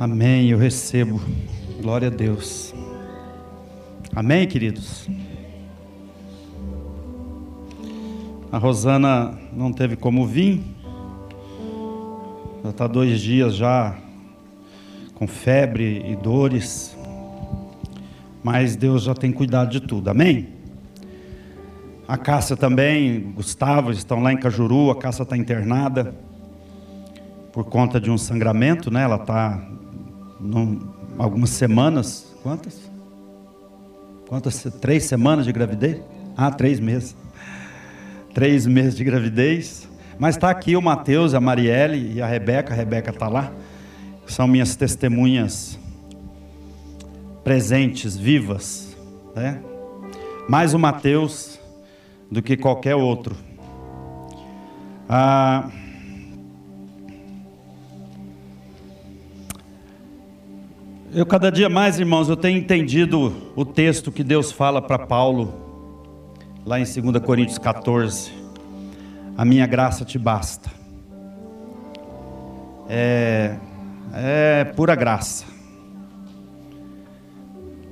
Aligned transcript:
Amém, 0.00 0.48
eu 0.48 0.58
recebo. 0.58 1.20
Glória 1.82 2.06
a 2.06 2.10
Deus. 2.10 2.72
Amém, 4.14 4.46
queridos. 4.46 5.08
A 8.52 8.58
Rosana 8.58 9.36
não 9.52 9.72
teve 9.72 9.96
como 9.96 10.24
vir. 10.24 10.62
Já 12.62 12.70
está 12.70 12.86
dois 12.86 13.20
dias 13.20 13.56
já 13.56 13.98
com 15.16 15.26
febre 15.26 16.04
e 16.08 16.14
dores. 16.14 16.96
Mas 18.40 18.76
Deus 18.76 19.02
já 19.02 19.14
tem 19.14 19.32
cuidado 19.32 19.68
de 19.68 19.80
tudo. 19.80 20.10
Amém? 20.10 20.46
A 22.06 22.16
Cássia 22.16 22.56
também, 22.56 23.32
Gustavo, 23.32 23.90
estão 23.90 24.22
lá 24.22 24.32
em 24.32 24.36
Cajuru. 24.36 24.92
A 24.92 24.96
Cássia 24.96 25.24
está 25.24 25.36
internada 25.36 26.14
por 27.52 27.64
conta 27.64 28.00
de 28.00 28.12
um 28.12 28.16
sangramento, 28.16 28.92
né? 28.92 29.02
Ela 29.02 29.16
está 29.16 29.60
algumas 31.18 31.50
semanas. 31.50 32.34
Quantas? 32.42 32.90
Quantas? 34.28 34.66
Três 34.80 35.04
semanas 35.04 35.44
de 35.46 35.52
gravidez? 35.52 36.00
Ah, 36.36 36.50
três 36.50 36.78
meses. 36.78 37.16
Três 38.34 38.66
meses 38.66 38.94
de 38.94 39.04
gravidez. 39.04 39.88
Mas 40.18 40.36
está 40.36 40.50
aqui 40.50 40.76
o 40.76 40.82
Mateus, 40.82 41.34
a 41.34 41.40
Marielle 41.40 42.14
e 42.14 42.22
a 42.22 42.26
Rebeca. 42.26 42.72
A 42.72 42.76
Rebeca 42.76 43.10
está 43.10 43.28
lá. 43.28 43.52
São 44.26 44.46
minhas 44.46 44.76
testemunhas 44.76 45.78
presentes, 47.42 48.16
vivas. 48.16 48.96
Né? 49.34 49.60
Mais 50.48 50.74
o 50.74 50.78
Mateus 50.78 51.58
do 52.30 52.42
que 52.42 52.56
qualquer 52.56 52.94
outro. 52.94 53.34
Ah, 55.08 55.70
eu 61.12 61.24
cada 61.24 61.50
dia 61.50 61.68
mais, 61.68 61.98
irmãos, 61.98 62.28
eu 62.28 62.36
tenho 62.36 62.58
entendido 62.58 63.32
o 63.56 63.64
texto 63.64 64.12
que 64.12 64.22
Deus 64.22 64.52
fala 64.52 64.82
para 64.82 64.98
Paulo, 64.98 65.54
lá 66.66 66.78
em 66.78 66.84
2 66.84 67.24
Coríntios 67.24 67.58
14. 67.58 68.30
A 69.36 69.44
minha 69.44 69.66
graça 69.66 70.04
te 70.04 70.18
basta. 70.18 70.70
É, 72.88 73.56
é 74.12 74.64
pura 74.64 74.94
graça. 74.94 75.44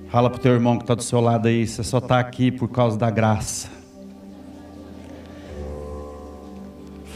Fala 0.08 0.28
para 0.28 0.38
o 0.38 0.42
teu 0.42 0.52
irmão 0.52 0.76
que 0.76 0.84
está 0.84 0.94
do 0.94 1.02
seu 1.02 1.20
lado 1.20 1.48
aí, 1.48 1.66
você 1.66 1.82
só 1.82 1.98
está 1.98 2.19
aqui 2.19 2.50
por 2.50 2.69
causa 2.69 2.98
da 2.98 3.10
graça. 3.10 3.69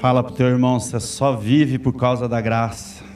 Fala 0.01 0.23
para 0.23 0.33
o 0.33 0.35
teu 0.35 0.47
irmão, 0.47 0.81
você 0.81 0.99
só 0.99 1.37
vive 1.37 1.79
por 1.79 1.93
causa 1.93 2.27
da 2.27 2.41
graça. 2.41 3.10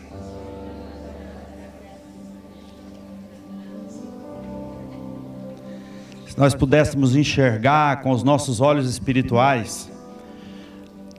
Se 6.35 6.41
nós 6.41 6.53
pudéssemos 6.53 7.15
enxergar 7.15 8.03
com 8.03 8.11
os 8.11 8.25
nossos 8.25 8.61
olhos 8.61 8.91
espirituais, 8.91 9.89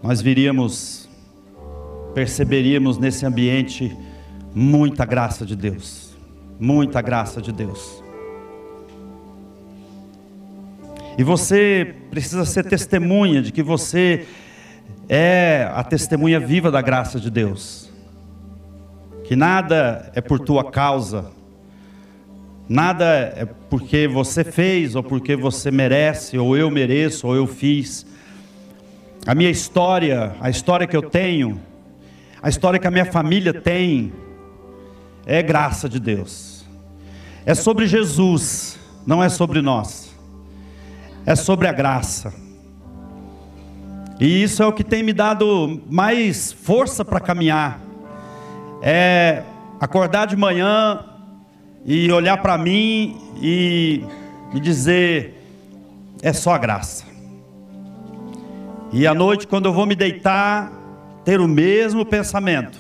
nós 0.04 0.22
viríamos, 0.22 1.08
perceberíamos 2.14 2.98
nesse 2.98 3.26
ambiente 3.26 3.96
muita 4.54 5.06
graça 5.06 5.46
de 5.46 5.56
Deus, 5.56 6.14
muita 6.60 7.02
graça 7.02 7.42
de 7.42 7.54
Deus. 7.54 8.04
E 11.18 11.24
você 11.24 11.96
precisa 12.12 12.44
ser 12.44 12.66
testemunha 12.66 13.42
de 13.42 13.54
que 13.54 13.64
você 13.64 14.28
é 15.08 15.72
a 15.74 15.82
testemunha 15.82 16.42
viva 16.42 16.70
da 16.70 16.82
graça 16.82 17.22
de 17.22 17.32
Deus. 17.32 17.90
Que 19.24 19.34
nada 19.34 20.12
é 20.14 20.20
por 20.20 20.42
tua 20.42 20.70
causa, 20.70 21.32
nada 22.68 23.06
é 23.06 23.46
porque 23.70 24.08
você 24.08 24.44
fez, 24.44 24.96
ou 24.96 25.04
porque 25.04 25.36
você 25.36 25.70
merece, 25.72 26.38
ou 26.38 26.58
eu 26.58 26.70
mereço, 26.72 27.28
ou 27.28 27.36
eu 27.36 27.48
fiz. 27.48 28.06
A 29.26 29.34
minha 29.34 29.50
história, 29.50 30.36
a 30.40 30.50
história 30.50 30.88
que 30.88 30.96
eu 30.96 31.02
tenho, 31.02 31.62
a 32.42 32.50
história 32.50 32.80
que 32.80 32.88
a 32.88 32.92
minha 32.92 33.06
família 33.06 33.54
tem, 33.54 34.14
é 35.26 35.42
graça 35.42 35.90
de 35.90 36.00
Deus. 36.00 36.66
É 37.46 37.54
sobre 37.54 37.88
Jesus, 37.88 38.80
não 39.06 39.24
é 39.24 39.30
sobre 39.30 39.62
nós. 39.62 40.16
É 41.26 41.36
sobre 41.36 41.68
a 41.68 41.72
graça. 41.72 42.34
E 44.20 44.44
isso 44.44 44.64
é 44.64 44.66
o 44.66 44.74
que 44.74 44.84
tem 44.84 45.04
me 45.04 45.12
dado 45.12 45.82
mais 45.90 46.52
força 46.52 47.04
para 47.04 47.20
caminhar. 47.20 47.80
É 48.82 49.44
acordar 49.80 50.28
de 50.28 50.36
manhã 50.36 51.04
e 51.86 52.12
olhar 52.12 52.38
para 52.42 52.58
mim 52.58 53.16
e 53.40 54.04
me 54.52 54.60
dizer: 54.60 55.36
é 56.22 56.34
só 56.34 56.54
a 56.54 56.58
graça. 56.58 57.06
E 58.92 59.06
à 59.06 59.14
noite, 59.14 59.46
quando 59.46 59.68
eu 59.68 59.74
vou 59.74 59.86
me 59.86 59.96
deitar, 59.96 60.72
ter 61.24 61.40
o 61.40 61.48
mesmo 61.48 62.04
pensamento: 62.04 62.80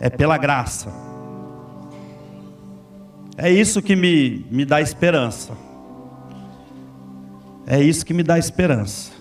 é 0.00 0.10
pela 0.10 0.36
graça. 0.36 0.92
É 3.36 3.50
isso 3.50 3.80
que 3.80 3.94
me, 3.94 4.44
me 4.50 4.64
dá 4.64 4.80
esperança. 4.80 5.56
É 7.66 7.80
isso 7.80 8.04
que 8.04 8.12
me 8.12 8.22
dá 8.22 8.38
esperança. 8.38 9.12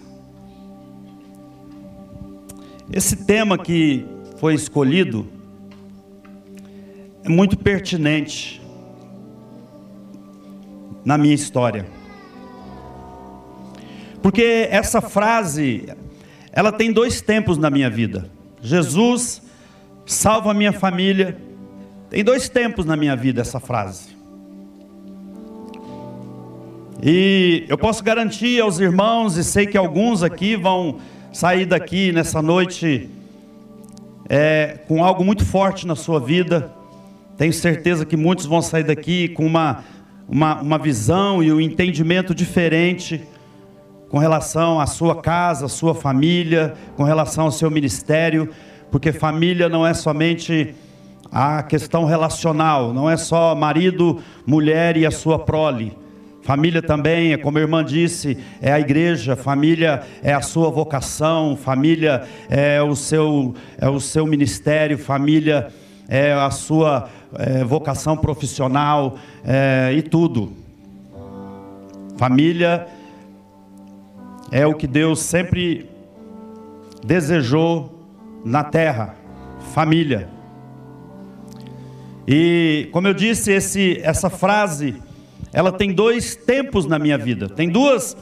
Esse 2.92 3.16
tema 3.16 3.58
que 3.58 4.06
foi 4.38 4.54
escolhido 4.54 5.26
é 7.24 7.30
muito 7.30 7.58
pertinente 7.58 8.61
na 11.04 11.18
minha 11.18 11.36
história. 11.36 11.86
Porque 14.22 14.68
essa 14.70 15.02
frase, 15.02 15.90
ela 16.52 16.72
tem 16.72 16.92
dois 16.92 17.22
tempos 17.22 17.58
na 17.58 17.70
minha 17.70 17.90
vida. 17.90 18.30
Jesus 18.62 19.42
salva 20.06 20.52
a 20.52 20.54
minha 20.54 20.72
família. 20.72 21.38
Tem 22.10 22.24
dois 22.24 22.48
tempos 22.48 22.86
na 22.86 22.96
minha 22.96 23.16
vida 23.16 23.42
essa 23.42 23.60
frase. 23.60 24.16
E 27.02 27.66
eu 27.68 27.78
posso 27.78 28.04
garantir 28.04 28.62
aos 28.62 28.80
irmãos, 28.80 29.36
e 29.36 29.44
sei 29.44 29.66
que 29.66 29.78
alguns 29.78 30.22
aqui 30.22 30.56
vão 30.56 31.00
sair 31.34 31.66
daqui 31.66 32.12
nessa 32.12 32.44
noite 32.44 33.10
é, 34.30 34.78
com 34.88 35.04
algo 35.04 35.26
muito 35.26 35.44
forte 35.44 35.88
na 35.88 35.96
sua 35.96 36.20
vida. 36.20 36.72
Tenho 37.38 37.52
certeza 37.52 38.06
que 38.06 38.16
muitos 38.16 38.46
vão 38.46 38.62
sair 38.62 38.84
daqui 38.84 39.30
com 39.30 39.48
uma, 39.48 39.84
uma, 40.32 40.62
uma 40.62 40.78
visão 40.78 41.44
e 41.44 41.52
um 41.52 41.60
entendimento 41.60 42.34
diferente 42.34 43.22
com 44.10 44.18
relação 44.18 44.80
à 44.80 44.88
sua 44.88 45.22
casa, 45.22 45.66
à 45.66 45.70
sua 45.70 45.94
família, 45.94 46.74
com 46.96 47.04
relação 47.04 47.46
ao 47.46 47.52
seu 47.52 47.70
ministério, 47.70 48.50
porque 48.90 49.12
família 49.12 49.68
não 49.68 49.86
é 49.86 49.94
somente 49.94 50.74
a 51.30 51.62
questão 51.64 52.06
relacional, 52.06 52.94
não 52.94 53.10
é 53.10 53.18
só 53.18 53.54
marido, 53.54 54.20
mulher 54.46 54.96
e 54.96 55.06
a 55.06 55.12
sua 55.12 55.38
prole. 55.38 55.98
Família 56.44 56.82
também, 56.82 57.34
é 57.34 57.38
como 57.38 57.58
a 57.58 57.62
irmã 57.62 57.84
disse, 57.84 58.38
é 58.62 58.72
a 58.72 58.80
igreja, 58.80 59.36
família 59.36 60.02
é 60.24 60.34
a 60.34 60.42
sua 60.42 60.70
vocação, 60.70 61.56
família 61.56 62.24
é 62.50 62.82
o 62.82 62.96
seu, 62.96 63.54
é 63.78 63.88
o 63.88 64.00
seu 64.00 64.26
ministério, 64.26 64.98
família 64.98 65.68
é 66.10 66.34
a 66.34 66.50
sua 66.50 67.08
é, 67.36 67.64
vocação 67.64 68.18
profissional 68.18 69.18
é, 69.44 69.94
e 69.96 70.02
tudo. 70.02 70.54
Família 72.18 72.88
é 74.52 74.66
o 74.68 74.74
que 74.74 74.86
Deus 74.86 75.20
sempre 75.20 75.90
desejou 77.04 78.00
na 78.46 78.64
terra, 78.64 79.16
família. 79.74 80.30
E 82.28 82.90
como 82.92 83.08
eu 83.08 83.14
disse, 83.14 83.52
esse, 83.52 84.00
essa 84.04 84.30
frase 84.30 85.02
ela 85.54 85.72
tem 85.72 85.92
dois 85.94 86.36
tempos 86.36 86.86
na 86.86 86.98
minha 86.98 87.18
vida. 87.18 87.50
Tem 87.50 87.70
duas 87.70 88.16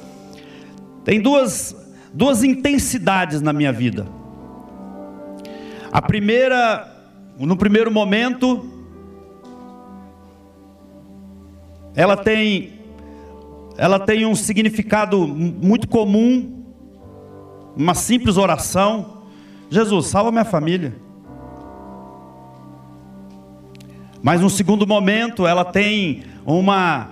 tem 1.04 1.22
duas 1.22 1.76
duas 2.14 2.44
intensidades 2.44 3.42
na 3.42 3.54
minha 3.54 3.72
vida. 3.72 4.08
A 5.92 6.02
primeira, 6.02 6.88
no 7.38 7.58
primeiro 7.58 7.92
momento, 7.92 8.79
ela 12.00 12.16
tem 12.16 12.80
ela 13.78 14.00
tem 14.00 14.26
um 14.26 14.34
significado 14.34 15.28
muito 15.28 15.86
comum, 15.86 16.64
uma 17.76 17.94
simples 17.94 18.38
oração. 18.38 19.24
Jesus, 19.70 20.08
salva 20.08 20.32
minha 20.32 20.46
família. 20.46 20.96
Mas 24.24 24.40
no 24.40 24.50
segundo 24.50 24.88
momento, 24.88 25.46
ela 25.46 25.66
tem 25.66 26.24
uma 26.46 27.10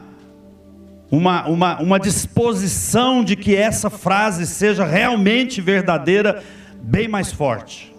uma, 1.12 1.48
uma, 1.48 1.82
uma 1.82 2.00
disposição 2.00 3.26
de 3.26 3.36
que 3.36 3.58
essa 3.58 3.90
frase 3.90 4.48
seja 4.48 4.86
realmente 4.86 5.60
verdadeira, 5.60 6.42
bem 6.82 7.10
mais 7.10 7.30
forte. 7.34 7.94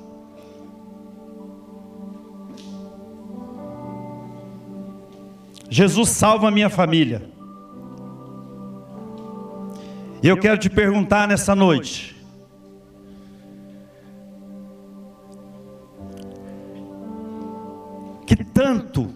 Jesus 5.71 6.09
salva 6.11 6.49
a 6.49 6.51
minha 6.51 6.71
família. 6.71 7.31
E 10.23 10.27
eu 10.27 10.39
quero 10.39 10.59
te 10.59 10.71
perguntar 10.71 11.29
nessa 11.29 11.55
noite: 11.55 12.17
que 18.27 18.37
tanto, 18.45 19.15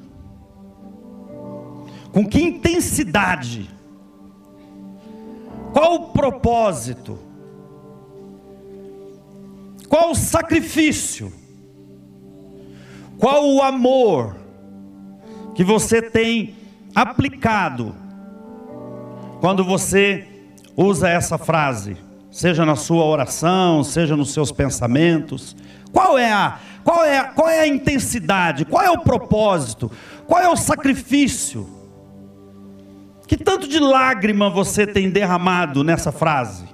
com 2.12 2.26
que 2.26 2.42
intensidade, 2.42 3.68
qual 5.72 5.94
o 5.94 6.08
propósito, 6.10 7.18
qual 9.88 10.10
o 10.10 10.14
sacrifício, 10.14 11.32
qual 13.18 13.48
o 13.48 13.62
amor 13.62 14.41
que 15.54 15.64
você 15.64 16.00
tem 16.00 16.54
aplicado 16.94 17.94
quando 19.40 19.64
você 19.64 20.26
usa 20.76 21.08
essa 21.08 21.36
frase, 21.36 21.96
seja 22.30 22.64
na 22.64 22.76
sua 22.76 23.04
oração, 23.04 23.82
seja 23.82 24.16
nos 24.16 24.32
seus 24.32 24.52
pensamentos. 24.52 25.56
Qual 25.92 26.16
é 26.16 26.32
a 26.32 26.58
qual 26.84 27.04
é, 27.04 27.22
qual 27.22 27.48
é 27.48 27.60
a 27.60 27.66
intensidade? 27.66 28.64
Qual 28.64 28.82
é 28.82 28.90
o 28.90 28.98
propósito? 28.98 29.90
Qual 30.26 30.40
é 30.40 30.48
o 30.48 30.56
sacrifício? 30.56 31.68
Que 33.26 33.36
tanto 33.36 33.68
de 33.68 33.78
lágrima 33.78 34.50
você 34.50 34.86
tem 34.86 35.08
derramado 35.08 35.84
nessa 35.84 36.10
frase? 36.10 36.64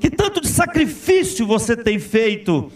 Que 0.00 0.10
tanto 0.10 0.40
de 0.40 0.48
sacrifício 0.48 1.46
você 1.46 1.76
tem 1.76 1.98
feito 1.98 2.70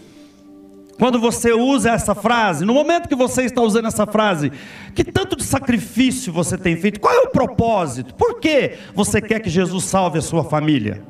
quando 1.01 1.19
você 1.19 1.51
usa 1.51 1.89
essa 1.89 2.13
frase, 2.13 2.63
no 2.63 2.75
momento 2.75 3.09
que 3.09 3.15
você 3.15 3.41
está 3.41 3.59
usando 3.59 3.87
essa 3.87 4.05
frase, 4.05 4.51
que 4.93 5.03
tanto 5.03 5.35
de 5.35 5.43
sacrifício 5.43 6.31
você 6.31 6.55
tem 6.59 6.75
feito? 6.77 6.99
Qual 6.99 7.11
é 7.11 7.21
o 7.21 7.31
propósito? 7.31 8.13
Por 8.13 8.39
que 8.39 8.77
você 8.93 9.19
quer 9.19 9.39
que 9.39 9.49
Jesus 9.49 9.85
salve 9.85 10.19
a 10.19 10.21
sua 10.21 10.43
família? 10.43 11.01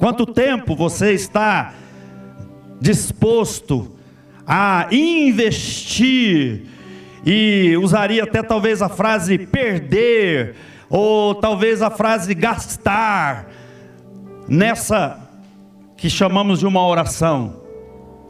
Quanto 0.00 0.26
tempo 0.26 0.74
você 0.74 1.12
está 1.12 1.74
disposto 2.80 3.92
a 4.44 4.88
investir 4.90 6.62
e 7.24 7.76
usaria 7.76 8.24
até 8.24 8.42
talvez 8.42 8.82
a 8.82 8.88
frase 8.88 9.38
perder 9.38 10.56
ou 10.90 11.36
talvez 11.36 11.82
a 11.82 11.90
frase 11.90 12.34
gastar 12.34 13.48
nessa 14.48 15.23
que 16.04 16.10
chamamos 16.10 16.58
de 16.58 16.66
uma 16.66 16.86
oração. 16.86 17.62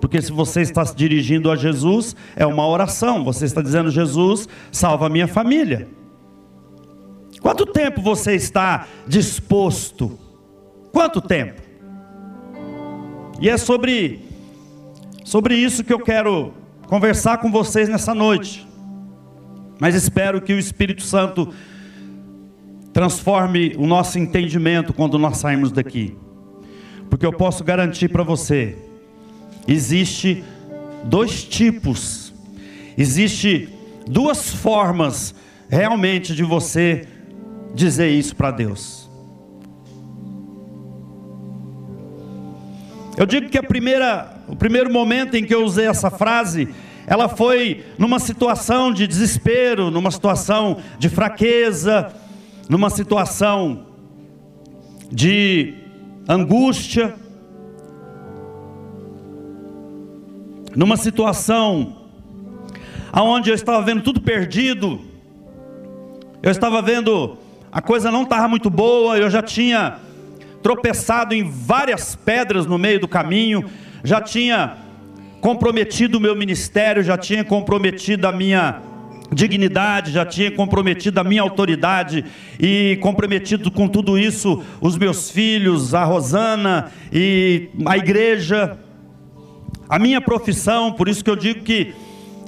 Porque 0.00 0.22
se 0.22 0.30
você 0.30 0.60
está 0.60 0.84
se 0.86 0.94
dirigindo 0.94 1.50
a 1.50 1.56
Jesus, 1.56 2.14
é 2.36 2.46
uma 2.46 2.64
oração. 2.64 3.24
Você 3.24 3.46
está 3.46 3.60
dizendo: 3.60 3.90
Jesus, 3.90 4.48
salva 4.70 5.06
a 5.06 5.08
minha 5.08 5.26
família. 5.26 5.88
Quanto 7.40 7.66
tempo 7.66 8.00
você 8.00 8.36
está 8.36 8.86
disposto? 9.08 10.16
Quanto 10.92 11.20
tempo? 11.20 11.60
E 13.40 13.48
é 13.48 13.56
sobre 13.56 14.24
sobre 15.24 15.56
isso 15.56 15.82
que 15.82 15.92
eu 15.92 15.98
quero 15.98 16.54
conversar 16.86 17.38
com 17.38 17.50
vocês 17.50 17.88
nessa 17.88 18.14
noite. 18.14 18.64
Mas 19.80 19.96
espero 19.96 20.40
que 20.40 20.52
o 20.52 20.58
Espírito 20.60 21.02
Santo 21.02 21.52
transforme 22.92 23.74
o 23.76 23.84
nosso 23.84 24.16
entendimento 24.16 24.92
quando 24.92 25.18
nós 25.18 25.38
sairmos 25.38 25.72
daqui. 25.72 26.16
Porque 27.08 27.24
eu 27.24 27.32
posso 27.32 27.62
garantir 27.62 28.08
para 28.08 28.22
você, 28.22 28.76
existe 29.66 30.42
dois 31.04 31.44
tipos, 31.44 32.32
existe 32.96 33.68
duas 34.06 34.50
formas 34.52 35.34
realmente 35.68 36.34
de 36.34 36.42
você 36.42 37.06
dizer 37.74 38.10
isso 38.10 38.34
para 38.36 38.50
Deus. 38.50 39.04
Eu 43.16 43.26
digo 43.26 43.48
que 43.48 43.58
a 43.58 43.62
primeira, 43.62 44.42
o 44.48 44.56
primeiro 44.56 44.92
momento 44.92 45.36
em 45.36 45.44
que 45.44 45.54
eu 45.54 45.64
usei 45.64 45.86
essa 45.86 46.10
frase, 46.10 46.68
ela 47.06 47.28
foi 47.28 47.84
numa 47.96 48.18
situação 48.18 48.92
de 48.92 49.06
desespero, 49.06 49.90
numa 49.90 50.10
situação 50.10 50.78
de 50.98 51.08
fraqueza, 51.08 52.12
numa 52.68 52.90
situação 52.90 53.86
de 55.12 55.74
angústia, 56.28 57.14
numa 60.74 60.96
situação 60.96 61.96
aonde 63.12 63.50
eu 63.50 63.54
estava 63.54 63.80
vendo 63.82 64.02
tudo 64.02 64.20
perdido, 64.20 65.00
eu 66.42 66.50
estava 66.50 66.82
vendo 66.82 67.38
a 67.70 67.80
coisa 67.80 68.10
não 68.10 68.22
estava 68.22 68.48
muito 68.48 68.68
boa, 68.70 69.16
eu 69.18 69.30
já 69.30 69.42
tinha 69.42 69.98
tropeçado 70.62 71.34
em 71.34 71.48
várias 71.48 72.16
pedras 72.16 72.66
no 72.66 72.78
meio 72.78 72.98
do 72.98 73.06
caminho, 73.06 73.68
já 74.02 74.20
tinha 74.20 74.78
comprometido 75.40 76.18
o 76.18 76.20
meu 76.20 76.34
ministério, 76.34 77.02
já 77.02 77.18
tinha 77.18 77.44
comprometido 77.44 78.26
a 78.26 78.32
minha 78.32 78.80
dignidade, 79.32 80.12
já 80.12 80.24
tinha 80.24 80.50
comprometido 80.50 81.18
a 81.20 81.24
minha 81.24 81.42
autoridade 81.42 82.24
e 82.58 82.98
comprometido 83.00 83.70
com 83.70 83.88
tudo 83.88 84.18
isso 84.18 84.62
os 84.80 84.96
meus 84.96 85.30
filhos, 85.30 85.94
a 85.94 86.04
Rosana 86.04 86.92
e 87.12 87.68
a 87.86 87.96
igreja, 87.96 88.78
a 89.88 89.98
minha 89.98 90.20
profissão, 90.20 90.92
por 90.92 91.08
isso 91.08 91.24
que 91.24 91.30
eu 91.30 91.36
digo 91.36 91.62
que 91.62 91.94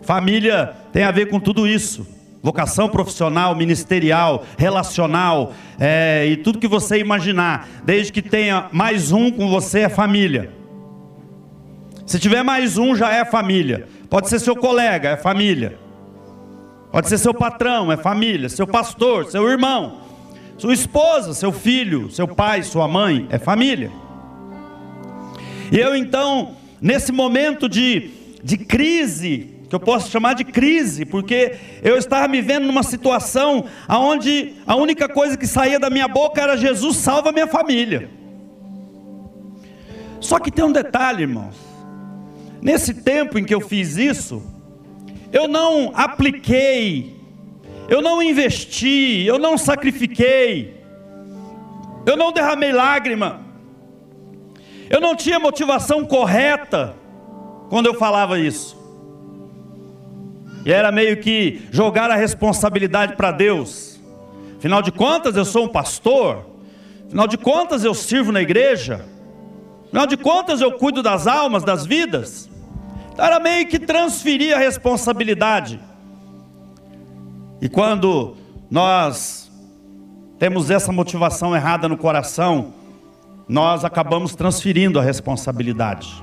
família 0.03 0.73
tem 0.93 1.03
a 1.03 1.11
ver 1.11 1.27
com 1.27 1.41
tudo 1.41 1.67
isso. 1.67 2.07
Vocação 2.43 2.89
profissional, 2.89 3.57
ministerial, 3.57 4.45
relacional, 4.57 5.53
é, 5.81 6.27
e 6.29 6.37
tudo 6.37 6.61
que 6.61 6.69
você 6.69 6.99
imaginar, 6.99 7.69
desde 7.85 8.13
que 8.13 8.23
tenha 8.23 8.69
mais 8.71 9.11
um 9.11 9.33
com 9.33 9.49
você, 9.49 9.81
é 9.81 9.89
família. 9.89 10.53
Se 12.07 12.21
tiver 12.21 12.45
mais 12.45 12.79
um, 12.79 12.95
já 12.95 13.13
é 13.13 13.25
família. 13.25 13.89
Pode 14.09 14.29
ser 14.29 14.39
seu 14.39 14.55
colega, 14.55 15.09
é 15.09 15.17
família. 15.17 15.86
Pode 16.91 17.09
ser 17.09 17.19
seu 17.19 17.35
patrão, 17.35 17.91
é 17.91 17.97
família, 17.97 18.49
seu 18.49 18.67
pastor, 18.67 19.27
seu 19.27 19.49
irmão, 19.49 20.01
sua 20.57 20.73
esposa, 20.73 21.35
seu 21.35 21.53
filho, 21.53 22.11
seu 22.11 22.27
pai, 22.27 22.63
sua 22.63 22.89
mãe, 22.89 23.27
é 23.31 23.39
família. 23.39 23.91
E 25.71 25.79
eu 25.79 25.95
então, 25.95 26.57
nesse 26.81 27.13
momento 27.13 27.69
de, 27.69 28.11
de 28.43 28.57
crise, 28.57 29.57
que 29.69 29.75
eu 29.75 29.81
posso 29.81 30.11
chamar 30.11 30.35
de 30.35 30.45
crise, 30.45 31.05
porque 31.05 31.57
eu 31.83 31.97
estava 31.97 32.29
me 32.29 32.41
vendo 32.41 32.67
numa 32.67 32.83
situação 32.83 33.65
onde 33.89 34.55
a 34.67 34.77
única 34.77 35.09
coisa 35.09 35.37
que 35.37 35.47
saía 35.47 35.79
da 35.79 35.91
minha 35.91 36.07
boca 36.07 36.41
era 36.41 36.57
Jesus 36.57 36.97
salva 36.97 37.33
minha 37.33 37.49
família. 37.49 38.09
Só 40.21 40.39
que 40.39 40.51
tem 40.51 40.65
um 40.65 40.73
detalhe, 40.73 41.23
irmãos. 41.23 41.57
Nesse 42.63 42.95
tempo 42.95 43.39
em 43.39 43.45
que 43.45 43.55
eu 43.55 43.61
fiz 43.61 43.97
isso, 43.97 44.43
eu 45.37 45.47
não 45.47 45.93
apliquei, 45.95 47.15
eu 47.91 48.01
não 48.01 48.23
investi, 48.23 49.25
eu 49.27 49.39
não 49.39 49.59
sacrifiquei, 49.59 50.83
eu 52.07 52.17
não 52.17 52.33
derramei 52.33 52.73
lágrima, 52.73 53.43
eu 54.89 54.99
não 54.99 55.15
tinha 55.15 55.39
motivação 55.39 56.07
correta 56.07 56.95
quando 57.69 57.85
eu 57.85 57.95
falava 57.95 58.39
isso. 58.39 58.77
E 60.65 60.73
era 60.73 60.91
meio 60.91 61.19
que 61.19 61.63
jogar 61.71 62.11
a 62.11 62.17
responsabilidade 62.17 63.15
para 63.15 63.31
Deus. 63.31 64.01
Afinal 64.59 64.81
de 64.81 64.91
contas, 64.91 65.37
eu 65.37 65.45
sou 65.45 65.67
um 65.67 65.69
pastor. 65.69 66.47
Afinal 67.07 67.29
de 67.29 67.37
contas, 67.37 67.85
eu 67.85 67.95
sirvo 67.95 68.33
na 68.33 68.41
igreja. 68.41 69.05
Afinal 69.87 70.07
de 70.07 70.17
contas, 70.17 70.61
eu 70.61 70.73
cuido 70.73 71.03
das 71.03 71.27
almas, 71.27 71.63
das 71.63 71.85
vidas. 71.85 72.49
Era 73.19 73.41
meio 73.41 73.67
que 73.67 73.79
transferir 73.79 74.55
a 74.55 74.59
responsabilidade. 74.59 75.81
E 77.61 77.69
quando 77.69 78.37
nós 78.71 79.51
temos 80.39 80.71
essa 80.71 80.93
motivação 80.93 81.57
errada 81.57 81.89
no 81.89 81.97
coração, 81.97 82.75
nós 83.49 83.85
acabamos 83.85 84.35
transferindo 84.35 84.99
a 84.99 85.03
responsabilidade. 85.03 86.23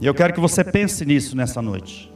E 0.00 0.06
eu 0.06 0.12
quero 0.12 0.34
que 0.34 0.40
você 0.40 0.62
pense 0.62 1.04
nisso 1.04 1.34
nessa 1.36 1.62
noite. 1.62 2.12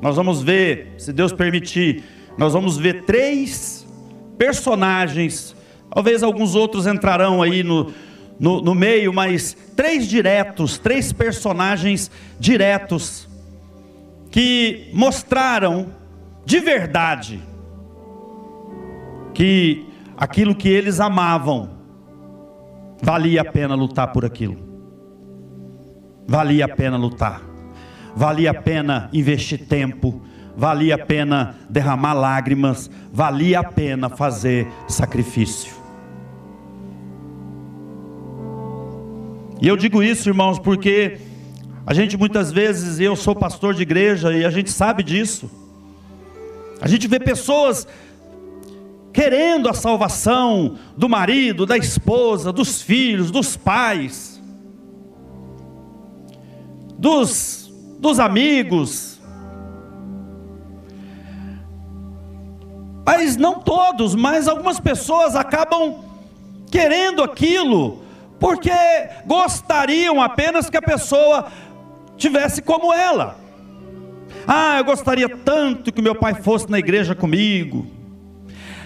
Nós 0.00 0.16
vamos 0.16 0.42
ver, 0.42 0.94
se 0.96 1.12
Deus 1.12 1.32
permitir, 1.32 2.02
nós 2.38 2.54
vamos 2.54 2.78
ver 2.78 3.04
três 3.04 3.86
personagens, 4.38 5.54
talvez 5.92 6.22
alguns 6.22 6.54
outros 6.54 6.86
entrarão 6.86 7.42
aí 7.42 7.62
no, 7.62 7.92
no, 8.38 8.60
no 8.60 8.74
meio, 8.74 9.12
mas 9.12 9.56
três 9.76 10.06
diretos, 10.08 10.78
três 10.78 11.12
personagens 11.12 12.10
diretos, 12.38 13.28
que 14.30 14.90
mostraram 14.92 15.94
de 16.44 16.58
verdade 16.60 17.40
que 19.34 19.86
aquilo 20.16 20.54
que 20.54 20.68
eles 20.68 21.00
amavam 21.00 21.70
valia 23.02 23.42
a 23.42 23.44
pena 23.44 23.74
lutar 23.74 24.12
por 24.12 24.24
aquilo. 24.24 24.56
Valia 26.26 26.64
a 26.64 26.68
pena 26.68 26.96
lutar. 26.96 27.52
valia 28.14 28.50
a 28.50 28.54
pena 28.54 29.08
investir 29.12 29.66
tempo, 29.66 30.22
valia 30.56 30.94
a 30.96 30.98
pena 30.98 31.56
derramar 31.68 32.14
lágrimas, 32.14 32.90
valia 33.12 33.60
a 33.60 33.64
pena 33.64 34.08
fazer 34.08 34.68
sacrifício. 34.88 35.81
E 39.62 39.68
eu 39.68 39.76
digo 39.76 40.02
isso, 40.02 40.28
irmãos, 40.28 40.58
porque 40.58 41.18
a 41.86 41.94
gente 41.94 42.16
muitas 42.16 42.50
vezes, 42.50 42.98
eu 42.98 43.14
sou 43.14 43.32
pastor 43.32 43.74
de 43.74 43.82
igreja 43.82 44.36
e 44.36 44.44
a 44.44 44.50
gente 44.50 44.72
sabe 44.72 45.04
disso. 45.04 45.48
A 46.80 46.88
gente 46.88 47.06
vê 47.06 47.20
pessoas 47.20 47.86
querendo 49.12 49.68
a 49.68 49.72
salvação 49.72 50.76
do 50.96 51.08
marido, 51.08 51.64
da 51.64 51.76
esposa, 51.76 52.52
dos 52.52 52.82
filhos, 52.82 53.30
dos 53.30 53.56
pais, 53.56 54.42
dos, 56.98 57.72
dos 58.00 58.18
amigos. 58.18 59.20
Mas 63.06 63.36
não 63.36 63.60
todos, 63.60 64.16
mas 64.16 64.48
algumas 64.48 64.80
pessoas 64.80 65.36
acabam 65.36 66.00
querendo 66.68 67.22
aquilo 67.22 68.01
porque 68.42 68.72
gostariam 69.24 70.20
apenas 70.20 70.68
que 70.68 70.76
a 70.76 70.82
pessoa 70.82 71.46
tivesse 72.16 72.60
como 72.60 72.92
ela. 72.92 73.36
Ah, 74.48 74.78
eu 74.78 74.84
gostaria 74.84 75.28
tanto 75.28 75.92
que 75.92 76.02
meu 76.02 76.16
pai 76.16 76.34
fosse 76.34 76.68
na 76.68 76.76
igreja 76.76 77.14
comigo. 77.14 77.86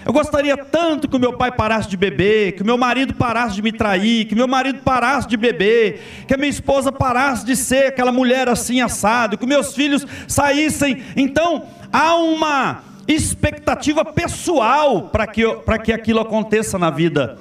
Eu 0.05 0.13
gostaria 0.13 0.55
tanto 0.55 1.07
que 1.07 1.15
o 1.15 1.19
meu 1.19 1.33
pai 1.33 1.51
parasse 1.51 1.89
de 1.89 1.97
beber, 1.97 2.51
que 2.51 2.61
o 2.61 2.65
meu 2.65 2.77
marido 2.77 3.15
parasse 3.15 3.55
de 3.55 3.63
me 3.63 3.71
trair, 3.71 4.25
que 4.25 4.35
meu 4.35 4.47
marido 4.47 4.81
parasse 4.83 5.27
de 5.27 5.35
beber, 5.35 6.03
que 6.27 6.35
a 6.35 6.37
minha 6.37 6.51
esposa 6.51 6.91
parasse 6.91 7.43
de 7.43 7.55
ser 7.55 7.87
aquela 7.87 8.11
mulher 8.11 8.47
assim 8.47 8.79
assado, 8.79 9.39
que 9.39 9.47
meus 9.47 9.73
filhos 9.73 10.05
saíssem. 10.27 11.01
Então, 11.15 11.65
há 11.91 12.13
uma 12.13 12.83
expectativa 13.07 14.05
pessoal 14.05 15.09
para 15.09 15.25
que, 15.25 15.41
que 15.83 15.91
aquilo 15.91 16.19
aconteça 16.19 16.77
na 16.77 16.91
vida 16.91 17.39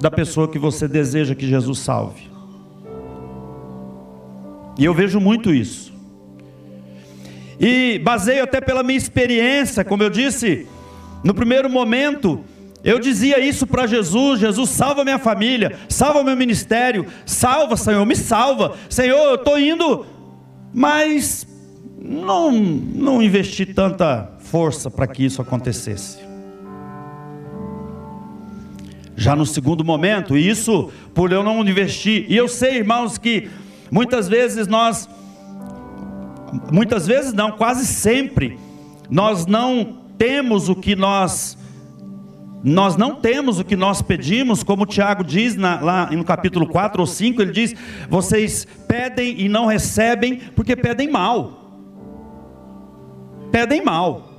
da 0.00 0.10
pessoa 0.10 0.48
que 0.48 0.58
você 0.58 0.88
deseja 0.88 1.34
que 1.34 1.46
Jesus 1.46 1.78
salve. 1.80 2.30
E 4.78 4.84
eu 4.84 4.94
vejo 4.94 5.20
muito 5.20 5.52
isso. 5.52 5.92
E 7.60 7.98
baseio 7.98 8.42
até 8.42 8.60
pela 8.60 8.82
minha 8.82 8.96
experiência, 8.96 9.84
como 9.84 10.02
eu 10.02 10.08
disse, 10.08 10.66
no 11.22 11.34
primeiro 11.34 11.68
momento, 11.68 12.42
eu 12.82 12.98
dizia 12.98 13.38
isso 13.38 13.66
para 13.66 13.86
Jesus: 13.86 14.40
Jesus, 14.40 14.70
salva 14.70 15.04
minha 15.04 15.18
família, 15.18 15.76
salva 15.86 16.24
meu 16.24 16.34
ministério, 16.34 17.04
salva, 17.26 17.76
Senhor, 17.76 18.06
me 18.06 18.16
salva. 18.16 18.74
Senhor, 18.88 19.18
eu 19.18 19.34
estou 19.34 19.58
indo, 19.58 20.06
mas 20.72 21.46
não, 22.00 22.50
não 22.50 23.22
investi 23.22 23.66
tanta 23.66 24.32
força 24.38 24.90
para 24.90 25.06
que 25.06 25.26
isso 25.26 25.42
acontecesse. 25.42 26.29
Já 29.20 29.36
no 29.36 29.44
segundo 29.44 29.84
momento, 29.84 30.34
isso 30.34 30.90
por 31.12 31.30
eu 31.30 31.42
não 31.42 31.60
investir. 31.60 32.24
E 32.26 32.34
eu 32.34 32.48
sei, 32.48 32.78
irmãos, 32.78 33.18
que 33.18 33.50
muitas 33.90 34.26
vezes 34.26 34.66
nós, 34.66 35.06
muitas 36.72 37.06
vezes 37.06 37.34
não, 37.34 37.52
quase 37.52 37.84
sempre, 37.84 38.58
nós 39.10 39.44
não 39.44 39.98
temos 40.16 40.70
o 40.70 40.74
que 40.74 40.96
nós 40.96 41.58
nós 42.64 42.96
não 42.96 43.14
temos 43.14 43.58
o 43.58 43.64
que 43.64 43.76
nós 43.76 44.00
pedimos, 44.00 44.62
como 44.62 44.86
Tiago 44.86 45.22
diz 45.22 45.54
na, 45.54 45.78
lá 45.80 46.10
no 46.10 46.24
capítulo 46.24 46.66
4 46.66 47.02
ou 47.02 47.06
5, 47.06 47.42
ele 47.42 47.52
diz: 47.52 47.74
vocês 48.08 48.66
pedem 48.88 49.38
e 49.38 49.50
não 49.50 49.66
recebem, 49.66 50.38
porque 50.56 50.74
pedem 50.74 51.10
mal. 51.10 51.70
Pedem 53.52 53.84
mal. 53.84 54.32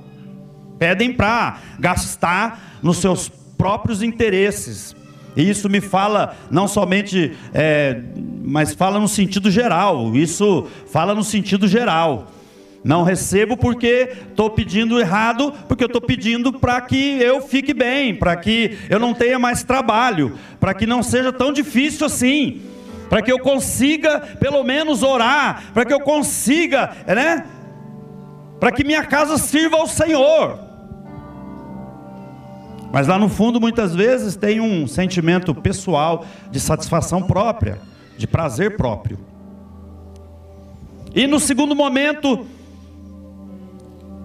Pedem 0.76 1.12
para 1.12 1.60
gastar 1.78 2.80
nos 2.82 2.96
seus 2.96 3.30
próprios 3.62 4.02
interesses. 4.02 4.92
E 5.36 5.48
isso 5.48 5.70
me 5.70 5.80
fala 5.80 6.34
não 6.50 6.66
somente, 6.66 7.32
é, 7.54 8.02
mas 8.42 8.74
fala 8.74 8.98
no 8.98 9.06
sentido 9.06 9.52
geral. 9.52 10.16
Isso 10.16 10.66
fala 10.90 11.14
no 11.14 11.22
sentido 11.22 11.68
geral. 11.68 12.26
Não 12.82 13.04
recebo 13.04 13.56
porque 13.56 14.16
estou 14.28 14.50
pedindo 14.50 14.98
errado, 14.98 15.54
porque 15.68 15.84
eu 15.84 15.86
estou 15.86 16.00
pedindo 16.00 16.52
para 16.52 16.80
que 16.80 17.22
eu 17.22 17.40
fique 17.40 17.72
bem, 17.72 18.16
para 18.16 18.34
que 18.34 18.76
eu 18.90 18.98
não 18.98 19.14
tenha 19.14 19.38
mais 19.38 19.62
trabalho, 19.62 20.36
para 20.58 20.74
que 20.74 20.84
não 20.84 21.00
seja 21.00 21.32
tão 21.32 21.52
difícil 21.52 22.04
assim, 22.04 22.62
para 23.08 23.22
que 23.22 23.30
eu 23.30 23.38
consiga 23.38 24.18
pelo 24.40 24.64
menos 24.64 25.04
orar, 25.04 25.66
para 25.72 25.84
que 25.84 25.94
eu 25.94 26.00
consiga, 26.00 26.96
né? 27.06 27.46
Para 28.58 28.72
que 28.72 28.82
minha 28.82 29.04
casa 29.04 29.38
sirva 29.38 29.76
ao 29.76 29.86
Senhor. 29.86 30.71
Mas 32.92 33.06
lá 33.08 33.18
no 33.18 33.28
fundo, 33.30 33.58
muitas 33.58 33.94
vezes, 33.94 34.36
tem 34.36 34.60
um 34.60 34.86
sentimento 34.86 35.54
pessoal 35.54 36.26
de 36.50 36.60
satisfação 36.60 37.22
própria, 37.22 37.80
de 38.18 38.26
prazer 38.26 38.76
próprio. 38.76 39.18
E 41.14 41.26
no 41.26 41.40
segundo 41.40 41.74
momento, 41.74 42.46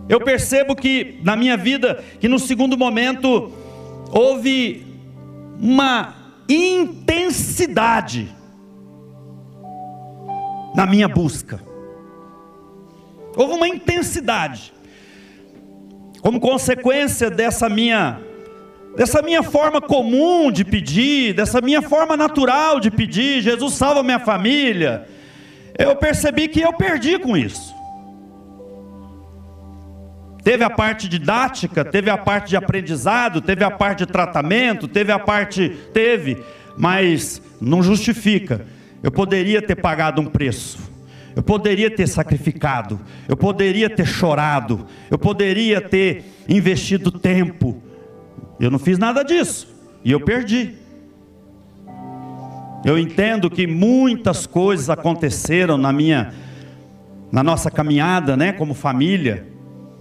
eu 0.09 0.19
percebo 0.19 0.75
que 0.75 1.17
na 1.24 1.38
minha 1.38 1.55
vida, 1.55 2.03
que 2.19 2.27
no 2.27 2.38
segundo 2.38 2.77
momento 2.77 3.53
houve 4.12 4.86
uma 5.62 6.15
intensidade 6.50 8.36
na 10.75 10.86
minha 10.86 11.07
busca. 11.07 11.62
Houve 13.36 13.53
uma 13.53 13.67
intensidade. 13.67 14.74
Como 16.21 16.39
consequência 16.39 17.29
dessa 17.29 17.69
minha 17.69 18.26
dessa 18.98 19.22
minha 19.22 19.44
forma 19.44 19.80
comum 19.80 20.51
de 20.51 20.66
pedir, 20.66 21.32
dessa 21.32 21.62
minha 21.62 21.84
forma 21.84 22.18
natural 22.18 22.80
de 22.80 22.89
pedir, 22.89 23.44
Jesus 23.44 23.75
salva 23.75 24.01
minha 24.01 24.20
família, 24.20 25.08
eu 25.77 25.96
percebi 25.96 26.48
que 26.48 26.60
eu 26.60 26.74
perdi 26.74 27.20
com 27.20 27.38
isso. 27.38 27.75
Teve 30.44 30.63
a 30.63 30.70
parte 30.70 31.08
didática, 31.08 31.86
teve 31.86 32.10
a 32.10 32.18
parte 32.18 32.50
de 32.50 32.58
aprendizado, 32.58 33.39
teve 33.39 33.63
a 33.63 33.70
parte 33.70 34.00
de 34.00 34.12
tratamento, 34.12 34.88
teve 34.88 35.12
a 35.12 35.20
parte. 35.20 35.70
Teve, 35.94 36.42
mas 36.75 37.39
não 37.62 37.84
justifica. 37.84 38.66
Eu 39.04 39.12
poderia 39.12 39.62
ter 39.62 39.75
pagado 39.75 40.22
um 40.22 40.25
preço, 40.25 40.80
eu 41.36 41.44
poderia 41.44 41.92
ter 41.92 42.08
sacrificado, 42.08 43.00
eu 43.27 43.38
poderia 43.38 43.89
ter 43.89 44.08
chorado, 44.08 44.88
eu 45.12 45.20
poderia 45.20 45.80
ter 45.82 46.25
investido 46.50 47.12
tempo, 47.12 47.84
eu 48.66 48.72
não 48.72 48.80
fiz 48.80 48.98
nada 48.98 49.24
disso. 49.24 49.68
E 50.04 50.12
eu 50.12 50.20
perdi. 50.20 50.74
Eu 52.86 52.98
entendo 52.98 53.50
que 53.50 53.68
muitas 53.68 54.46
coisas 54.46 54.90
aconteceram 54.90 55.78
na 55.78 55.92
minha 55.92 56.34
na 57.32 57.44
nossa 57.44 57.70
caminhada, 57.70 58.38
né, 58.38 58.54
como 58.54 58.74
família. 58.74 59.46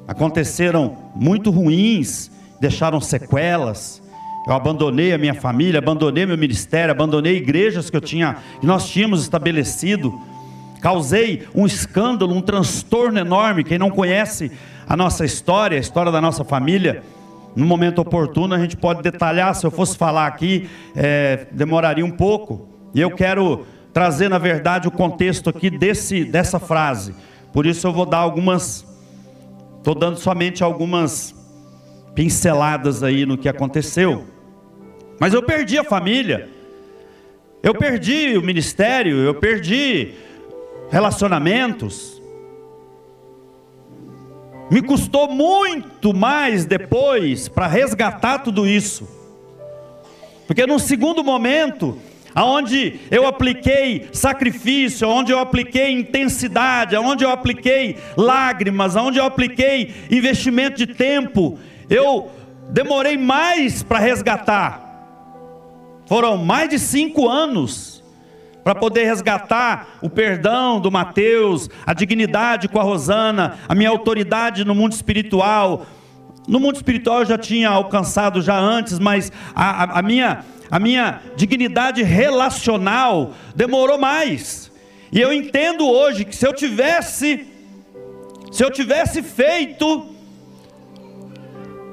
Aconteceram 0.07 0.97
muito 1.15 1.51
ruins, 1.51 2.31
deixaram 2.61 3.01
sequelas. 3.01 4.03
Eu 4.47 4.53
abandonei 4.53 5.13
a 5.13 5.19
minha 5.19 5.35
família, 5.35 5.79
abandonei 5.79 6.25
meu 6.25 6.39
ministério, 6.39 6.93
abandonei 6.93 7.37
igrejas 7.37 7.91
que 7.91 7.97
eu 7.97 8.01
tinha, 8.01 8.37
que 8.61 8.67
nós 8.67 8.89
tínhamos 8.89 9.23
estabelecido. 9.23 10.15
Causei 10.81 11.49
um 11.53 11.67
escândalo, 11.67 12.33
um 12.33 12.41
transtorno 12.41 13.19
enorme. 13.19 13.65
Quem 13.65 13.79
não 13.79 13.91
conhece 13.91 14.53
a 14.89 14.97
nossa 14.97 15.25
história, 15.25 15.77
a 15.77 15.81
história 15.81 16.13
da 16.13 16.21
nossa 16.21 16.45
família, 16.45 17.03
no 17.57 17.65
momento 17.65 18.01
oportuno 18.01 18.55
a 18.55 18.59
gente 18.59 18.77
pode 18.77 19.03
detalhar. 19.03 19.55
Se 19.55 19.67
eu 19.67 19.71
fosse 19.71 19.97
falar 19.97 20.27
aqui, 20.27 20.69
é, 20.95 21.47
demoraria 21.51 22.05
um 22.05 22.11
pouco. 22.11 22.69
E 22.95 23.01
eu 23.01 23.11
quero 23.11 23.67
trazer, 23.95 24.29
na 24.29 24.37
verdade, 24.37 24.87
o 24.87 24.91
contexto 24.91 25.49
aqui 25.49 25.71
desse, 25.71 26.23
dessa 26.23 26.61
frase. 26.61 27.15
Por 27.55 27.65
isso 27.65 27.87
eu 27.87 27.93
vou 27.93 28.05
dar 28.05 28.19
algumas. 28.19 28.87
Estou 29.79 29.95
dando 29.95 30.19
somente 30.19 30.63
algumas 30.63 31.35
pinceladas 32.15 33.03
aí 33.03 33.25
no 33.25 33.39
que 33.39 33.49
aconteceu. 33.49 34.25
Mas 35.19 35.33
eu 35.33 35.43
perdi 35.43 35.79
a 35.79 35.85
família. 35.85 36.51
Eu 37.63 37.75
perdi 37.75 38.37
o 38.37 38.43
ministério, 38.43 39.17
eu 39.17 39.35
perdi 39.35 40.13
relacionamentos. 40.91 42.16
Me 44.71 44.83
custou 44.83 45.29
muito 45.29 46.13
mais 46.13 46.65
depois 46.65 47.49
para 47.49 47.67
resgatar 47.67 48.41
tudo 48.41 48.67
isso. 48.67 49.09
Porque 50.47 50.67
no 50.67 50.79
segundo 50.79 51.23
momento, 51.23 51.99
aonde 52.35 53.01
eu 53.11 53.27
apliquei 53.27 54.09
sacrifício, 54.13 55.09
onde 55.09 55.33
eu 55.33 55.39
apliquei 55.39 55.91
intensidade, 55.93 56.97
aonde 56.97 57.25
eu 57.25 57.31
apliquei 57.31 57.97
lágrimas, 58.17 58.97
aonde 58.97 59.19
eu 59.19 59.25
apliquei 59.25 59.95
investimento 60.11 60.77
de 60.77 60.89
tempo, 60.89 61.59
eu 61.89 62.31
demorei 62.71 63.17
mais 63.17 63.83
para 63.83 64.01
resgatar. 64.01 64.85
Foram 66.07 66.37
mais 66.37 66.69
de 66.69 66.79
cinco 66.79 67.29
anos 67.29 67.96
para 68.67 68.75
poder 68.75 69.05
resgatar 69.05 69.97
o 70.03 70.11
perdão 70.11 70.81
do 70.81 70.91
Mateus, 70.91 71.71
a 71.87 71.95
dignidade 71.95 72.67
com 72.67 72.81
a 72.81 72.83
Rosana, 72.83 73.61
a 73.69 73.77
minha 73.77 73.89
autoridade 73.89 74.65
no 74.65 74.75
mundo 74.75 74.93
espiritual. 74.93 75.87
No 76.49 76.59
mundo 76.59 76.75
espiritual 76.75 77.21
eu 77.21 77.27
já 77.27 77.39
tinha 77.39 77.69
alcançado 77.69 78.43
já 78.43 78.59
antes, 78.59 78.99
mas 78.99 79.31
a, 79.55 79.85
a, 79.85 79.99
a 80.01 80.03
minha, 80.03 80.45
a 80.69 80.81
minha 80.81 81.21
dignidade 81.37 82.03
relacional 82.03 83.35
demorou 83.55 83.99
mais. 83.99 84.73
E 85.13 85.21
eu 85.21 85.33
entendo 85.33 85.89
hoje 85.89 86.25
que 86.25 86.35
se 86.35 86.45
eu 86.45 86.53
tivesse, 86.53 87.47
se 88.51 88.65
eu 88.65 88.71
tivesse 88.73 89.23
feito 89.23 90.09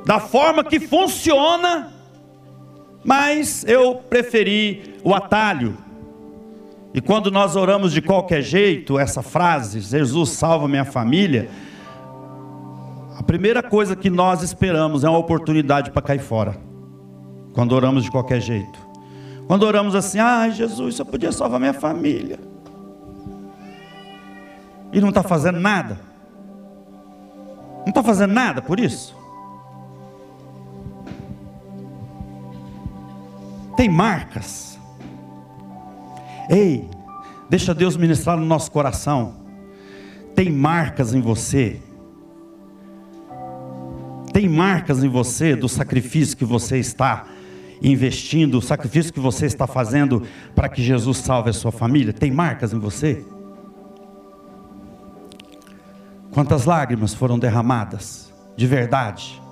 da 0.08 0.20
forma 0.20 0.64
que 0.64 0.80
funciona, 0.80 1.94
mas 3.04 3.64
eu 3.64 3.98
preferi 4.10 4.96
o 5.04 5.14
atalho. 5.14 5.83
E 6.94 7.02
quando 7.02 7.32
nós 7.32 7.56
oramos 7.56 7.92
de 7.92 8.02
qualquer 8.02 8.42
jeito, 8.42 9.00
essa 9.00 9.22
frase, 9.22 9.80
Jesus 9.80 10.30
salva 10.30 10.68
minha 10.68 10.86
família, 10.86 11.50
a 13.18 13.24
primeira 13.24 13.64
coisa 13.64 13.96
que 13.96 14.10
nós 14.10 14.44
esperamos 14.44 15.04
é 15.04 15.10
uma 15.10 15.18
oportunidade 15.18 15.92
para 15.92 16.02
cair 16.02 16.20
fora. 16.20 16.56
Quando 17.54 17.74
oramos 17.74 18.04
de 18.04 18.12
qualquer 18.12 18.42
jeito. 18.42 18.80
Quando 19.48 19.64
oramos 19.64 19.96
assim, 19.96 20.20
ah, 20.20 20.50
Jesus, 20.50 20.96
só 20.96 21.06
podia 21.06 21.32
salvar 21.32 21.60
minha 21.60 21.74
família. 21.74 22.40
E 24.92 25.02
não 25.02 25.10
está 25.10 25.24
fazendo 25.24 25.60
nada. 25.60 26.00
Não 27.80 27.90
está 27.90 28.04
fazendo 28.04 28.34
nada 28.34 28.62
por 28.62 28.80
isso. 28.80 29.16
tem 33.84 33.90
marcas. 33.90 34.73
Ei, 36.50 36.90
deixa 37.50 37.74
Deus 37.74 37.98
ministrar 37.98 38.38
no 38.38 38.46
nosso 38.46 38.72
coração. 38.72 39.36
Tem 40.36 40.52
marcas 40.52 41.14
em 41.14 41.22
você. 41.22 41.80
Tem 44.32 44.50
marcas 44.50 45.04
em 45.04 45.10
você 45.10 45.56
do 45.56 45.70
sacrifício 45.70 46.36
que 46.36 46.46
você 46.46 46.78
está 46.78 47.26
investindo, 47.82 48.58
o 48.58 48.62
sacrifício 48.62 49.14
que 49.14 49.20
você 49.20 49.46
está 49.46 49.68
fazendo 49.68 50.24
para 50.56 50.70
que 50.70 50.82
Jesus 50.82 51.18
salve 51.18 51.50
a 51.50 51.54
sua 51.54 51.72
família. 51.72 52.14
Tem 52.14 52.32
marcas 52.32 52.74
em 52.74 52.80
você? 52.80 53.24
Quantas 56.32 56.66
lágrimas 56.66 57.14
foram 57.14 57.38
derramadas 57.38 58.34
de 58.56 58.66
verdade? 58.66 59.44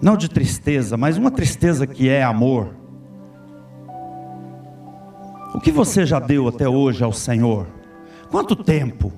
não 0.00 0.16
de 0.16 0.28
tristeza, 0.28 0.96
mas 0.96 1.16
uma 1.16 1.30
tristeza 1.30 1.86
que 1.86 2.08
é 2.08 2.22
amor. 2.22 2.74
O 5.54 5.60
que 5.60 5.72
você 5.72 6.04
já 6.04 6.18
deu 6.20 6.46
até 6.46 6.68
hoje 6.68 7.02
ao 7.02 7.12
Senhor? 7.12 7.66
Quanto 8.30 8.54
tempo? 8.54 9.12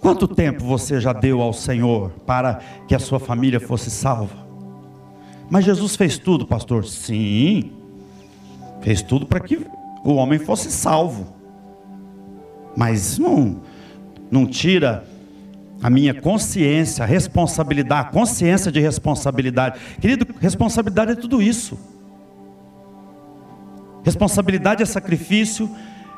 Quanto 0.00 0.26
tempo 0.26 0.64
você 0.64 1.00
já 1.00 1.12
deu 1.12 1.42
ao 1.42 1.52
Senhor 1.52 2.10
para 2.24 2.60
que 2.88 2.94
a 2.94 2.98
sua 2.98 3.20
família 3.20 3.60
fosse 3.60 3.90
salva? 3.90 4.46
Mas 5.50 5.64
Jesus 5.64 5.96
fez 5.96 6.18
tudo, 6.18 6.46
pastor? 6.46 6.84
Sim, 6.86 7.72
fez 8.80 9.02
tudo 9.02 9.26
para 9.26 9.40
que 9.40 9.66
o 10.04 10.14
homem 10.14 10.38
fosse 10.38 10.70
salvo. 10.70 11.34
Mas 12.76 13.18
não, 13.18 13.60
não 14.30 14.46
tira 14.46 15.04
a 15.82 15.90
minha 15.90 16.14
consciência, 16.14 17.04
a 17.04 17.06
responsabilidade, 17.06 18.08
a 18.08 18.10
consciência 18.10 18.72
de 18.72 18.80
responsabilidade. 18.80 19.78
Querido, 20.00 20.26
responsabilidade 20.40 21.12
é 21.12 21.14
tudo 21.14 21.42
isso. 21.42 21.78
Responsabilidade 24.06 24.84
é 24.84 24.86
sacrifício, 24.86 25.68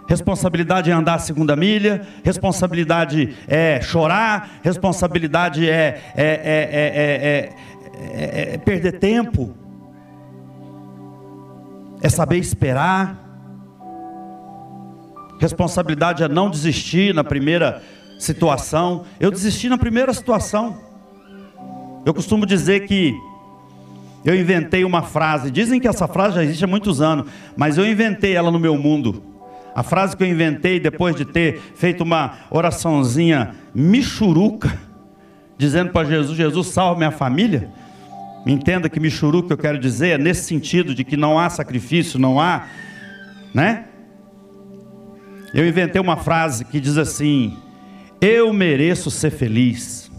responsabilidade 0.07 0.91
é 0.91 0.93
andar 0.93 1.15
a 1.15 1.19
segunda 1.19 1.57
milha, 1.57 2.07
responsabilidade 2.23 3.35
é 3.49 3.81
chorar, 3.81 4.61
responsabilidade 4.63 5.67
é, 5.67 5.99
é, 6.15 7.51
é, 8.13 8.53
é 8.53 8.59
perder 8.59 8.99
tempo, 8.99 9.57
é 12.03 12.11
saber 12.11 12.37
esperar, 12.37 13.17
responsabilidade 15.41 16.23
é 16.23 16.29
não 16.29 16.51
desistir 16.51 17.15
na 17.15 17.25
primeira 17.25 17.83
situação. 18.19 19.07
Eu 19.19 19.31
desisti 19.31 19.67
na 19.71 19.79
primeira 19.79 20.13
situação. 20.13 20.79
Eu 22.05 22.13
costumo 22.13 22.45
dizer 22.45 22.81
que 22.81 23.15
eu 24.29 24.39
inventei 24.39 24.85
uma 24.85 25.01
frase. 25.01 25.51
Dizem 25.51 25.81
que 25.81 25.89
essa 25.89 26.07
frase 26.07 26.37
já 26.37 26.45
existe 26.45 26.63
há 26.63 26.69
muitos 26.69 27.01
anos, 27.01 27.31
mas 27.57 27.79
eu 27.79 27.89
inventei 27.89 28.35
ela 28.35 28.51
no 28.51 28.59
meu 28.59 28.77
mundo. 28.77 29.23
A 29.75 29.83
frase 29.83 30.15
que 30.15 30.23
eu 30.23 30.29
inventei 30.29 30.79
depois 30.79 31.17
de 31.17 31.25
ter 31.25 31.59
feito 31.75 32.03
uma 32.03 32.35
oraçãozinha 32.51 33.55
michuruca, 33.75 34.79
dizendo 35.57 35.93
para 35.93 36.07
Jesus: 36.07 36.37
Jesus, 36.37 36.67
salve 36.67 36.99
minha 36.99 37.11
família. 37.11 37.71
Entenda 38.47 38.91
que 38.91 39.01
michuruca 39.01 39.55
eu 39.55 39.57
quero 39.57 39.79
dizer 39.79 40.09
é 40.09 40.19
nesse 40.19 40.45
sentido 40.45 40.95
de 40.95 41.05
que 41.05 41.17
não 41.17 41.39
há 41.39 41.49
sacrifício, 41.49 42.19
não 42.19 42.39
há, 42.39 42.67
né? 43.55 43.87
Eu 45.55 45.67
inventei 45.67 46.03
uma 46.03 46.19
frase 46.19 46.67
que 46.67 46.79
diz 46.79 46.99
assim: 46.99 47.57
eu 48.21 48.53
mereço 48.53 49.11
ser 49.11 49.31
feliz. 49.31 50.11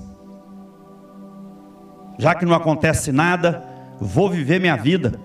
Já 2.17 2.33
que 2.33 2.43
não 2.43 2.55
acontece 2.55 3.11
nada, 3.11 3.68
vou 3.99 4.29
viver 4.29 4.59
minha 4.59 4.75
vida. 4.75 5.19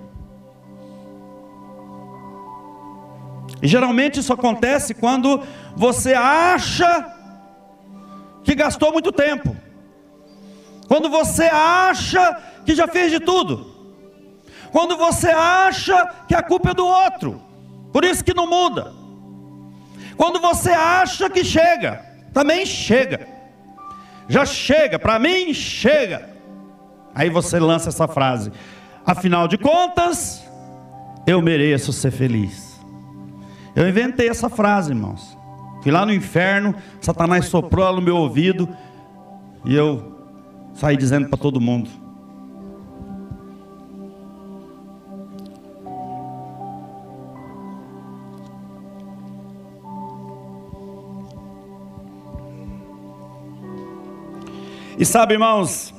E 3.63 3.69
geralmente 3.69 4.21
isso 4.21 4.33
acontece 4.33 4.95
quando 4.95 5.43
você 5.77 6.13
acha 6.13 7.13
que 8.43 8.55
gastou 8.55 8.93
muito 8.93 9.11
tempo. 9.11 9.57
Quando 10.87 11.09
você 11.09 11.45
acha 11.45 12.43
que 12.67 12.75
já 12.75 12.87
fez 12.87 13.11
de 13.11 13.21
tudo. 13.21 13.73
Quando 14.71 14.97
você 14.97 15.31
acha 15.31 16.07
que 16.29 16.35
a 16.35 16.43
culpa 16.43 16.71
é 16.71 16.75
do 16.75 16.87
outro. 16.87 17.41
Por 17.93 18.05
isso 18.05 18.25
que 18.25 18.35
não 18.35 18.47
muda. 18.47 18.93
Quando 20.17 20.41
você 20.41 20.71
acha 20.71 21.31
que 21.31 21.45
chega 21.45 22.15
também 22.35 22.67
chega. 22.67 23.29
Já 24.29 24.45
chega, 24.45 24.99
para 24.99 25.19
mim 25.19 25.55
chega. 25.55 26.34
Aí 27.15 27.31
você 27.31 27.59
lança 27.61 27.89
essa 27.89 28.09
frase: 28.09 28.51
afinal 29.07 29.47
de 29.47 29.57
contas, 29.57 30.45
eu 31.27 31.41
mereço 31.41 31.93
ser 31.93 32.11
feliz. 32.11 32.81
Eu 33.77 33.89
inventei 33.89 34.29
essa 34.29 34.49
frase, 34.49 34.91
irmãos. 34.91 35.37
Fui 35.83 35.93
lá 35.93 36.05
no 36.07 36.13
inferno, 36.13 36.75
Satanás 37.01 37.47
soprou 37.47 37.95
no 37.95 38.01
meu 38.01 38.17
ouvido 38.17 38.69
e 39.65 39.75
eu 39.75 40.19
saí 40.75 40.97
dizendo 40.97 41.29
para 41.29 41.39
todo 41.39 41.61
mundo: 41.61 41.91
E 54.97 55.05
sabe, 55.05 55.35
irmãos, 55.35 55.94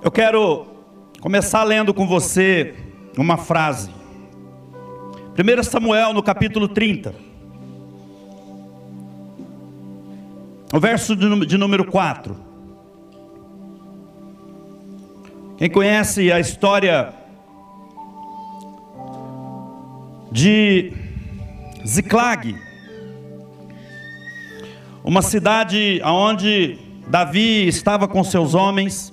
eu 0.00 0.10
quero 0.10 0.66
começar 1.20 1.64
lendo 1.64 1.92
com 1.92 2.06
você 2.06 2.74
uma 3.16 3.36
frase. 3.36 3.90
1 5.36 5.62
Samuel, 5.64 6.14
no 6.14 6.22
capítulo 6.22 6.68
30. 6.68 7.14
O 10.72 10.78
verso 10.78 11.16
de 11.16 11.58
número 11.58 11.84
4. 11.84 12.36
Quem 15.56 15.68
conhece 15.68 16.30
a 16.30 16.38
história 16.38 17.12
de 20.30 20.92
Ziclag, 21.84 22.54
uma 25.02 25.22
cidade 25.22 26.00
onde 26.04 26.78
Davi 27.08 27.66
estava 27.66 28.06
com 28.06 28.22
seus 28.22 28.54
homens 28.54 29.12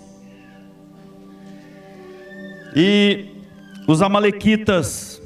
e 2.76 3.26
os 3.88 4.02
amalequitas 4.02 5.22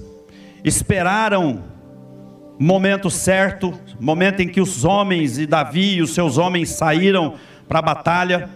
esperaram 0.63 1.63
momento 2.59 3.09
certo, 3.09 3.73
momento 3.99 4.41
em 4.41 4.49
que 4.49 4.59
os 4.59 4.83
homens 4.83 5.37
e 5.39 5.47
Davi 5.47 5.95
e 5.95 6.01
os 6.01 6.13
seus 6.13 6.37
homens 6.37 6.69
saíram 6.69 7.35
para 7.67 7.79
a 7.79 7.81
batalha. 7.81 8.49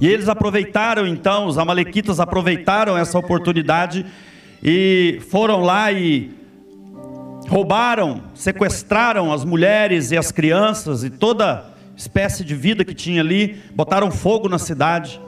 E 0.00 0.06
eles 0.06 0.28
aproveitaram 0.28 1.06
então, 1.06 1.46
os 1.46 1.58
amalequitas 1.58 2.20
aproveitaram 2.20 2.96
essa 2.96 3.18
oportunidade 3.18 4.06
e 4.62 5.20
foram 5.28 5.60
lá 5.60 5.90
e 5.92 6.30
roubaram, 7.48 8.22
sequestraram 8.34 9.32
as 9.32 9.44
mulheres 9.44 10.12
e 10.12 10.16
as 10.16 10.30
crianças 10.30 11.02
e 11.04 11.10
toda 11.10 11.66
espécie 11.96 12.44
de 12.44 12.54
vida 12.54 12.84
que 12.84 12.94
tinha 12.94 13.20
ali, 13.20 13.60
botaram 13.74 14.10
fogo 14.10 14.48
na 14.48 14.58
cidade. 14.58 15.20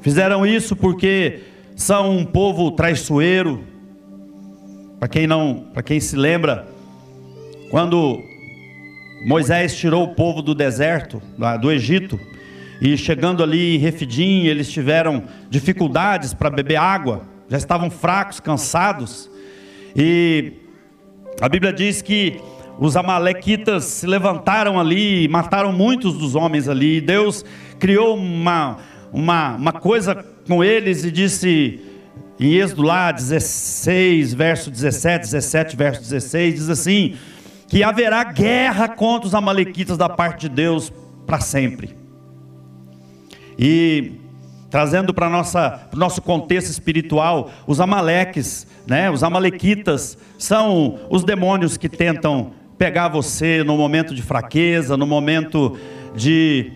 Fizeram 0.00 0.46
isso 0.46 0.74
porque 0.74 1.40
são 1.76 2.16
um 2.16 2.24
povo 2.24 2.70
traiçoeiro. 2.70 3.64
Para 4.98 5.08
quem 5.08 5.26
não, 5.26 5.66
para 5.72 5.82
quem 5.82 5.98
se 6.00 6.16
lembra, 6.16 6.66
quando 7.70 8.20
Moisés 9.26 9.76
tirou 9.76 10.04
o 10.04 10.14
povo 10.14 10.42
do 10.42 10.54
deserto, 10.54 11.22
do 11.60 11.70
Egito, 11.70 12.18
e 12.80 12.96
chegando 12.96 13.42
ali 13.42 13.76
em 13.76 13.78
Refidim, 13.78 14.46
eles 14.46 14.70
tiveram 14.70 15.24
dificuldades 15.50 16.32
para 16.32 16.48
beber 16.48 16.76
água, 16.76 17.22
já 17.48 17.58
estavam 17.58 17.90
fracos, 17.90 18.40
cansados. 18.40 19.30
E 19.94 20.52
a 21.40 21.48
Bíblia 21.48 21.72
diz 21.72 22.00
que 22.00 22.40
os 22.78 22.96
amalequitas 22.96 23.84
se 23.84 24.06
levantaram 24.06 24.80
ali, 24.80 25.28
mataram 25.28 25.70
muitos 25.70 26.16
dos 26.16 26.34
homens 26.34 26.68
ali. 26.68 27.00
Deus 27.00 27.44
criou 27.78 28.16
uma, 28.16 28.78
uma, 29.12 29.56
uma 29.56 29.72
coisa 29.72 30.24
com 30.46 30.62
eles 30.62 31.04
e 31.04 31.10
disse 31.10 31.80
em 32.38 32.54
Êxodo 32.54 32.82
lá 32.82 33.12
16, 33.12 34.32
verso 34.32 34.70
17, 34.70 35.24
17, 35.24 35.76
verso 35.76 36.00
16, 36.00 36.54
diz 36.54 36.68
assim: 36.70 37.16
que 37.70 37.84
haverá 37.84 38.24
guerra 38.24 38.88
contra 38.88 39.28
os 39.28 39.34
amalequitas 39.34 39.96
da 39.96 40.08
parte 40.08 40.48
de 40.48 40.48
Deus 40.48 40.92
para 41.24 41.38
sempre. 41.38 41.96
E 43.56 44.12
trazendo 44.68 45.14
para 45.14 45.28
nossa 45.28 45.88
nosso 45.94 46.20
contexto 46.20 46.68
espiritual, 46.68 47.50
os 47.68 47.80
amaleques, 47.80 48.66
né, 48.86 49.08
os 49.08 49.22
amalequitas 49.22 50.18
são 50.36 50.98
os 51.08 51.22
demônios 51.22 51.76
que 51.76 51.88
tentam 51.88 52.52
pegar 52.76 53.08
você 53.08 53.62
no 53.62 53.76
momento 53.76 54.14
de 54.14 54.22
fraqueza, 54.22 54.96
no 54.96 55.06
momento 55.06 55.76
de 56.16 56.72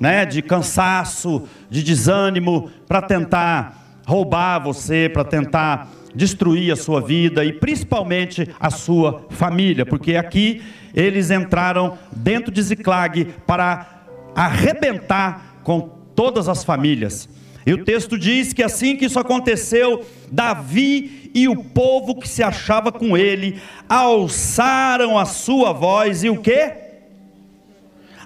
né, 0.00 0.24
de 0.24 0.40
cansaço, 0.40 1.42
de 1.68 1.82
desânimo, 1.82 2.70
para 2.88 3.02
tentar 3.02 4.00
roubar 4.06 4.58
você, 4.58 5.08
para 5.12 5.22
tentar 5.22 5.88
destruir 6.14 6.72
a 6.72 6.76
sua 6.76 7.00
vida 7.00 7.44
e 7.44 7.52
principalmente 7.52 8.48
a 8.58 8.70
sua 8.70 9.26
família, 9.30 9.86
porque 9.86 10.16
aqui 10.16 10.62
eles 10.94 11.30
entraram 11.30 11.96
dentro 12.10 12.50
de 12.50 12.60
Ziclag 12.62 13.26
para 13.46 14.04
arrebentar 14.34 15.60
com 15.62 15.80
todas 16.16 16.48
as 16.48 16.64
famílias. 16.64 17.28
E 17.64 17.72
o 17.72 17.84
texto 17.84 18.18
diz 18.18 18.52
que 18.52 18.62
assim 18.62 18.96
que 18.96 19.04
isso 19.04 19.18
aconteceu, 19.18 20.04
Davi 20.32 21.30
e 21.34 21.46
o 21.46 21.62
povo 21.62 22.18
que 22.18 22.28
se 22.28 22.42
achava 22.42 22.90
com 22.90 23.16
ele 23.16 23.60
alçaram 23.88 25.18
a 25.18 25.24
sua 25.24 25.72
voz 25.72 26.24
e 26.24 26.30
o 26.30 26.40
que? 26.40 26.72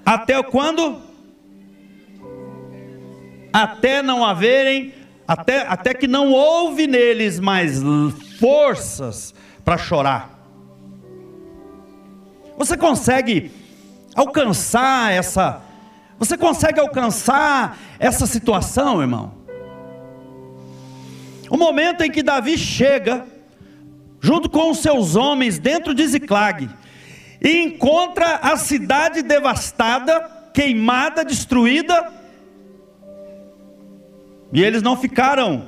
Até 0.05 0.41
quando? 0.41 1.04
Até 3.55 4.01
não 4.01 4.25
haverem, 4.25 4.93
até, 5.25 5.65
até 5.65 5.93
que 5.93 6.09
não 6.09 6.33
houve 6.33 6.87
neles 6.87 7.39
mais 7.39 7.81
forças 8.37 9.33
para 9.63 9.77
chorar. 9.77 10.37
Você 12.57 12.75
consegue 12.75 13.49
alcançar 14.13 15.13
essa 15.13 15.61
você 16.19 16.37
consegue 16.37 16.81
alcançar 16.81 17.77
essa 17.97 18.25
situação, 18.25 18.99
irmão? 18.99 19.33
O 21.49 21.55
momento 21.55 22.03
em 22.03 22.11
que 22.11 22.21
Davi 22.21 22.57
chega, 22.57 23.25
junto 24.19 24.49
com 24.49 24.71
os 24.71 24.79
seus 24.79 25.15
homens, 25.15 25.59
dentro 25.59 25.93
de 25.93 26.05
Ziclag, 26.05 26.69
e 27.41 27.63
encontra 27.63 28.35
a 28.35 28.57
cidade 28.57 29.21
devastada, 29.21 30.29
queimada, 30.53 31.23
destruída, 31.23 32.24
e 34.55 34.63
eles 34.63 34.81
não 34.81 34.95
ficaram 34.95 35.65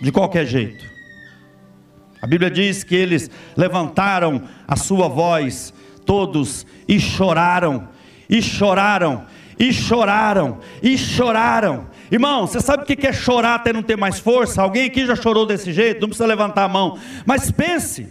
de 0.00 0.12
qualquer 0.12 0.46
jeito. 0.46 0.84
A 2.22 2.26
Bíblia 2.28 2.48
diz 2.48 2.84
que 2.84 2.94
eles 2.94 3.28
levantaram 3.56 4.44
a 4.68 4.76
sua 4.76 5.08
voz, 5.08 5.74
todos, 6.06 6.64
e 6.86 7.00
choraram, 7.00 7.88
e 8.30 8.40
choraram, 8.40 9.26
e 9.58 9.72
choraram, 9.72 10.60
e 10.80 10.96
choraram. 10.96 11.88
Irmão, 12.08 12.46
você 12.46 12.60
sabe 12.60 12.84
o 12.84 12.86
que 12.86 13.04
é 13.04 13.12
chorar 13.12 13.56
até 13.56 13.72
não 13.72 13.82
ter 13.82 13.96
mais 13.96 14.20
força? 14.20 14.62
Alguém 14.62 14.84
aqui 14.84 15.04
já 15.06 15.16
chorou 15.16 15.44
desse 15.44 15.72
jeito? 15.72 16.02
Não 16.02 16.08
precisa 16.08 16.26
levantar 16.26 16.62
a 16.62 16.68
mão, 16.68 16.96
mas 17.26 17.50
pense. 17.50 18.06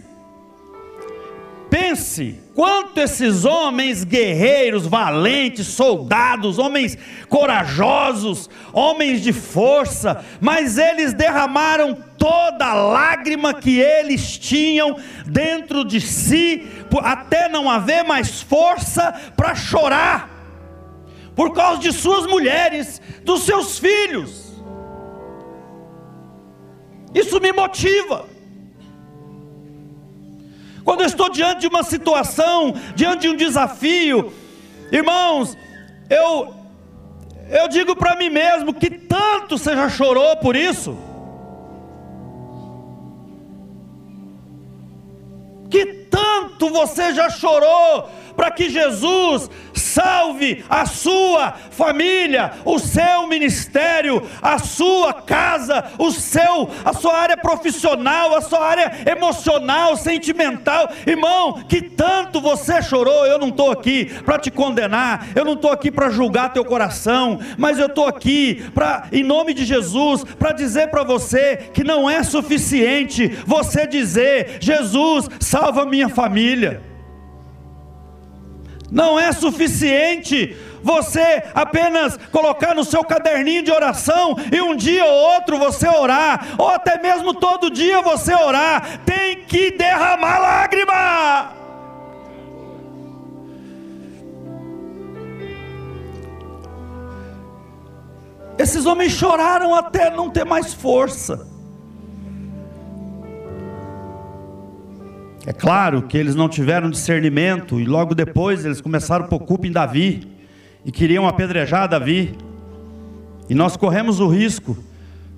Pense 1.74 2.38
quanto 2.54 3.00
esses 3.00 3.44
homens 3.44 4.04
guerreiros, 4.04 4.86
valentes, 4.86 5.66
soldados, 5.66 6.56
homens 6.56 6.96
corajosos, 7.28 8.48
homens 8.72 9.20
de 9.20 9.32
força, 9.32 10.24
mas 10.40 10.78
eles 10.78 11.12
derramaram 11.12 11.98
toda 12.16 12.64
a 12.64 12.74
lágrima 12.74 13.52
que 13.52 13.80
eles 13.80 14.38
tinham 14.38 14.96
dentro 15.26 15.84
de 15.84 16.00
si, 16.00 16.64
até 17.02 17.48
não 17.48 17.68
haver 17.68 18.04
mais 18.04 18.40
força 18.40 19.12
para 19.36 19.56
chorar, 19.56 20.30
por 21.34 21.52
causa 21.52 21.80
de 21.80 21.92
suas 21.92 22.24
mulheres, 22.24 23.02
dos 23.24 23.42
seus 23.42 23.80
filhos. 23.80 24.62
Isso 27.12 27.40
me 27.40 27.52
motiva. 27.52 28.33
Quando 30.84 31.00
eu 31.00 31.06
estou 31.06 31.30
diante 31.30 31.62
de 31.62 31.66
uma 31.66 31.82
situação, 31.82 32.74
diante 32.94 33.22
de 33.22 33.28
um 33.30 33.36
desafio, 33.36 34.32
irmãos, 34.92 35.56
eu 36.10 36.54
eu 37.48 37.68
digo 37.68 37.94
para 37.94 38.16
mim 38.16 38.30
mesmo 38.30 38.72
que 38.72 38.90
tanto 38.90 39.58
você 39.58 39.74
já 39.74 39.88
chorou 39.88 40.36
por 40.36 40.56
isso. 40.56 40.96
Que 45.70 45.86
tanto 46.10 46.70
você 46.70 47.12
já 47.12 47.28
chorou 47.30 48.08
para 48.36 48.50
que 48.50 48.68
Jesus 48.68 49.50
salve 49.74 50.64
a 50.68 50.86
sua 50.86 51.52
família, 51.70 52.52
o 52.64 52.78
seu 52.78 53.26
ministério, 53.26 54.22
a 54.42 54.58
sua 54.58 55.12
casa, 55.12 55.84
o 55.98 56.10
seu, 56.10 56.68
a 56.84 56.92
sua 56.92 57.16
área 57.16 57.36
profissional, 57.36 58.34
a 58.34 58.40
sua 58.40 58.60
área 58.60 58.92
emocional, 59.06 59.96
sentimental. 59.96 60.90
Irmão, 61.06 61.62
que 61.68 61.82
tanto 61.82 62.40
você 62.40 62.82
chorou, 62.82 63.26
eu 63.26 63.38
não 63.38 63.48
estou 63.48 63.70
aqui 63.70 64.06
para 64.24 64.38
te 64.38 64.50
condenar, 64.50 65.28
eu 65.34 65.44
não 65.44 65.54
estou 65.54 65.70
aqui 65.70 65.90
para 65.90 66.10
julgar 66.10 66.52
teu 66.52 66.64
coração, 66.64 67.38
mas 67.56 67.78
eu 67.78 67.86
estou 67.86 68.06
aqui 68.06 68.64
para, 68.74 69.08
em 69.12 69.22
nome 69.22 69.54
de 69.54 69.64
Jesus, 69.64 70.24
para 70.24 70.52
dizer 70.52 70.88
para 70.88 71.02
você 71.02 71.70
que 71.72 71.84
não 71.84 72.08
é 72.08 72.22
suficiente 72.22 73.28
você 73.46 73.86
dizer: 73.86 74.58
Jesus, 74.60 75.28
salva 75.40 75.84
minha 75.84 76.08
família. 76.08 76.93
Não 78.90 79.18
é 79.18 79.32
suficiente 79.32 80.56
você 80.82 81.42
apenas 81.54 82.18
colocar 82.30 82.74
no 82.74 82.84
seu 82.84 83.02
caderninho 83.02 83.62
de 83.62 83.72
oração 83.72 84.36
e 84.52 84.60
um 84.60 84.76
dia 84.76 85.04
ou 85.04 85.34
outro 85.34 85.58
você 85.58 85.88
orar, 85.88 86.54
ou 86.58 86.68
até 86.68 87.00
mesmo 87.00 87.32
todo 87.32 87.70
dia 87.70 88.02
você 88.02 88.34
orar, 88.34 89.00
tem 89.04 89.44
que 89.44 89.70
derramar 89.70 90.38
lágrima. 90.38 91.52
Esses 98.58 98.86
homens 98.86 99.12
choraram 99.12 99.74
até 99.74 100.10
não 100.10 100.30
ter 100.30 100.44
mais 100.44 100.72
força. 100.72 101.53
É 105.46 105.52
claro 105.52 106.02
que 106.02 106.16
eles 106.16 106.34
não 106.34 106.48
tiveram 106.48 106.88
discernimento 106.88 107.78
e 107.78 107.84
logo 107.84 108.14
depois 108.14 108.64
eles 108.64 108.80
começaram 108.80 109.26
por 109.26 109.40
culpa 109.40 109.66
em 109.66 109.72
Davi 109.72 110.26
e 110.84 110.90
queriam 110.90 111.28
apedrejar 111.28 111.86
Davi. 111.86 112.34
E 113.48 113.54
nós 113.54 113.76
corremos 113.76 114.20
o 114.20 114.28
risco, 114.28 114.76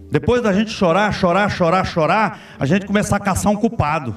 depois 0.09 0.41
da 0.41 0.53
gente 0.53 0.71
chorar, 0.71 1.13
chorar, 1.13 1.51
chorar, 1.51 1.85
chorar, 1.85 2.41
a 2.57 2.65
gente 2.65 2.87
começar 2.87 3.17
a 3.17 3.21
caçar 3.21 3.51
um 3.51 3.57
culpado, 3.57 4.15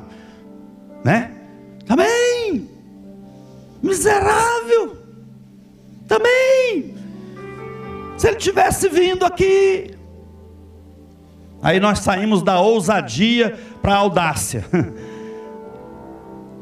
né? 1.03 1.31
Também, 1.87 2.69
miserável, 3.81 4.95
também. 6.07 6.93
Se 8.15 8.27
ele 8.27 8.35
tivesse 8.35 8.87
vindo 8.89 9.25
aqui, 9.25 9.95
aí 11.63 11.79
nós 11.79 11.99
saímos 11.99 12.43
da 12.43 12.59
ousadia 12.59 13.57
para 13.81 13.95
a 13.95 13.97
audácia. 13.97 14.63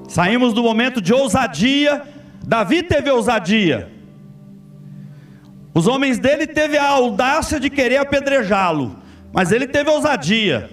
Saímos 0.07 0.53
do 0.53 0.63
momento 0.63 1.01
de 1.01 1.13
ousadia. 1.13 2.03
Davi 2.45 2.81
teve 2.81 3.11
ousadia. 3.11 3.91
Os 5.73 5.85
homens 5.85 6.17
dele 6.17 6.47
teve 6.47 6.77
a 6.77 6.87
audácia 6.89 7.59
de 7.59 7.69
querer 7.69 7.97
apedrejá-lo, 7.97 8.95
mas 9.31 9.51
ele 9.51 9.67
teve 9.67 9.89
ousadia. 9.89 10.71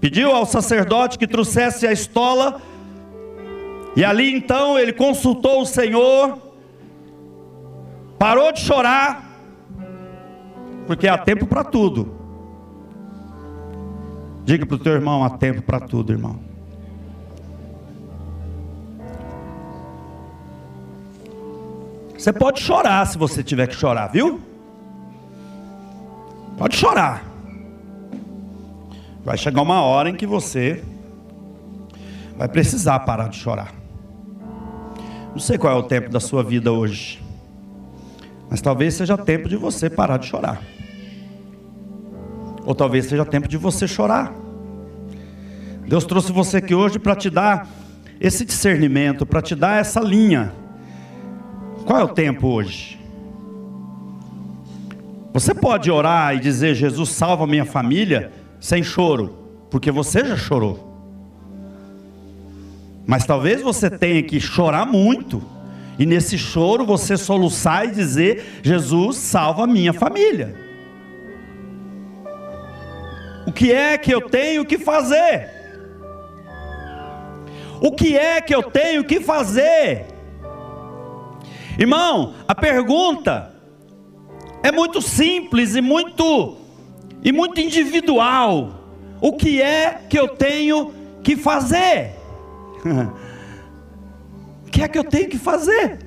Pediu 0.00 0.30
ao 0.30 0.46
sacerdote 0.46 1.18
que 1.18 1.26
trouxesse 1.26 1.86
a 1.86 1.92
estola, 1.92 2.62
e 3.94 4.02
ali 4.02 4.32
então 4.32 4.78
ele 4.78 4.92
consultou 4.92 5.60
o 5.60 5.66
Senhor, 5.66 6.38
parou 8.18 8.52
de 8.52 8.60
chorar, 8.60 9.24
Porque 10.86 11.08
há 11.08 11.18
tempo 11.18 11.46
para 11.46 11.64
tudo. 11.64 12.14
Diga 14.44 14.64
para 14.64 14.76
o 14.76 14.78
teu 14.78 14.92
irmão: 14.92 15.24
há 15.24 15.30
tempo 15.30 15.60
para 15.60 15.80
tudo, 15.80 16.12
irmão. 16.12 16.45
Você 22.26 22.32
pode 22.32 22.60
chorar 22.60 23.06
se 23.06 23.16
você 23.16 23.40
tiver 23.40 23.68
que 23.68 23.76
chorar, 23.76 24.08
viu? 24.08 24.40
Pode 26.58 26.74
chorar. 26.74 27.24
Vai 29.24 29.38
chegar 29.38 29.62
uma 29.62 29.80
hora 29.82 30.10
em 30.10 30.16
que 30.16 30.26
você 30.26 30.82
vai 32.36 32.48
precisar 32.48 32.98
parar 32.98 33.28
de 33.28 33.36
chorar. 33.36 33.72
Não 35.30 35.38
sei 35.38 35.56
qual 35.56 35.72
é 35.72 35.76
o 35.76 35.84
tempo 35.84 36.10
da 36.10 36.18
sua 36.18 36.42
vida 36.42 36.72
hoje, 36.72 37.22
mas 38.50 38.60
talvez 38.60 38.94
seja 38.94 39.16
tempo 39.16 39.48
de 39.48 39.54
você 39.54 39.88
parar 39.88 40.16
de 40.16 40.26
chorar. 40.26 40.60
Ou 42.64 42.74
talvez 42.74 43.06
seja 43.06 43.24
tempo 43.24 43.46
de 43.46 43.56
você 43.56 43.86
chorar. 43.86 44.34
Deus 45.86 46.04
trouxe 46.04 46.32
você 46.32 46.56
aqui 46.56 46.74
hoje 46.74 46.98
para 46.98 47.14
te 47.14 47.30
dar 47.30 47.68
esse 48.20 48.44
discernimento, 48.44 49.24
para 49.24 49.40
te 49.40 49.54
dar 49.54 49.80
essa 49.80 50.00
linha. 50.00 50.65
Qual 51.86 52.00
é 52.00 52.02
o 52.02 52.08
tempo 52.08 52.48
hoje? 52.48 52.98
Você 55.32 55.54
pode 55.54 55.88
orar 55.88 56.34
e 56.34 56.40
dizer: 56.40 56.74
Jesus, 56.74 57.10
salva 57.10 57.46
minha 57.46 57.64
família, 57.64 58.32
sem 58.60 58.82
choro, 58.82 59.38
porque 59.70 59.92
você 59.92 60.24
já 60.24 60.36
chorou. 60.36 60.84
Mas 63.06 63.24
talvez 63.24 63.62
você 63.62 63.88
tenha 63.88 64.20
que 64.24 64.40
chorar 64.40 64.84
muito, 64.84 65.40
e 65.96 66.04
nesse 66.04 66.36
choro 66.36 66.84
você 66.84 67.16
soluçar 67.16 67.86
e 67.86 67.92
dizer: 67.92 68.60
Jesus, 68.64 69.18
salva 69.18 69.64
minha 69.64 69.92
família. 69.92 70.56
O 73.46 73.52
que 73.52 73.70
é 73.70 73.96
que 73.96 74.12
eu 74.12 74.22
tenho 74.22 74.64
que 74.64 74.76
fazer? 74.76 75.50
O 77.80 77.92
que 77.92 78.18
é 78.18 78.40
que 78.40 78.52
eu 78.52 78.64
tenho 78.64 79.04
que 79.04 79.20
fazer? 79.20 80.15
Irmão, 81.78 82.34
a 82.48 82.54
pergunta 82.54 83.54
é 84.62 84.72
muito 84.72 85.02
simples 85.02 85.76
e 85.76 85.80
muito 85.80 86.56
e 87.22 87.32
muito 87.32 87.60
individual. 87.60 88.72
O 89.20 89.32
que 89.32 89.60
é 89.60 90.00
que 90.08 90.18
eu 90.18 90.28
tenho 90.28 90.92
que 91.22 91.36
fazer? 91.36 92.12
o 94.66 94.70
que 94.70 94.82
é 94.82 94.88
que 94.88 94.98
eu 94.98 95.04
tenho 95.04 95.28
que 95.28 95.38
fazer? 95.38 95.98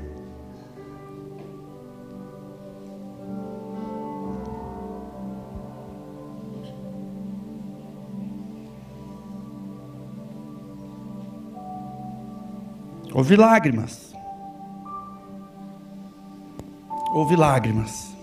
Houve 13.13 13.35
lágrimas. 13.35 14.08
Houve 17.11 17.35
lágrimas. 17.35 18.15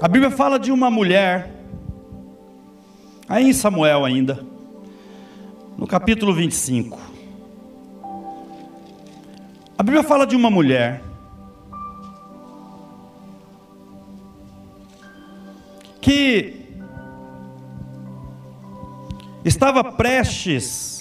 A 0.00 0.08
Bíblia 0.08 0.30
fala 0.30 0.58
de 0.58 0.72
uma 0.72 0.90
mulher, 0.90 1.50
aí 3.28 3.50
em 3.50 3.52
Samuel 3.52 4.06
ainda, 4.06 4.42
no 5.76 5.86
capítulo 5.86 6.32
25. 6.32 6.98
A 9.76 9.82
Bíblia 9.82 10.02
fala 10.02 10.26
de 10.26 10.34
uma 10.34 10.50
mulher 10.50 11.02
que 16.00 16.66
estava 19.44 19.84
prestes 19.84 20.99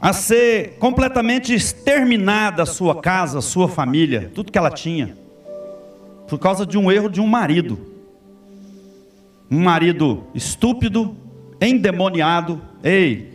a 0.00 0.12
ser 0.12 0.78
completamente 0.78 1.52
exterminada 1.52 2.62
a 2.62 2.66
sua 2.66 3.00
casa, 3.00 3.38
a 3.38 3.42
sua 3.42 3.68
família, 3.68 4.30
tudo 4.34 4.50
que 4.50 4.56
ela 4.56 4.70
tinha, 4.70 5.16
por 6.26 6.38
causa 6.38 6.64
de 6.64 6.78
um 6.78 6.90
erro 6.90 7.10
de 7.10 7.20
um 7.20 7.26
marido. 7.26 7.78
Um 9.50 9.60
marido 9.60 10.24
estúpido, 10.34 11.16
endemoniado. 11.60 12.62
Ei! 12.82 13.28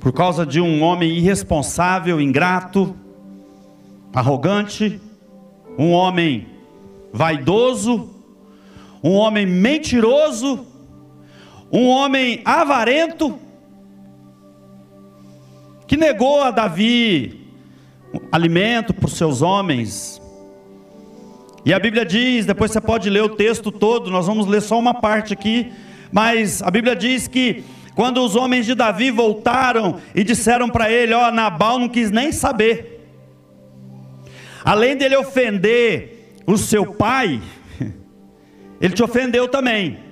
Por 0.00 0.12
causa 0.12 0.44
de 0.44 0.60
um 0.60 0.82
homem 0.82 1.16
irresponsável, 1.16 2.20
ingrato, 2.20 2.94
arrogante, 4.12 5.00
um 5.78 5.92
homem 5.92 6.48
vaidoso, 7.12 8.10
um 9.02 9.12
homem 9.12 9.46
mentiroso, 9.46 10.66
um 11.76 11.88
homem 11.88 12.40
avarento, 12.44 13.36
que 15.88 15.96
negou 15.96 16.40
a 16.40 16.52
Davi 16.52 17.48
alimento 18.30 18.94
para 18.94 19.06
os 19.06 19.14
seus 19.14 19.42
homens, 19.42 20.22
e 21.64 21.74
a 21.74 21.78
Bíblia 21.80 22.06
diz, 22.06 22.46
depois 22.46 22.70
você 22.70 22.80
pode 22.80 23.10
ler 23.10 23.24
o 23.24 23.30
texto 23.30 23.72
todo, 23.72 24.08
nós 24.08 24.28
vamos 24.28 24.46
ler 24.46 24.62
só 24.62 24.78
uma 24.78 24.94
parte 24.94 25.32
aqui, 25.32 25.72
mas 26.12 26.62
a 26.62 26.70
Bíblia 26.70 26.94
diz 26.94 27.26
que 27.26 27.64
quando 27.96 28.22
os 28.22 28.36
homens 28.36 28.66
de 28.66 28.74
Davi 28.76 29.10
voltaram 29.10 30.00
e 30.14 30.22
disseram 30.22 30.68
para 30.68 30.88
ele: 30.88 31.12
Ó, 31.12 31.32
Nabal 31.32 31.80
não 31.80 31.88
quis 31.88 32.10
nem 32.10 32.30
saber, 32.30 33.04
além 34.64 34.96
dele 34.96 35.16
ofender 35.16 36.36
o 36.46 36.56
seu 36.56 36.86
pai, 36.86 37.40
ele 38.80 38.94
te 38.94 39.02
ofendeu 39.02 39.48
também. 39.48 40.03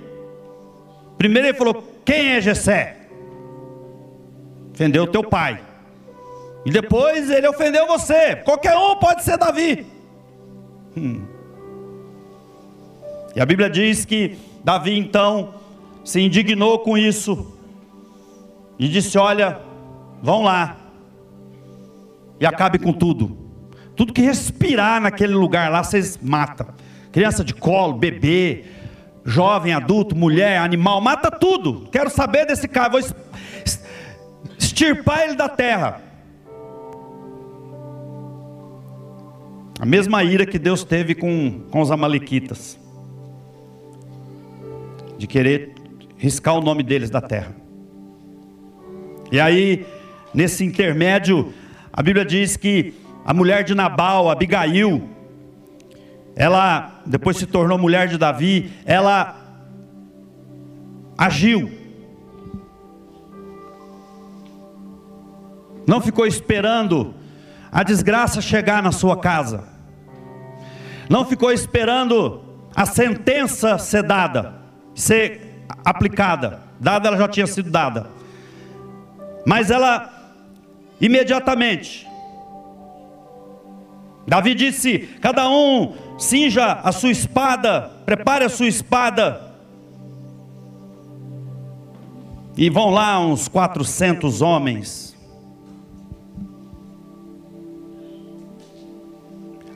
Primeiro 1.22 1.46
ele 1.46 1.56
falou: 1.56 1.84
Quem 2.04 2.30
é 2.30 2.40
Jessé? 2.40 2.96
Ofendeu 4.74 5.06
teu 5.06 5.22
pai. 5.22 5.62
E 6.66 6.70
depois 6.72 7.30
ele 7.30 7.46
ofendeu 7.46 7.86
você. 7.86 8.34
Qualquer 8.34 8.76
um 8.76 8.96
pode 8.96 9.22
ser 9.22 9.38
Davi. 9.38 9.86
Hum. 10.96 11.22
E 13.36 13.40
a 13.40 13.46
Bíblia 13.46 13.70
diz 13.70 14.04
que 14.04 14.36
Davi 14.64 14.98
então 14.98 15.54
se 16.04 16.20
indignou 16.20 16.80
com 16.80 16.98
isso 16.98 17.56
e 18.76 18.88
disse: 18.88 19.16
Olha, 19.16 19.60
vão 20.20 20.42
lá 20.42 20.76
e 22.40 22.44
acabe 22.44 22.80
com 22.80 22.92
tudo. 22.92 23.38
Tudo 23.94 24.12
que 24.12 24.22
respirar 24.22 25.00
naquele 25.00 25.34
lugar 25.34 25.70
lá, 25.70 25.84
vocês 25.84 26.18
matam. 26.20 26.66
Criança 27.12 27.44
de 27.44 27.54
colo, 27.54 27.92
bebê, 27.92 28.64
jovem, 29.24 29.72
adulto, 29.72 30.16
mulher, 30.16 30.58
animal, 30.58 31.00
mata 31.00 31.30
tudo. 31.30 31.88
Quero 31.90 32.10
saber 32.10 32.46
desse 32.46 32.66
cara, 32.68 32.88
vou 32.88 33.00
extirpar 34.58 35.22
ele 35.22 35.34
da 35.34 35.48
terra. 35.48 36.00
A 39.78 39.84
mesma 39.84 40.22
ira 40.22 40.46
que 40.46 40.58
Deus 40.58 40.84
teve 40.84 41.14
com, 41.14 41.62
com 41.70 41.80
os 41.80 41.90
Amalequitas 41.90 42.78
de 45.18 45.26
querer 45.26 45.74
riscar 46.16 46.56
o 46.56 46.60
nome 46.60 46.82
deles 46.82 47.10
da 47.10 47.20
terra. 47.20 47.54
E 49.30 49.40
aí, 49.40 49.86
nesse 50.34 50.64
intermédio, 50.64 51.52
a 51.92 52.02
Bíblia 52.02 52.24
diz 52.24 52.56
que 52.56 52.94
a 53.24 53.32
mulher 53.32 53.64
de 53.64 53.74
Nabal, 53.74 54.30
Abigail, 54.30 55.08
ela 56.34 57.00
depois 57.04 57.36
se 57.36 57.46
tornou 57.46 57.78
mulher 57.78 58.08
de 58.08 58.18
Davi, 58.18 58.72
ela 58.84 59.36
agiu. 61.16 61.70
Não 65.86 66.00
ficou 66.00 66.26
esperando 66.26 67.14
a 67.70 67.82
desgraça 67.82 68.40
chegar 68.40 68.82
na 68.82 68.92
sua 68.92 69.16
casa. 69.16 69.64
Não 71.08 71.24
ficou 71.24 71.52
esperando 71.52 72.42
a 72.74 72.86
sentença 72.86 73.76
ser 73.78 74.02
dada 74.02 74.62
ser 74.94 75.64
aplicada. 75.84 76.60
Dada, 76.78 77.08
ela 77.08 77.16
já 77.16 77.28
tinha 77.28 77.46
sido 77.46 77.70
dada. 77.70 78.06
Mas 79.46 79.70
ela, 79.70 80.10
imediatamente, 81.00 82.06
Davi 84.26 84.54
disse: 84.54 84.98
Cada 85.20 85.48
um 85.48 85.94
cinja 86.22 86.74
a 86.84 86.92
sua 86.92 87.10
espada, 87.10 87.90
prepare 88.06 88.44
a 88.44 88.48
sua 88.48 88.68
espada. 88.68 89.52
E 92.56 92.70
vão 92.70 92.90
lá 92.90 93.18
uns 93.18 93.48
400 93.48 94.40
homens. 94.40 95.16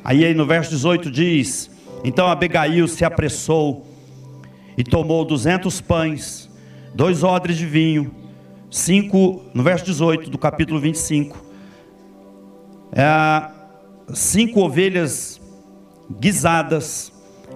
Aí, 0.04 0.24
aí 0.24 0.34
no 0.34 0.46
verso 0.46 0.70
18 0.70 1.10
diz: 1.10 1.70
Então 2.04 2.28
Abigail 2.28 2.86
se 2.86 3.04
apressou 3.04 3.84
e 4.78 4.84
tomou 4.84 5.24
duzentos 5.24 5.80
pães, 5.80 6.48
dois 6.94 7.24
odres 7.24 7.56
de 7.56 7.66
vinho, 7.66 8.14
cinco, 8.70 9.42
no 9.52 9.64
verso 9.64 9.84
18 9.86 10.30
do 10.30 10.38
capítulo 10.38 10.78
25, 10.78 11.44
é, 12.92 13.48
cinco 14.14 14.60
ovelhas 14.60 15.40
guisadas, 16.10 17.12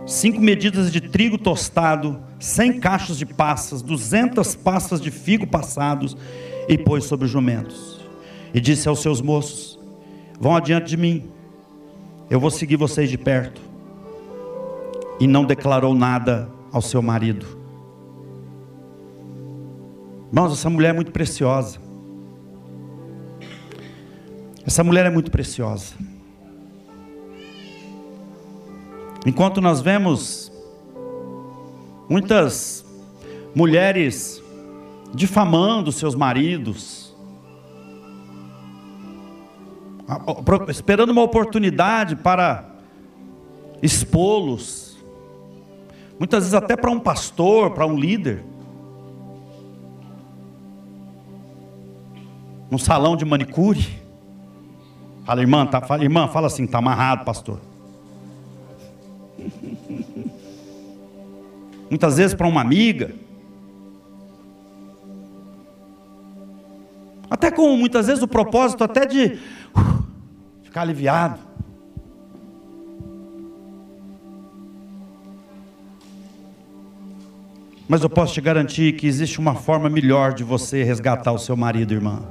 cinco 0.07 0.41
medidas 0.41 0.93
de 0.93 1.01
trigo 1.01 1.39
tostado, 1.39 2.21
cem 2.39 2.79
cachos 2.81 3.19
de 3.19 3.27
passas, 3.27 3.83
duzentas 3.83 4.55
passas 4.55 5.01
de 5.01 5.11
figo 5.11 5.47
passados, 5.47 6.17
e 6.69 6.79
pôs 6.79 7.05
sobre 7.05 7.27
os 7.27 7.31
jumentos. 7.31 8.01
E 8.55 8.61
disse 8.61 8.89
aos 8.89 9.01
seus 9.01 9.21
moços: 9.21 9.79
Vão 10.39 10.55
adiante 10.55 10.89
de 10.89 10.97
mim, 10.97 11.31
eu 12.29 12.39
vou 12.39 12.51
seguir 12.51 12.77
vocês 12.77 13.11
de 13.11 13.19
perto. 13.19 13.61
E 15.19 15.27
não 15.27 15.45
declarou 15.45 15.95
nada 15.95 16.49
ao 16.73 16.81
seu 16.81 17.03
marido. 17.03 17.45
Irmãos, 20.29 20.53
essa 20.53 20.71
mulher 20.71 20.91
é 20.91 20.93
muito 20.93 21.11
preciosa. 21.11 21.79
Essa 24.65 24.85
mulher 24.85 25.07
é 25.07 25.11
muito 25.11 25.31
preciosa. 25.31 25.95
Enquanto 29.27 29.61
nós 29.61 29.81
vemos 29.81 30.51
muitas 32.09 32.85
mulheres 33.55 34.43
difamando 35.13 35.93
seus 35.93 36.15
maridos, 36.15 37.15
esperando 40.69 41.11
uma 41.11 41.23
oportunidade 41.23 42.17
para 42.17 42.65
expô-los, 43.83 44.97
muitas 46.19 46.45
vezes 46.45 46.55
até 46.55 46.77
para 46.77 46.91
um 46.91 46.99
pastor, 46.99 47.73
para 47.73 47.87
um 47.87 47.97
líder, 47.97 48.43
num 52.71 52.79
salão 52.79 53.17
de 53.17 53.25
manicure. 53.25 54.01
Fala, 55.25 55.41
irmã, 55.41 55.67
tá, 55.67 55.81
fala, 55.81 56.03
irmã, 56.03 56.29
fala 56.29 56.47
assim, 56.47 56.65
está 56.65 56.79
amarrado, 56.79 57.25
pastor. 57.25 57.70
Muitas 61.91 62.17
vezes 62.17 62.35
para 62.35 62.47
uma 62.47 62.61
amiga. 62.61 63.13
Até 67.29 67.51
com 67.51 67.77
muitas 67.77 68.07
vezes 68.07 68.23
o 68.23 68.29
propósito 68.29 68.83
até 68.83 69.05
de 69.05 69.39
uh, 69.77 70.05
ficar 70.63 70.83
aliviado. 70.83 71.39
Mas 77.89 78.03
eu 78.05 78.09
posso 78.09 78.35
te 78.35 78.41
garantir 78.41 78.93
que 78.93 79.05
existe 79.05 79.41
uma 79.41 79.57
forma 79.57 79.91
melhor 79.91 80.33
de 80.33 80.45
você 80.45 80.85
resgatar 80.85 81.33
o 81.33 81.39
seu 81.39 81.57
marido, 81.57 81.93
irmã. 81.93 82.23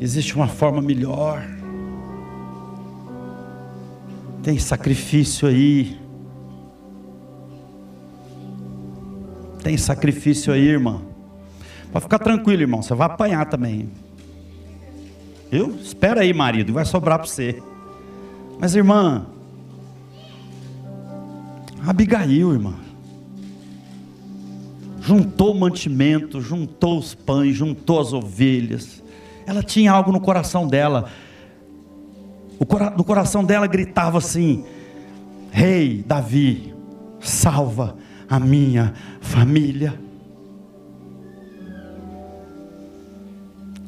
Existe 0.00 0.36
uma 0.36 0.46
forma 0.46 0.80
melhor. 0.80 1.57
Tem 4.48 4.58
sacrifício 4.58 5.46
aí. 5.46 6.00
Tem 9.62 9.76
sacrifício 9.76 10.50
aí, 10.50 10.66
irmã. 10.68 11.02
Pode 11.92 12.04
ficar 12.04 12.18
tranquilo, 12.18 12.62
irmão. 12.62 12.80
Você 12.80 12.94
vai 12.94 13.08
apanhar 13.08 13.44
também. 13.44 13.90
Viu? 15.50 15.76
Espera 15.82 16.22
aí, 16.22 16.32
marido. 16.32 16.72
Vai 16.72 16.86
sobrar 16.86 17.18
para 17.18 17.28
você. 17.28 17.62
Mas, 18.58 18.74
irmã. 18.74 19.26
Abigail, 21.86 22.50
irmã. 22.50 22.72
Juntou 25.02 25.52
o 25.52 25.60
mantimento, 25.60 26.40
juntou 26.40 26.98
os 26.98 27.14
pães, 27.14 27.54
juntou 27.54 28.00
as 28.00 28.14
ovelhas 28.14 29.02
ela 29.48 29.62
tinha 29.62 29.90
algo 29.90 30.12
no 30.12 30.20
coração 30.20 30.68
dela. 30.68 31.10
No 32.96 33.04
coração 33.04 33.44
dela 33.44 33.66
gritava 33.66 34.18
assim: 34.18 34.64
Rei 35.50 36.02
Davi, 36.06 36.74
salva 37.20 37.96
a 38.28 38.38
minha 38.38 38.94
família. 39.20 39.98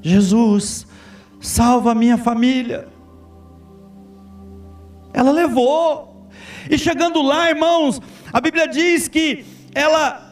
Jesus, 0.03 0.87
salva 1.41 1.93
a 1.93 1.95
minha 1.95 2.17
família. 2.17 2.89
Ela 5.13 5.31
levou. 5.31 6.29
E 6.71 6.79
chegando 6.79 7.21
lá, 7.21 7.51
irmãos, 7.51 8.01
a 8.33 8.41
Bíblia 8.41 8.67
diz 8.69 9.09
que 9.09 9.45
ela, 9.75 10.31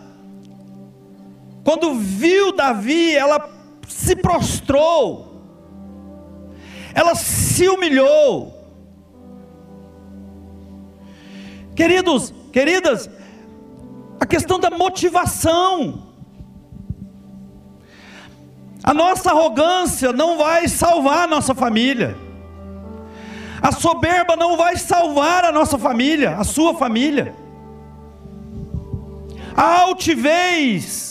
quando 1.65 1.95
viu 1.97 2.55
Davi, 2.55 3.15
ela 3.15 3.51
se 3.87 4.15
prostrou, 4.17 5.28
ela 6.95 7.15
se 7.15 7.69
humilhou. 7.69 8.55
Queridos, 11.75 12.33
queridas, 12.53 13.09
a 14.19 14.27
questão 14.27 14.59
da 14.59 14.71
motivação. 14.71 16.07
A 18.83 18.95
nossa 18.95 19.31
arrogância 19.31 20.13
não 20.13 20.39
vai 20.39 20.67
salvar 20.69 21.25
a 21.25 21.27
nossa 21.27 21.55
família. 21.55 22.17
A 23.61 23.73
soberba 23.73 24.37
não 24.37 24.57
vai 24.57 24.77
salvar 24.77 25.45
a 25.45 25.53
nossa 25.53 25.79
família, 25.79 26.37
a 26.37 26.45
sua 26.45 26.75
família. 26.75 27.35
A 29.55 29.81
altivez 29.81 31.09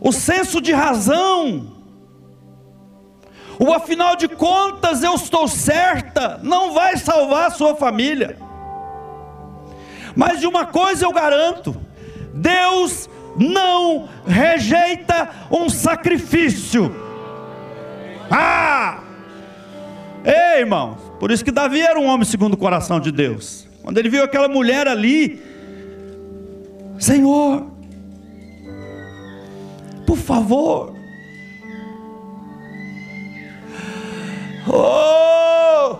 o 0.00 0.12
senso 0.12 0.60
de 0.60 0.72
razão, 0.72 1.77
o 3.58 3.72
afinal 3.72 4.14
de 4.14 4.28
contas 4.28 5.02
eu 5.02 5.14
estou 5.14 5.48
certa, 5.48 6.38
não 6.42 6.72
vai 6.72 6.96
salvar 6.96 7.48
a 7.48 7.50
sua 7.50 7.74
família. 7.74 8.36
Mas 10.14 10.40
de 10.40 10.46
uma 10.46 10.66
coisa 10.66 11.04
eu 11.04 11.12
garanto: 11.12 11.76
Deus 12.32 13.08
não 13.36 14.08
rejeita 14.26 15.30
um 15.50 15.68
sacrifício. 15.68 16.94
Ah! 18.30 19.00
Ei, 20.24 20.60
irmãos, 20.60 20.98
por 21.18 21.30
isso 21.30 21.44
que 21.44 21.50
Davi 21.50 21.80
era 21.80 21.98
um 21.98 22.06
homem 22.06 22.24
segundo 22.24 22.54
o 22.54 22.56
coração 22.56 23.00
de 23.00 23.10
Deus. 23.10 23.66
Quando 23.82 23.98
ele 23.98 24.08
viu 24.08 24.22
aquela 24.22 24.48
mulher 24.48 24.86
ali, 24.86 25.42
Senhor, 26.98 27.66
por 30.06 30.18
favor. 30.18 30.97
Oh! 34.70 35.98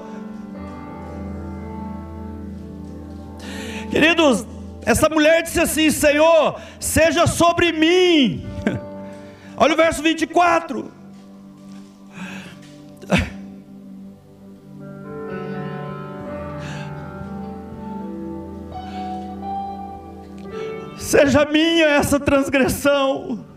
Queridos, 3.90 4.46
essa 4.84 5.08
mulher 5.08 5.42
disse 5.42 5.60
assim: 5.60 5.90
Senhor, 5.90 6.60
seja 6.78 7.26
sobre 7.26 7.72
mim. 7.72 8.46
Olha 9.56 9.74
o 9.74 9.76
verso 9.76 10.02
24. 10.02 10.92
Seja 20.98 21.46
minha 21.46 21.86
essa 21.86 22.20
transgressão. 22.20 23.47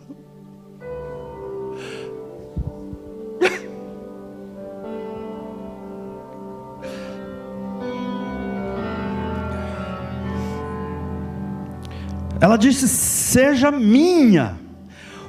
Ela 12.42 12.58
disse: 12.58 12.88
Seja 12.88 13.70
minha, 13.70 14.58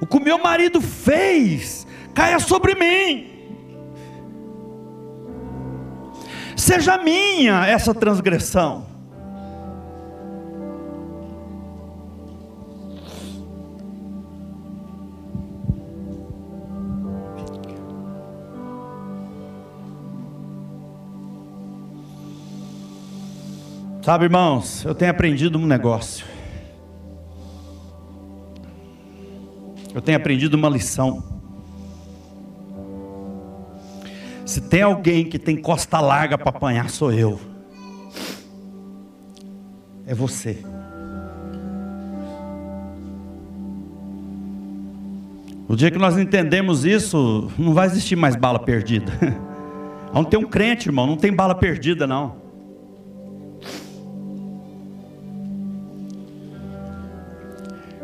o 0.00 0.06
que 0.06 0.16
o 0.16 0.20
meu 0.20 0.38
marido 0.38 0.80
fez, 0.80 1.86
caia 2.14 2.40
sobre 2.40 2.74
mim. 2.74 3.28
Seja 6.56 6.96
minha 6.96 7.66
essa 7.66 7.92
transgressão. 7.92 8.90
Sabe, 24.02 24.24
irmãos, 24.24 24.84
eu 24.84 24.94
tenho 24.94 25.10
aprendido 25.10 25.58
um 25.58 25.66
negócio. 25.66 26.31
Eu 29.94 30.00
tenho 30.00 30.16
aprendido 30.16 30.54
uma 30.54 30.68
lição. 30.68 31.22
Se 34.44 34.60
tem 34.60 34.82
alguém 34.82 35.24
que 35.24 35.38
tem 35.38 35.56
costa 35.56 36.00
larga 36.00 36.36
para 36.36 36.50
apanhar, 36.50 36.90
sou 36.90 37.12
eu. 37.12 37.40
É 40.06 40.14
você. 40.14 40.58
O 45.68 45.76
dia 45.76 45.90
que 45.90 45.98
nós 45.98 46.18
entendemos 46.18 46.84
isso, 46.84 47.50
não 47.58 47.72
vai 47.72 47.86
existir 47.86 48.16
mais 48.16 48.36
bala 48.36 48.58
perdida. 48.58 49.12
Não 50.12 50.24
tem 50.24 50.38
um 50.38 50.44
crente, 50.44 50.90
irmão, 50.90 51.06
não 51.06 51.16
tem 51.16 51.32
bala 51.32 51.54
perdida, 51.54 52.06
não. 52.06 52.41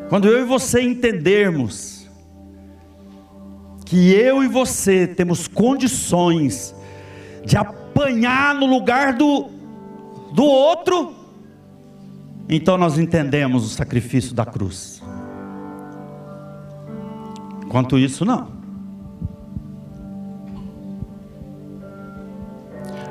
Quando 0.09 0.27
eu 0.27 0.41
e 0.41 0.45
você 0.45 0.81
entendermos 0.81 2.09
que 3.85 4.11
eu 4.13 4.43
e 4.43 4.49
você 4.49 5.07
temos 5.07 5.47
condições 5.47 6.75
de 7.45 7.57
apanhar 7.57 8.55
no 8.55 8.67
lugar 8.67 9.13
do, 9.13 9.49
do 10.33 10.45
outro, 10.45 11.15
então 12.49 12.79
nós 12.79 12.99
entendemos 12.99 13.65
o 13.67 13.69
sacrifício 13.69 14.35
da 14.35 14.47
cruz. 14.47 15.03
Quanto 17.69 17.99
isso, 17.99 18.25
não. 18.25 18.57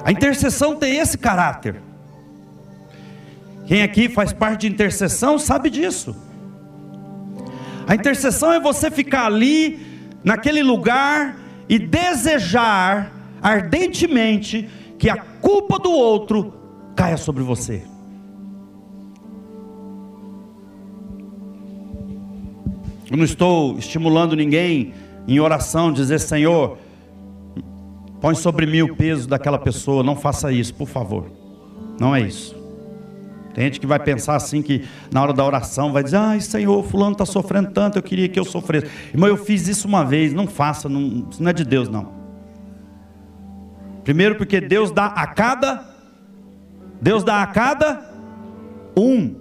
A 0.03 0.11
intercessão 0.11 0.75
tem 0.75 0.97
esse 0.97 1.17
caráter. 1.17 1.81
Quem 3.67 3.83
aqui 3.83 4.09
faz 4.09 4.33
parte 4.33 4.61
de 4.61 4.73
intercessão 4.73 5.37
sabe 5.37 5.69
disso. 5.69 6.15
A 7.87 7.95
intercessão 7.95 8.51
é 8.51 8.59
você 8.59 8.91
ficar 8.91 9.25
ali, 9.25 9.79
naquele 10.21 10.61
lugar, 10.61 11.39
e 11.69 11.79
desejar 11.79 13.13
ardentemente 13.41 14.67
que 14.99 15.09
a 15.09 15.15
culpa 15.15 15.79
do 15.79 15.91
outro 15.91 16.53
caia 16.95 17.15
sobre 17.15 17.43
você. 17.43 17.81
Eu 23.09 23.15
não 23.15 23.23
estou 23.23 23.77
estimulando 23.77 24.35
ninguém 24.35 24.93
em 25.25 25.39
oração, 25.39 25.93
dizer, 25.93 26.19
Senhor, 26.19 26.77
põe 28.19 28.35
sobre 28.35 28.65
mim 28.65 28.81
o 28.81 28.95
peso 28.97 29.29
daquela 29.29 29.57
pessoa. 29.57 30.03
Não 30.03 30.15
faça 30.15 30.51
isso, 30.51 30.73
por 30.73 30.89
favor. 30.89 31.31
Não 31.97 32.13
é 32.13 32.21
isso. 32.21 32.66
Tem 33.57 33.65
gente 33.65 33.79
que 33.79 33.87
vai 33.87 33.97
pensar 33.97 34.35
assim 34.35 34.61
que 34.61 34.87
na 35.11 35.19
hora 35.19 35.33
da 35.33 35.43
oração 35.43 35.91
vai 35.91 36.03
dizer, 36.03 36.17
ai 36.17 36.39
Senhor, 36.39 36.83
fulano 36.83 37.13
está 37.13 37.25
sofrendo 37.25 37.71
tanto, 37.71 37.97
eu 37.97 38.03
queria 38.03 38.29
que 38.29 38.39
eu 38.39 38.45
sofresse. 38.45 38.85
Irmão, 39.11 39.27
eu 39.27 39.35
fiz 39.35 39.67
isso 39.67 39.87
uma 39.87 40.05
vez, 40.05 40.31
não 40.31 40.45
faça, 40.45 40.87
não, 40.87 41.25
isso 41.27 41.41
não 41.41 41.49
é 41.49 41.53
de 41.53 41.63
Deus 41.63 41.89
não. 41.89 42.11
Primeiro 44.03 44.35
porque 44.35 44.61
Deus 44.61 44.91
dá 44.91 45.07
a 45.07 45.25
cada, 45.25 45.83
Deus 47.01 47.23
dá 47.23 47.41
a 47.41 47.47
cada 47.47 48.07
um. 48.95 49.33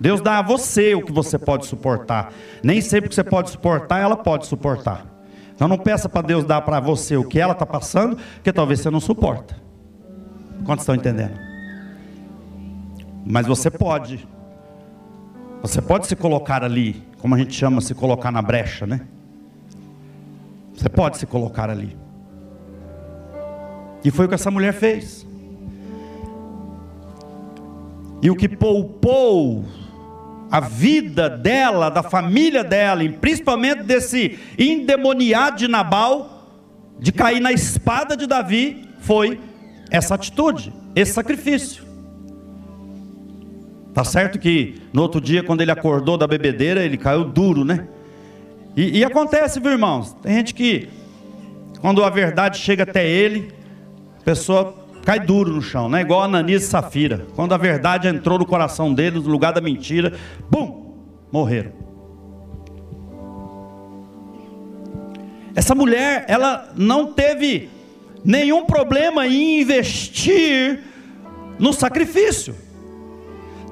Deus 0.00 0.22
dá 0.22 0.38
a 0.38 0.42
você 0.42 0.94
o 0.94 1.02
que 1.02 1.12
você 1.12 1.38
pode 1.38 1.66
suportar. 1.66 2.32
Nem 2.62 2.80
sempre 2.80 3.10
que 3.10 3.14
você 3.14 3.22
pode 3.22 3.50
suportar, 3.50 3.98
ela 3.98 4.16
pode 4.16 4.46
suportar. 4.46 5.04
Então 5.54 5.68
não 5.68 5.76
peça 5.76 6.08
para 6.08 6.22
Deus 6.22 6.46
dar 6.46 6.62
para 6.62 6.80
você 6.80 7.14
o 7.14 7.24
que 7.24 7.38
ela 7.38 7.52
está 7.52 7.66
passando, 7.66 8.16
porque 8.36 8.54
talvez 8.54 8.80
você 8.80 8.88
não 8.88 9.00
suporta. 9.00 9.54
Quantos 10.64 10.84
estão 10.84 10.94
entendendo? 10.94 11.55
Mas 13.28 13.44
você 13.46 13.68
pode. 13.68 14.26
Você 15.60 15.82
pode 15.82 16.06
se 16.06 16.14
colocar 16.14 16.62
ali, 16.62 17.02
como 17.18 17.34
a 17.34 17.38
gente 17.38 17.52
chama, 17.52 17.80
se 17.80 17.92
colocar 17.92 18.30
na 18.30 18.40
brecha, 18.40 18.86
né? 18.86 19.00
Você 20.72 20.88
pode 20.88 21.18
se 21.18 21.26
colocar 21.26 21.68
ali. 21.68 21.96
E 24.04 24.10
foi 24.12 24.26
o 24.26 24.28
que 24.28 24.36
essa 24.36 24.50
mulher 24.50 24.72
fez. 24.72 25.26
E 28.22 28.30
o 28.30 28.36
que 28.36 28.48
poupou 28.48 29.64
a 30.48 30.60
vida 30.60 31.28
dela, 31.28 31.90
da 31.90 32.04
família 32.04 32.62
dela, 32.62 33.02
e 33.02 33.08
principalmente 33.08 33.82
desse 33.82 34.38
endemoniado 34.56 35.56
de 35.56 35.66
Nabal, 35.66 36.46
de 37.00 37.10
cair 37.10 37.40
na 37.40 37.50
espada 37.50 38.16
de 38.16 38.26
Davi, 38.26 38.88
foi 39.00 39.40
essa 39.90 40.14
atitude, 40.14 40.72
esse 40.94 41.12
sacrifício. 41.12 41.85
Tá 43.96 44.04
certo 44.04 44.38
que 44.38 44.74
no 44.92 45.00
outro 45.00 45.22
dia, 45.22 45.42
quando 45.42 45.62
ele 45.62 45.70
acordou 45.70 46.18
da 46.18 46.26
bebedeira, 46.26 46.84
ele 46.84 46.98
caiu 46.98 47.24
duro, 47.24 47.64
né? 47.64 47.88
E, 48.76 48.98
e 48.98 49.02
acontece, 49.02 49.58
viu, 49.58 49.70
irmãos? 49.70 50.14
Tem 50.22 50.34
gente 50.34 50.52
que, 50.52 50.90
quando 51.80 52.04
a 52.04 52.10
verdade 52.10 52.58
chega 52.58 52.82
até 52.82 53.08
ele, 53.08 53.50
a 54.20 54.22
pessoa 54.22 54.74
cai 55.02 55.18
duro 55.18 55.50
no 55.50 55.62
chão, 55.62 55.88
né? 55.88 56.02
Igual 56.02 56.24
Ananias 56.24 56.64
e 56.64 56.66
Safira. 56.66 57.26
Quando 57.34 57.54
a 57.54 57.56
verdade 57.56 58.06
entrou 58.06 58.38
no 58.38 58.44
coração 58.44 58.92
deles, 58.92 59.22
no 59.22 59.30
lugar 59.30 59.54
da 59.54 59.62
mentira, 59.62 60.12
bum, 60.50 60.92
morreram. 61.32 61.72
Essa 65.54 65.74
mulher, 65.74 66.26
ela 66.28 66.68
não 66.76 67.14
teve 67.14 67.70
nenhum 68.22 68.66
problema 68.66 69.26
em 69.26 69.62
investir 69.62 70.82
no 71.58 71.72
sacrifício. 71.72 72.65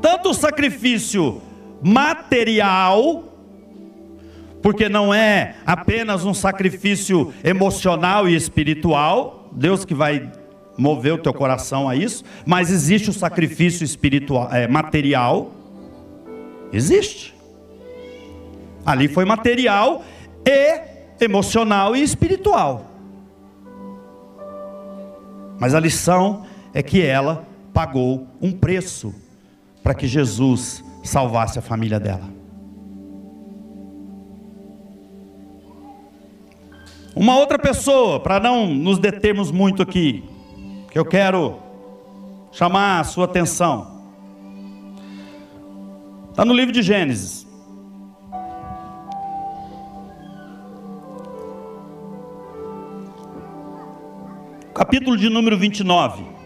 Tanto 0.05 0.29
o 0.29 0.35
sacrifício 0.35 1.41
material, 1.83 3.25
porque 4.61 4.87
não 4.87 5.15
é 5.15 5.55
apenas 5.65 6.27
um 6.27 6.35
sacrifício 6.35 7.33
emocional 7.43 8.29
e 8.29 8.37
espiritual, 8.37 9.49
Deus 9.51 9.83
que 9.83 9.95
vai 9.95 10.31
mover 10.77 11.15
o 11.15 11.19
teu 11.19 11.33
coração 11.33 11.89
a 11.89 11.97
isso, 11.97 12.23
mas 12.45 12.71
existe 12.71 13.09
o 13.09 13.15
sacrifício 13.15 13.83
espiritual, 13.83 14.53
é, 14.53 14.69
material, 14.69 15.53
existe. 16.71 17.35
Ali 18.85 19.09
foi 19.09 19.25
material 19.25 20.05
e 20.45 21.25
emocional 21.25 21.97
e 21.97 22.03
espiritual. 22.03 22.91
Mas 25.59 25.75
a 25.75 25.81
lição 25.81 26.45
é 26.75 26.83
que 26.83 27.01
ela 27.01 27.47
pagou 27.73 28.29
um 28.43 28.53
preço 28.53 29.24
para 29.85 29.95
que 29.95 30.09
Jesus 30.09 30.83
salvasse 31.03 31.59
a 31.59 31.63
família 31.63 32.01
dela. 32.01 32.33
Uma 37.15 37.37
outra 37.37 37.59
pessoa, 37.59 38.19
para 38.19 38.41
não 38.41 38.67
nos 38.67 38.99
determos 38.99 39.51
muito 39.51 39.83
aqui, 39.83 40.25
que 40.91 40.99
eu 40.99 41.05
quero 41.05 41.59
chamar 42.51 43.01
a 43.01 43.05
sua 43.05 43.27
atenção. 43.27 44.01
Está 46.31 46.47
no 46.47 46.55
livro 46.55 46.73
de 46.73 46.83
Gênesis. 46.83 47.47
Capítulo 54.75 55.17
de 55.17 55.29
número 55.29 55.59
29. 55.59 56.44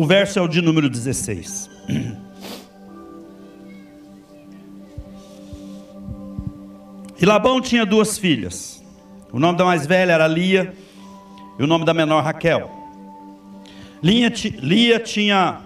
O 0.00 0.06
verso 0.06 0.38
é 0.38 0.42
o 0.42 0.48
de 0.48 0.62
número 0.62 0.88
16. 0.88 1.68
E 7.20 7.26
Labão 7.26 7.60
tinha 7.60 7.84
duas 7.84 8.16
filhas. 8.16 8.82
O 9.30 9.38
nome 9.38 9.58
da 9.58 9.64
mais 9.66 9.86
velha 9.86 10.12
era 10.12 10.26
Lia 10.26 10.72
e 11.58 11.62
o 11.62 11.66
nome 11.66 11.84
da 11.84 11.92
menor 11.92 12.24
Raquel. 12.24 12.70
Lia, 14.02 14.32
Lia 14.62 14.98
tinha 14.98 15.60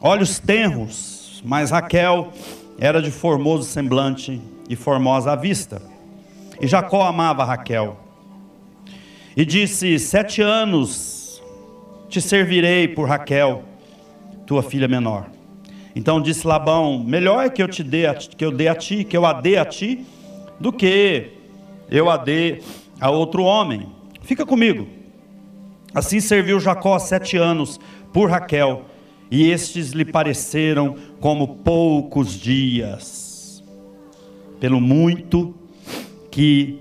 olhos 0.00 0.40
tenros, 0.40 1.40
mas 1.46 1.70
Raquel 1.70 2.32
era 2.76 3.00
de 3.00 3.12
formoso 3.12 3.70
semblante 3.70 4.42
e 4.68 4.74
formosa 4.74 5.30
à 5.30 5.36
vista. 5.36 5.80
E 6.60 6.66
Jacó 6.66 7.06
amava 7.06 7.44
Raquel. 7.44 8.00
E 9.36 9.44
disse: 9.44 9.96
Sete 10.00 10.42
anos 10.42 11.17
te 12.08 12.20
servirei 12.20 12.88
por 12.88 13.08
Raquel, 13.08 13.64
tua 14.46 14.62
filha 14.62 14.88
menor. 14.88 15.26
Então 15.94 16.20
disse 16.20 16.46
Labão: 16.46 17.02
Melhor 17.02 17.44
é 17.44 17.50
que 17.50 17.62
eu 17.62 17.68
te 17.68 17.82
dê, 17.82 18.02
que 18.36 18.44
eu 18.44 18.50
dê 18.50 18.68
a 18.68 18.74
ti, 18.74 19.04
que 19.04 19.16
eu 19.16 19.26
a 19.26 19.32
dê 19.32 19.56
a 19.56 19.64
ti 19.64 20.06
do 20.58 20.72
que 20.72 21.32
eu 21.90 22.08
a 22.08 22.16
dê 22.16 22.60
a 23.00 23.10
outro 23.10 23.42
homem. 23.42 23.88
Fica 24.22 24.44
comigo. 24.46 24.88
Assim 25.94 26.20
serviu 26.20 26.60
Jacó 26.60 26.98
sete 26.98 27.36
anos 27.36 27.80
por 28.12 28.30
Raquel, 28.30 28.84
e 29.30 29.50
estes 29.50 29.90
lhe 29.90 30.04
pareceram 30.04 30.96
como 31.20 31.56
poucos 31.56 32.38
dias, 32.38 33.62
pelo 34.60 34.80
muito 34.80 35.54
que 36.30 36.78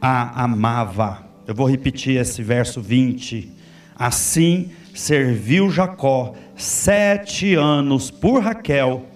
a 0.00 0.44
amava. 0.44 1.26
Eu 1.46 1.54
vou 1.54 1.66
repetir 1.66 2.18
esse 2.18 2.42
verso 2.42 2.80
20. 2.80 3.63
Assim 3.96 4.70
serviu 4.94 5.70
Jacó 5.70 6.34
sete 6.56 7.54
anos 7.54 8.10
por 8.10 8.42
Raquel, 8.42 9.06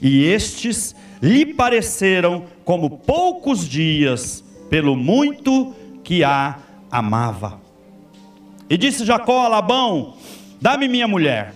e 0.00 0.24
estes 0.24 0.94
lhe 1.22 1.46
pareceram 1.46 2.44
como 2.64 2.98
poucos 2.98 3.68
dias, 3.68 4.44
pelo 4.70 4.96
muito 4.96 5.74
que 6.02 6.22
a 6.22 6.58
amava. 6.90 7.60
E 8.68 8.76
disse 8.76 9.04
Jacó 9.04 9.44
a 9.44 9.48
Labão: 9.48 10.14
Dá-me 10.60 10.88
minha 10.88 11.08
mulher, 11.08 11.54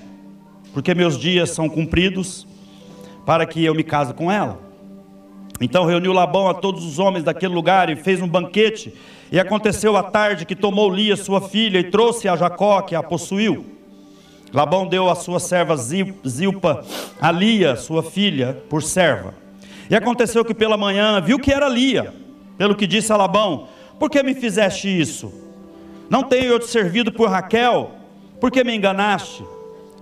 porque 0.73 0.95
meus 0.95 1.19
dias 1.19 1.51
são 1.51 1.69
cumpridos 1.69 2.47
para 3.25 3.47
que 3.47 3.65
eu 3.65 3.75
me 3.75 3.85
case 3.85 4.15
com 4.15 4.31
ela. 4.31 4.68
Então 5.61 5.85
reuniu 5.85 6.13
Labão 6.13 6.49
a 6.49 6.55
todos 6.55 6.85
os 6.85 6.99
homens 6.99 7.25
daquele 7.25 7.55
lugar 7.55 7.91
e 7.91 7.97
fez 7.97 8.23
um 8.23 8.29
banquete. 8.29 8.95
E 9.31 9.39
aconteceu 9.39 9.97
à 9.97 10.03
tarde 10.03 10.47
que 10.47 10.55
tomou 10.55 10.91
Lia, 10.91 11.17
sua 11.17 11.41
filha, 11.41 11.79
e 11.79 11.85
trouxe 11.85 12.29
a 12.29 12.37
Jacó, 12.37 12.81
que 12.83 12.95
a 12.95 13.03
possuiu. 13.03 13.65
Labão 14.53 14.87
deu 14.87 15.11
a 15.11 15.15
sua 15.15 15.39
serva 15.39 15.77
Zilpa 15.77 16.85
a 17.21 17.31
Lia, 17.31 17.77
sua 17.77 18.03
filha, 18.03 18.63
por 18.69 18.83
serva. 18.83 19.35
E 19.91 19.97
aconteceu 19.97 20.45
que 20.45 20.55
pela 20.55 20.77
manhã 20.77 21.21
viu 21.21 21.39
que 21.39 21.53
era 21.53 21.69
Lia, 21.69 22.15
pelo 22.57 22.75
que 22.75 22.87
disse 22.87 23.13
a 23.13 23.17
Labão: 23.17 23.69
Por 23.99 24.09
que 24.09 24.23
me 24.23 24.35
fizeste 24.35 24.89
isso? 24.89 25.33
Não 26.09 26.23
tenho 26.23 26.45
eu 26.45 26.59
te 26.59 26.67
servido 26.67 27.13
por 27.13 27.29
Raquel? 27.29 27.91
Por 28.41 28.51
que 28.51 28.65
me 28.65 28.75
enganaste? 28.75 29.45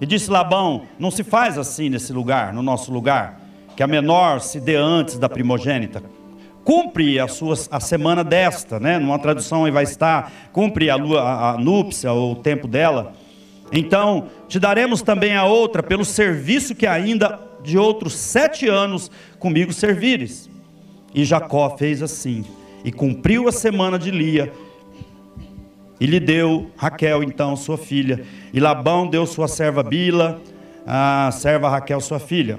E 0.00 0.06
disse 0.06 0.30
Labão: 0.30 0.82
Não 0.98 1.10
se 1.10 1.24
faz 1.24 1.58
assim 1.58 1.88
nesse 1.88 2.12
lugar, 2.12 2.52
no 2.52 2.62
nosso 2.62 2.92
lugar, 2.92 3.40
que 3.76 3.82
a 3.82 3.86
menor 3.86 4.40
se 4.40 4.58
dê 4.58 4.74
antes 4.74 5.18
da 5.18 5.28
primogênita. 5.28 6.02
Cumpre 6.64 7.20
a, 7.20 7.28
sua, 7.28 7.54
a 7.70 7.78
semana 7.78 8.24
desta, 8.24 8.80
né? 8.80 8.98
Numa 8.98 9.18
tradução 9.18 9.66
aí 9.66 9.70
vai 9.70 9.84
estar, 9.84 10.32
cumpre 10.52 10.90
a, 10.90 10.96
a, 10.96 11.50
a 11.50 11.58
núpcia, 11.58 12.10
ou 12.10 12.32
o 12.32 12.36
tempo 12.36 12.66
dela. 12.66 13.12
Então, 13.70 14.28
te 14.48 14.58
daremos 14.58 15.02
também 15.02 15.36
a 15.36 15.44
outra, 15.44 15.82
pelo 15.82 16.04
serviço 16.04 16.74
que 16.74 16.86
ainda 16.86 17.38
de 17.62 17.76
outros 17.76 18.14
sete 18.14 18.68
anos 18.68 19.10
comigo 19.38 19.72
servires. 19.72 20.48
E 21.14 21.24
Jacó 21.24 21.76
fez 21.76 22.02
assim, 22.02 22.44
e 22.84 22.90
cumpriu 22.90 23.48
a 23.48 23.52
semana 23.52 23.98
de 23.98 24.10
Lia, 24.10 24.52
e 26.00 26.06
lhe 26.06 26.20
deu 26.20 26.70
Raquel, 26.76 27.22
então, 27.22 27.56
sua 27.56 27.78
filha. 27.78 28.22
E 28.52 28.60
Labão 28.60 29.06
deu 29.06 29.26
sua 29.26 29.48
serva 29.48 29.82
Bila, 29.82 30.40
a 30.86 31.30
serva 31.32 31.68
Raquel, 31.68 32.00
sua 32.00 32.18
filha. 32.18 32.58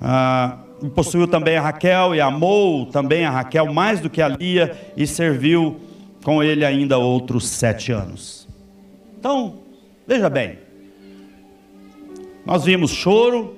Ah, 0.00 0.58
possuiu 0.94 1.26
também 1.26 1.56
a 1.56 1.62
Raquel 1.62 2.14
e 2.14 2.20
amou 2.20 2.86
também 2.86 3.24
a 3.24 3.30
Raquel 3.30 3.72
mais 3.72 4.00
do 4.00 4.08
que 4.08 4.22
a 4.22 4.28
Lia 4.28 4.92
e 4.96 5.06
serviu 5.06 5.80
com 6.22 6.42
ele 6.42 6.64
ainda 6.64 6.98
outros 6.98 7.48
sete 7.48 7.90
anos. 7.90 8.48
Então, 9.18 9.58
veja 10.06 10.30
bem, 10.30 10.58
nós 12.46 12.64
vimos 12.64 12.90
choro, 12.90 13.56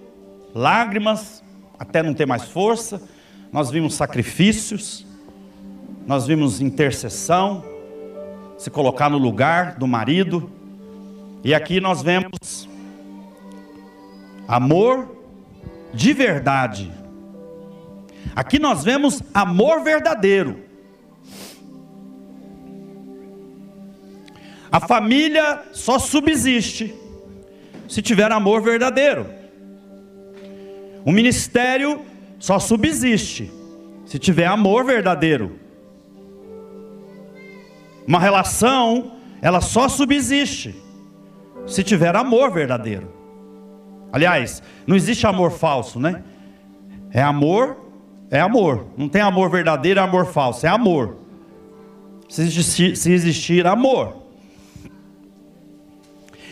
lágrimas, 0.55 1.43
até 1.79 2.03
não 2.03 2.15
ter 2.15 2.27
mais 2.27 2.45
força, 2.45 3.03
nós 3.53 3.71
vimos 3.71 3.95
sacrifícios, 3.95 5.07
nós 6.07 6.27
vimos 6.27 6.61
intercessão, 6.61 7.63
se 8.57 8.71
colocar 8.71 9.09
no 9.11 9.19
lugar 9.19 9.77
do 9.77 9.87
marido, 9.87 10.51
e 11.45 11.55
aqui 11.55 11.81
nós 11.81 12.03
vemos 12.03 12.69
amor 14.47 15.20
de 15.93 16.13
verdade. 16.13 16.91
Aqui 18.35 18.59
nós 18.59 18.85
vemos 18.85 19.23
amor 19.35 19.83
verdadeiro. 19.83 20.65
A 24.71 24.79
família 24.79 25.63
só 25.73 25.99
subsiste 25.99 26.95
se 27.89 28.01
tiver 28.01 28.31
amor 28.31 28.63
verdadeiro. 28.63 29.27
O 31.05 31.11
ministério 31.11 32.05
só 32.39 32.59
subsiste 32.59 33.51
se 34.07 34.19
tiver 34.19 34.47
amor 34.47 34.85
verdadeiro. 34.85 35.59
Uma 38.07 38.21
relação, 38.21 39.13
ela 39.43 39.61
só 39.61 39.89
subsiste 39.89 40.75
se 41.67 41.83
tiver 41.83 42.15
amor 42.15 42.53
verdadeiro. 42.53 43.20
Aliás, 44.13 44.63
não 44.87 44.97
existe 44.97 45.27
amor 45.27 45.53
falso, 45.53 46.01
né? 46.01 46.23
É 47.13 47.23
amor, 47.23 47.77
é 48.31 48.41
amor. 48.41 48.87
Não 48.97 49.09
tem 49.09 49.21
amor 49.21 49.51
verdadeiro, 49.51 50.01
é 50.01 50.03
amor 50.03 50.27
falso, 50.27 50.67
é 50.67 50.69
amor. 50.69 51.17
Se 52.29 52.43
existir, 52.43 52.97
se 52.97 53.13
existir 53.13 53.67
amor. 53.67 54.17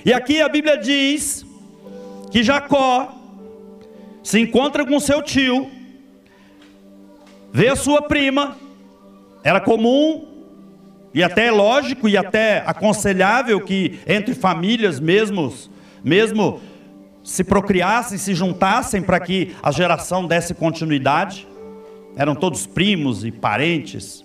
E 0.05 0.13
aqui 0.13 0.41
a 0.41 0.49
Bíblia 0.49 0.77
diz 0.77 1.45
que 2.31 2.43
Jacó 2.43 3.15
se 4.23 4.41
encontra 4.41 4.85
com 4.85 4.99
seu 5.01 5.23
tio, 5.23 5.71
vê 7.53 7.69
a 7.69 7.77
sua 7.77 8.03
prima, 8.03 8.57
era 9.43 9.61
comum 9.61 10.27
e 11.15 11.23
até 11.23 11.51
lógico 11.51 12.09
e 12.09 12.17
até 12.17 12.63
aconselhável 12.67 13.61
que 13.61 13.99
entre 14.07 14.35
famílias 14.35 15.01
mesmos, 15.01 15.71
mesmo 16.05 16.61
se 17.29 17.45
procriassem, 17.45 18.17
se 18.17 18.35
juntassem 18.35 19.03
para 19.03 19.21
que 19.21 19.55
a 19.63 19.71
geração 19.71 20.27
desse 20.27 20.55
continuidade. 20.55 21.47
Eram 22.17 22.35
todos 22.35 22.67
primos 22.67 23.23
e 23.23 23.31
parentes. 23.31 24.25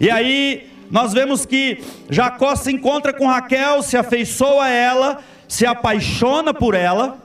E 0.00 0.10
aí 0.10 0.70
nós 0.90 1.12
vemos 1.12 1.44
que 1.44 1.82
Jacó 2.08 2.56
se 2.56 2.72
encontra 2.72 3.12
com 3.12 3.26
Raquel, 3.26 3.82
se 3.82 3.98
afeiçoa 3.98 4.64
a 4.64 4.70
ela, 4.70 5.22
se 5.46 5.66
apaixona 5.66 6.54
por 6.54 6.74
ela. 6.74 7.18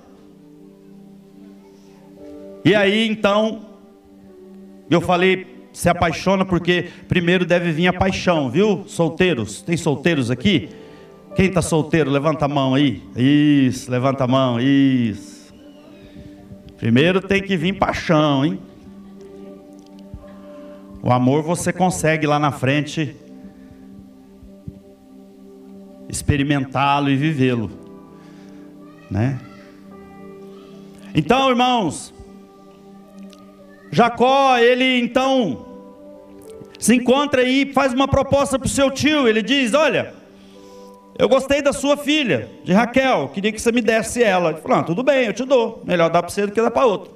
E 2.65 2.75
aí 2.75 3.07
então, 3.07 3.67
eu 4.89 4.99
falei 4.99 5.47
se 5.71 5.87
apaixona 5.87 6.43
porque 6.43 6.89
primeiro 7.07 7.45
deve 7.45 7.71
vir 7.71 7.87
a 7.87 7.93
paixão, 7.93 8.49
viu? 8.49 8.83
Solteiros, 8.85 9.61
tem 9.61 9.77
solteiros 9.77 10.29
aqui? 10.29 10.67
Quem 11.37 11.45
está 11.45 11.61
solteiro, 11.61 12.09
levanta 12.09 12.45
a 12.45 12.47
mão 12.47 12.73
aí. 12.73 12.99
Isso, 13.15 13.91
levanta 13.91 14.23
a 14.23 14.27
mão, 14.27 14.59
isso. 14.59 15.53
Primeiro 16.77 17.21
tem 17.21 17.43
que 17.43 17.55
vir 17.55 17.73
paixão, 17.73 18.43
hein? 18.43 18.59
O 20.99 21.11
amor 21.11 21.43
você 21.43 21.71
consegue 21.71 22.25
lá 22.25 22.39
na 22.39 22.51
frente 22.51 23.15
experimentá-lo 26.09 27.07
e 27.07 27.15
vivê-lo, 27.15 27.69
né? 29.07 29.39
Então, 31.13 31.51
irmãos, 31.51 32.11
Jacó, 33.91 34.57
ele 34.57 34.99
então 35.01 35.67
se 36.79 36.95
encontra 36.95 37.43
e 37.43 37.71
faz 37.73 37.93
uma 37.93 38.07
proposta 38.07 38.57
para 38.57 38.65
o 38.65 38.69
seu 38.69 38.89
tio. 38.89 39.27
Ele 39.27 39.43
diz: 39.43 39.75
Olha, 39.75 40.16
eu 41.17 41.27
gostei 41.27 41.61
da 41.61 41.73
sua 41.73 41.97
filha, 41.97 42.49
de 42.63 42.71
Raquel, 42.73 43.29
queria 43.29 43.51
que 43.51 43.59
você 43.59 43.71
me 43.71 43.81
desse 43.81 44.23
ela. 44.23 44.51
Ele 44.51 44.61
falou: 44.61 44.77
ah, 44.77 44.83
Tudo 44.83 45.01
bem, 45.01 45.25
eu 45.25 45.33
te 45.33 45.43
dou. 45.43 45.81
Melhor 45.83 46.09
dar 46.09 46.21
para 46.21 46.29
você 46.29 46.45
do 46.45 46.51
que 46.51 46.61
dar 46.61 46.69
para 46.69 46.85
outro. 46.85 47.11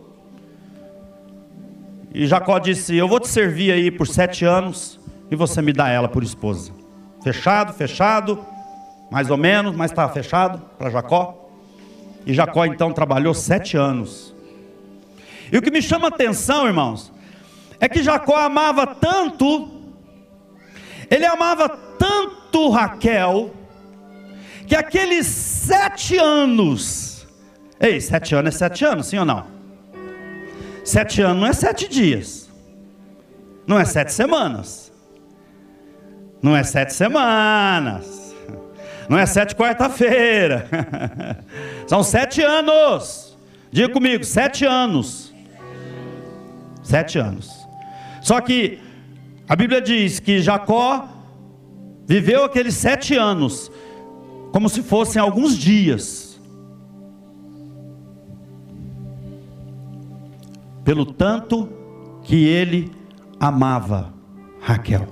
E 2.14 2.26
Jacó 2.26 2.58
disse: 2.58 2.96
Eu 2.96 3.08
vou 3.08 3.20
te 3.20 3.28
servir 3.28 3.72
aí 3.72 3.92
por 3.92 4.08
sete 4.08 4.44
anos 4.44 5.00
e 5.30 5.36
você 5.36 5.62
me 5.62 5.72
dá 5.72 5.90
ela 5.90 6.08
por 6.08 6.24
esposa. 6.24 6.72
Fechado, 7.24 7.74
fechado, 7.74 8.44
mais 9.12 9.30
ou 9.30 9.38
menos, 9.38 9.76
mas 9.76 9.92
estava 9.92 10.12
fechado 10.12 10.62
para 10.78 10.90
Jacó. 10.90 11.50
E 12.26 12.34
Jacó 12.34 12.66
então 12.66 12.92
trabalhou 12.92 13.34
sete 13.34 13.78
anos. 13.78 14.34
E 15.52 15.58
o 15.58 15.62
que 15.62 15.70
me 15.70 15.82
chama 15.82 16.08
a 16.08 16.10
atenção, 16.10 16.66
irmãos, 16.66 17.12
é 17.80 17.88
que 17.88 18.02
Jacó 18.02 18.36
amava 18.38 18.88
tanto, 18.88 19.70
ele 21.10 21.26
amava 21.26 21.70
tanto 21.70 22.70
Raquel, 22.70 23.52
que 24.72 24.76
aqueles 24.78 25.28
sete 25.28 26.18
anos, 26.18 27.28
ei, 27.78 28.00
sete 28.00 28.34
anos 28.34 28.56
é 28.56 28.58
sete 28.58 28.86
anos, 28.86 29.08
sim 29.08 29.18
ou 29.18 29.26
não? 29.26 29.46
Sete 30.86 31.22
anos 31.22 31.42
não 31.42 31.46
é 31.46 31.52
sete 31.52 31.90
dias, 31.90 32.50
não 33.68 33.78
é 33.78 33.84
sete 33.84 34.14
semanas, 34.14 34.90
não 36.42 36.56
é 36.56 36.64
sete 36.64 36.94
semanas, 36.94 38.34
não 39.10 39.18
é 39.18 39.26
sete 39.26 39.58
quarta-feira, 39.58 40.70
são 41.86 42.02
sete 42.02 42.42
anos, 42.42 43.38
diga 43.74 43.90
comigo, 43.90 44.24
sete 44.24 44.64
anos, 44.64 45.36
sete 46.82 47.20
anos. 47.20 47.52
Só 48.22 48.40
que 48.40 48.80
a 49.50 49.56
Bíblia 49.58 49.82
diz 49.82 50.22
que 50.22 50.42
Jacó 50.42 51.10
viveu 52.08 52.46
aqueles 52.46 52.76
sete 52.76 53.18
anos 53.18 53.70
como 54.52 54.68
se 54.68 54.84
fossem 54.84 55.22
alguns 55.22 55.58
dias. 55.58 56.40
Pelo 60.84 61.06
tanto 61.06 61.70
que 62.24 62.46
ele 62.46 62.92
amava 63.40 64.14
Raquel. 64.60 65.08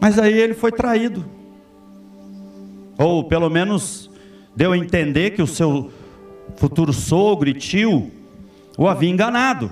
Mas 0.00 0.18
aí 0.18 0.34
ele 0.34 0.54
foi 0.54 0.70
traído. 0.70 1.24
Ou 2.98 3.24
pelo 3.24 3.50
menos 3.50 4.10
deu 4.54 4.72
a 4.72 4.78
entender 4.78 5.30
que 5.30 5.42
o 5.42 5.46
seu 5.46 5.90
futuro 6.56 6.92
sogro 6.92 7.48
e 7.48 7.54
tio, 7.54 8.10
o 8.76 8.86
havia 8.86 9.10
enganado. 9.10 9.70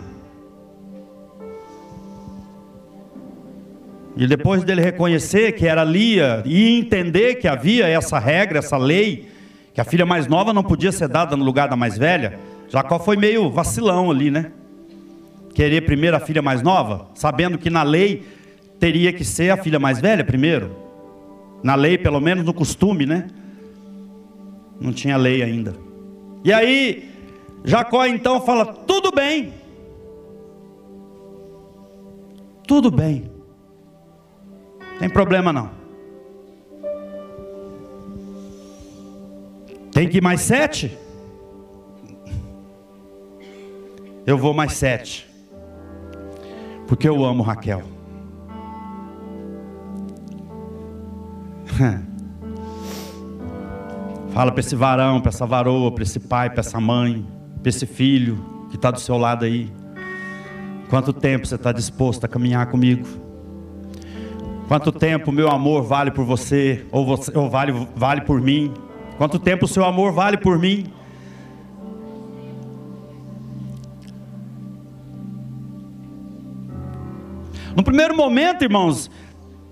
E 4.17 4.27
depois 4.27 4.63
dele 4.63 4.83
reconhecer 4.83 5.53
que 5.53 5.67
era 5.67 5.83
Lia 5.85 6.43
e 6.45 6.79
entender 6.79 7.37
que 7.37 7.49
havia 7.49 7.87
essa 7.87 8.19
regra, 8.19 8.59
essa 8.59 8.77
lei, 8.77 9.29
que 9.73 9.81
a 9.81 9.85
filha 9.85 10.05
mais 10.05 10.27
nova 10.27 10.53
não 10.53 10.63
podia 10.63 10.93
ser 10.93 11.09
dada 11.09 11.37
no 11.37 11.45
lugar 11.45 11.69
da 11.69 11.77
mais 11.77 11.97
velha, 11.97 12.39
Jacó 12.69 12.99
foi 12.99 13.17
meio 13.17 13.51
vacilão 13.51 14.11
ali, 14.11 14.31
né? 14.31 14.53
Querer 15.55 15.83
primeiro 15.83 16.17
a 16.17 16.21
filha 16.21 16.43
mais 16.43 16.63
nova, 16.63 17.09
sabendo 17.15 17.59
que 17.59 17.71
na 17.71 17.83
lei 17.83 18.23
teria 18.79 19.13
que 19.13 19.25
ser 19.25 19.51
a 19.51 19.57
filha 19.57 19.79
mais 19.79 20.01
velha 20.01 20.25
primeiro. 20.25 20.75
Na 21.63 21.75
lei, 21.75 21.97
pelo 21.97 22.21
menos 22.21 22.45
no 22.45 22.53
costume, 22.53 23.07
né? 23.07 23.29
Não 24.81 24.93
tinha 24.93 25.17
lei 25.17 25.43
ainda. 25.43 25.75
E 26.45 26.53
aí, 26.53 27.09
Jacó 27.65 28.05
então 28.05 28.41
fala: 28.41 28.67
tudo 28.67 29.13
bem. 29.13 29.53
Tudo 32.67 32.91
bem. 32.91 33.32
Tem 35.03 35.11
problema 35.11 35.53
não. 35.53 35.69
Tem 39.91 40.09
que 40.09 40.19
ir 40.19 40.23
mais 40.23 40.43
sete? 40.43 40.97
Eu 44.25 44.39
vou 44.39 44.55
mais 44.55 44.75
sete. 44.75 45.29
Porque 46.87 47.09
eu 47.09 47.25
amo 47.25 47.43
Raquel. 47.43 47.83
Fala 54.33 54.53
para 54.53 54.61
esse 54.61 54.77
varão, 54.77 55.21
para 55.21 55.31
essa 55.31 55.45
varoa, 55.45 55.91
para 55.91 56.05
esse 56.05 56.21
pai, 56.21 56.49
para 56.49 56.61
essa 56.61 56.81
mãe, 56.81 57.27
para 57.61 57.71
esse 57.71 57.87
filho 57.87 58.69
que 58.71 58.77
está 58.77 58.93
do 58.93 59.01
seu 59.01 59.19
lado 59.19 59.45
aí. 59.45 59.69
Quanto 60.89 61.13
tempo 61.13 61.45
você 61.45 61.57
está 61.57 61.73
disposto 61.73 62.23
a 62.23 62.29
caminhar 62.29 62.71
comigo? 62.71 63.22
Quanto 64.69 64.91
tempo 64.91 65.31
meu 65.31 65.49
amor 65.49 65.83
vale 65.83 66.11
por 66.11 66.25
você, 66.25 66.87
ou, 66.91 67.05
você, 67.05 67.37
ou 67.37 67.51
vale, 67.51 67.89
vale 67.95 68.23
por 68.23 68.41
mim? 68.41 68.73
Quanto 69.19 69.39
tempo 69.39 69.67
o 69.67 69.69
seu 69.69 69.85
amor 69.85 70.13
vale 70.13 70.37
por 70.37 70.59
mim? 70.59 70.87
No 77.77 77.83
primeiro 77.83 78.17
momento, 78.17 78.63
irmãos, 78.63 79.11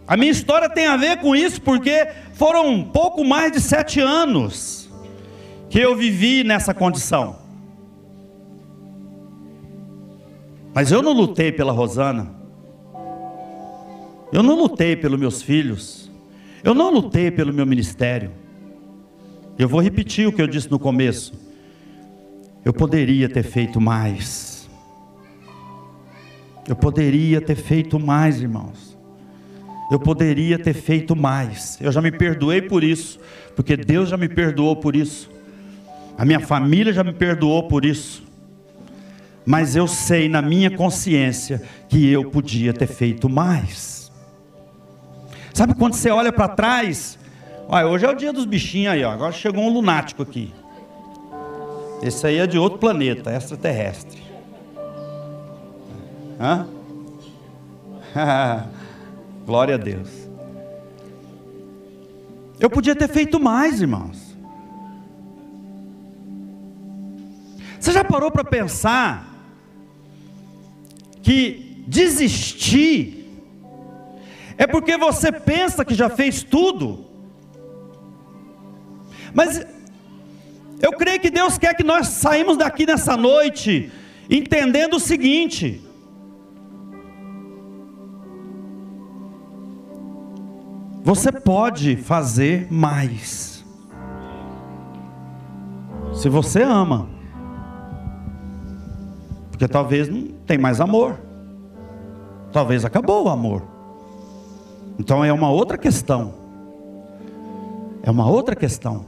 a 0.07 0.16
minha 0.16 0.32
história 0.32 0.68
tem 0.68 0.86
a 0.86 0.97
ver 0.97 1.18
com 1.18 1.36
isso, 1.36 1.61
porque 1.61 2.09
foram 2.34 2.82
pouco 2.82 3.24
mais 3.24 3.53
de 3.53 3.61
sete 3.61 4.01
anos 4.01 4.91
que 5.68 5.78
eu 5.78 5.95
vivi 5.95 6.43
nessa 6.43 6.74
condição. 6.74 7.36
Mas 10.74 10.91
eu 10.91 11.03
não 11.03 11.12
lutei 11.12 11.53
pela 11.53 11.72
Rosana. 11.72 12.39
Eu 14.32 14.42
não 14.42 14.54
lutei 14.54 14.96
pelos 14.96 15.18
meus 15.18 15.42
filhos. 15.42 16.10
Eu 16.62 16.74
não 16.74 16.92
lutei 16.92 17.30
pelo 17.30 17.52
meu 17.52 17.66
ministério. 17.66 18.30
Eu 19.58 19.68
vou 19.68 19.80
repetir 19.80 20.26
o 20.26 20.32
que 20.32 20.40
eu 20.40 20.46
disse 20.46 20.70
no 20.70 20.78
começo. 20.78 21.32
Eu 22.64 22.72
poderia 22.72 23.28
ter 23.28 23.42
feito 23.42 23.80
mais. 23.80 24.68
Eu 26.68 26.76
poderia 26.76 27.40
ter 27.40 27.56
feito 27.56 27.98
mais, 27.98 28.40
irmãos. 28.40 28.96
Eu 29.90 29.98
poderia 29.98 30.58
ter 30.58 30.74
feito 30.74 31.16
mais. 31.16 31.76
Eu 31.80 31.90
já 31.90 32.00
me 32.00 32.12
perdoei 32.12 32.62
por 32.62 32.84
isso, 32.84 33.18
porque 33.56 33.76
Deus 33.76 34.08
já 34.08 34.16
me 34.16 34.28
perdoou 34.28 34.76
por 34.76 34.94
isso. 34.94 35.28
A 36.16 36.24
minha 36.24 36.38
família 36.38 36.92
já 36.92 37.02
me 37.02 37.12
perdoou 37.12 37.64
por 37.64 37.84
isso. 37.84 38.22
Mas 39.44 39.74
eu 39.74 39.88
sei 39.88 40.28
na 40.28 40.40
minha 40.40 40.70
consciência 40.70 41.60
que 41.88 42.08
eu 42.08 42.30
podia 42.30 42.72
ter 42.72 42.86
feito 42.86 43.28
mais. 43.28 43.99
Sabe 45.61 45.74
quando 45.74 45.92
você 45.92 46.08
olha 46.08 46.32
para 46.32 46.48
trás? 46.48 47.18
Olha, 47.68 47.86
hoje 47.86 48.06
é 48.06 48.08
o 48.08 48.14
dia 48.14 48.32
dos 48.32 48.46
bichinhos 48.46 48.94
aí, 48.94 49.04
ó. 49.04 49.11
agora 49.11 49.30
chegou 49.30 49.62
um 49.62 49.68
lunático 49.68 50.22
aqui. 50.22 50.54
Esse 52.02 52.26
aí 52.26 52.38
é 52.38 52.46
de 52.46 52.56
outro 52.58 52.78
planeta, 52.78 53.30
extraterrestre. 53.30 54.22
Hã? 56.40 56.66
Glória 59.44 59.74
a 59.74 59.76
Deus. 59.76 60.08
Eu 62.58 62.70
podia 62.70 62.96
ter 62.96 63.08
feito 63.08 63.38
mais, 63.38 63.82
irmãos. 63.82 64.34
Você 67.78 67.92
já 67.92 68.02
parou 68.02 68.30
para 68.30 68.44
pensar 68.44 69.28
que 71.22 71.84
desistir 71.86 73.19
é 74.61 74.66
porque 74.66 74.94
você 74.98 75.32
pensa 75.32 75.86
que 75.86 75.94
já 75.94 76.11
fez 76.11 76.42
tudo? 76.42 77.06
Mas 79.32 79.64
eu 80.82 80.92
creio 80.92 81.18
que 81.18 81.30
Deus 81.30 81.56
quer 81.56 81.72
que 81.74 81.82
nós 81.82 82.08
saímos 82.08 82.58
daqui 82.58 82.84
nessa 82.84 83.16
noite 83.16 83.90
entendendo 84.28 84.96
o 84.96 85.00
seguinte: 85.00 85.82
Você 91.02 91.32
pode 91.32 91.96
fazer 91.96 92.70
mais. 92.70 93.64
Se 96.12 96.28
você 96.28 96.62
ama. 96.62 97.08
Porque 99.50 99.66
talvez 99.66 100.06
não 100.06 100.28
tem 100.44 100.58
mais 100.58 100.82
amor. 100.82 101.18
Talvez 102.52 102.84
acabou 102.84 103.24
o 103.24 103.30
amor. 103.30 103.79
Então 105.01 105.24
é 105.24 105.32
uma 105.32 105.51
outra 105.51 105.78
questão. 105.78 106.34
É 108.03 108.11
uma 108.11 108.28
outra 108.28 108.55
questão. 108.55 109.07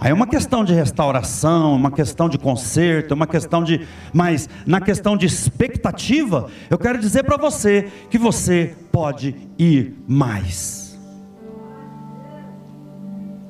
Aí 0.00 0.10
é 0.10 0.12
uma 0.12 0.26
questão 0.26 0.64
de 0.64 0.74
restauração, 0.74 1.76
uma 1.76 1.92
questão 1.92 2.28
de 2.28 2.36
conserto, 2.36 3.12
uma 3.12 3.26
questão 3.26 3.62
de. 3.62 3.86
Mas 4.12 4.48
na 4.66 4.80
questão 4.80 5.16
de 5.16 5.24
expectativa, 5.24 6.50
eu 6.68 6.76
quero 6.76 6.98
dizer 6.98 7.22
para 7.22 7.36
você 7.36 7.88
que 8.10 8.18
você 8.18 8.74
pode 8.90 9.36
ir 9.56 9.94
mais. 10.08 10.98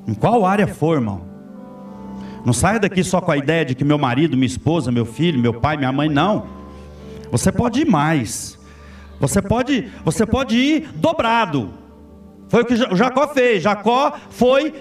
Em 0.07 0.13
qual 0.13 0.45
área 0.45 0.67
for, 0.67 0.97
irmão. 0.97 1.23
Não 2.45 2.53
saia 2.53 2.79
daqui 2.79 3.03
só 3.03 3.19
com 3.19 3.33
a 3.33 3.37
ideia 3.39 3.65
de 3.65 3.75
que 3.75 3.83
meu 3.83 3.97
marido, 3.97 4.37
minha 4.37 4.47
esposa, 4.47 4.93
meu 4.93 5.07
filho, 5.07 5.41
meu 5.41 5.55
pai, 5.55 5.79
minha 5.79 5.91
mãe, 5.91 6.11
não. 6.11 6.47
Você 7.33 7.51
pode 7.51 7.81
ir 7.81 7.87
mais. 7.87 8.56
Você 9.19 9.41
pode, 9.41 9.91
você 10.05 10.27
pode 10.27 10.57
ir 10.57 10.89
dobrado. 10.95 11.73
Foi 12.49 12.63
o 12.63 12.67
que 12.67 12.77
Jacó 12.77 13.29
fez. 13.29 13.63
Jacó 13.63 14.13
foi 14.31 14.75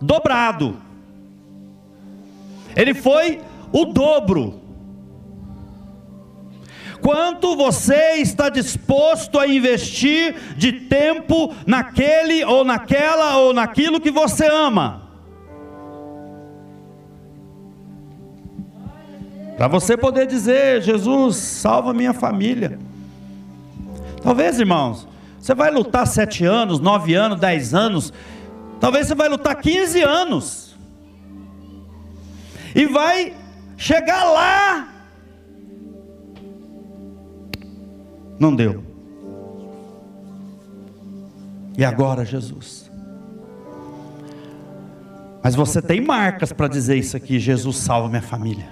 dobrado. 0.00 0.76
Ele 2.76 2.94
foi 2.94 3.40
o 3.72 3.86
dobro. 3.86 4.60
Quanto 7.00 7.56
você 7.56 8.14
está 8.16 8.48
disposto 8.48 9.38
a 9.38 9.46
investir 9.46 10.34
de 10.56 10.72
tempo 10.72 11.54
naquele 11.66 12.44
ou 12.44 12.64
naquela 12.64 13.36
ou 13.38 13.54
naquilo 13.54 14.00
que 14.00 14.10
você 14.10 14.46
ama? 14.46 15.08
Para 19.56 19.68
você 19.68 19.96
poder 19.96 20.26
dizer, 20.26 20.82
Jesus, 20.82 21.36
salva 21.36 21.92
minha 21.92 22.12
família. 22.12 22.78
Talvez, 24.22 24.58
irmãos, 24.58 25.06
você 25.38 25.54
vai 25.54 25.70
lutar 25.70 26.06
sete 26.06 26.44
anos, 26.44 26.80
nove 26.80 27.14
anos, 27.14 27.38
dez 27.38 27.74
anos, 27.74 28.12
talvez 28.80 29.06
você 29.06 29.14
vai 29.14 29.28
lutar 29.28 29.56
quinze 29.56 30.02
anos. 30.02 30.76
E 32.74 32.86
vai 32.86 33.34
chegar 33.76 34.24
lá 34.24 34.88
Não 38.38 38.54
deu. 38.54 38.84
E 41.76 41.84
agora, 41.84 42.24
Jesus? 42.24 42.90
Mas 45.42 45.54
você 45.54 45.82
tem 45.82 46.00
marcas 46.00 46.52
para 46.52 46.68
dizer 46.68 46.96
isso 46.96 47.16
aqui: 47.16 47.38
Jesus 47.38 47.76
salva 47.76 48.08
minha 48.08 48.22
família. 48.22 48.68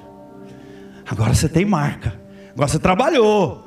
Agora 1.09 1.35
você 1.35 1.49
tem 1.49 1.65
marca. 1.65 2.15
Agora 2.53 2.69
você 2.69 2.79
trabalhou. 2.79 3.66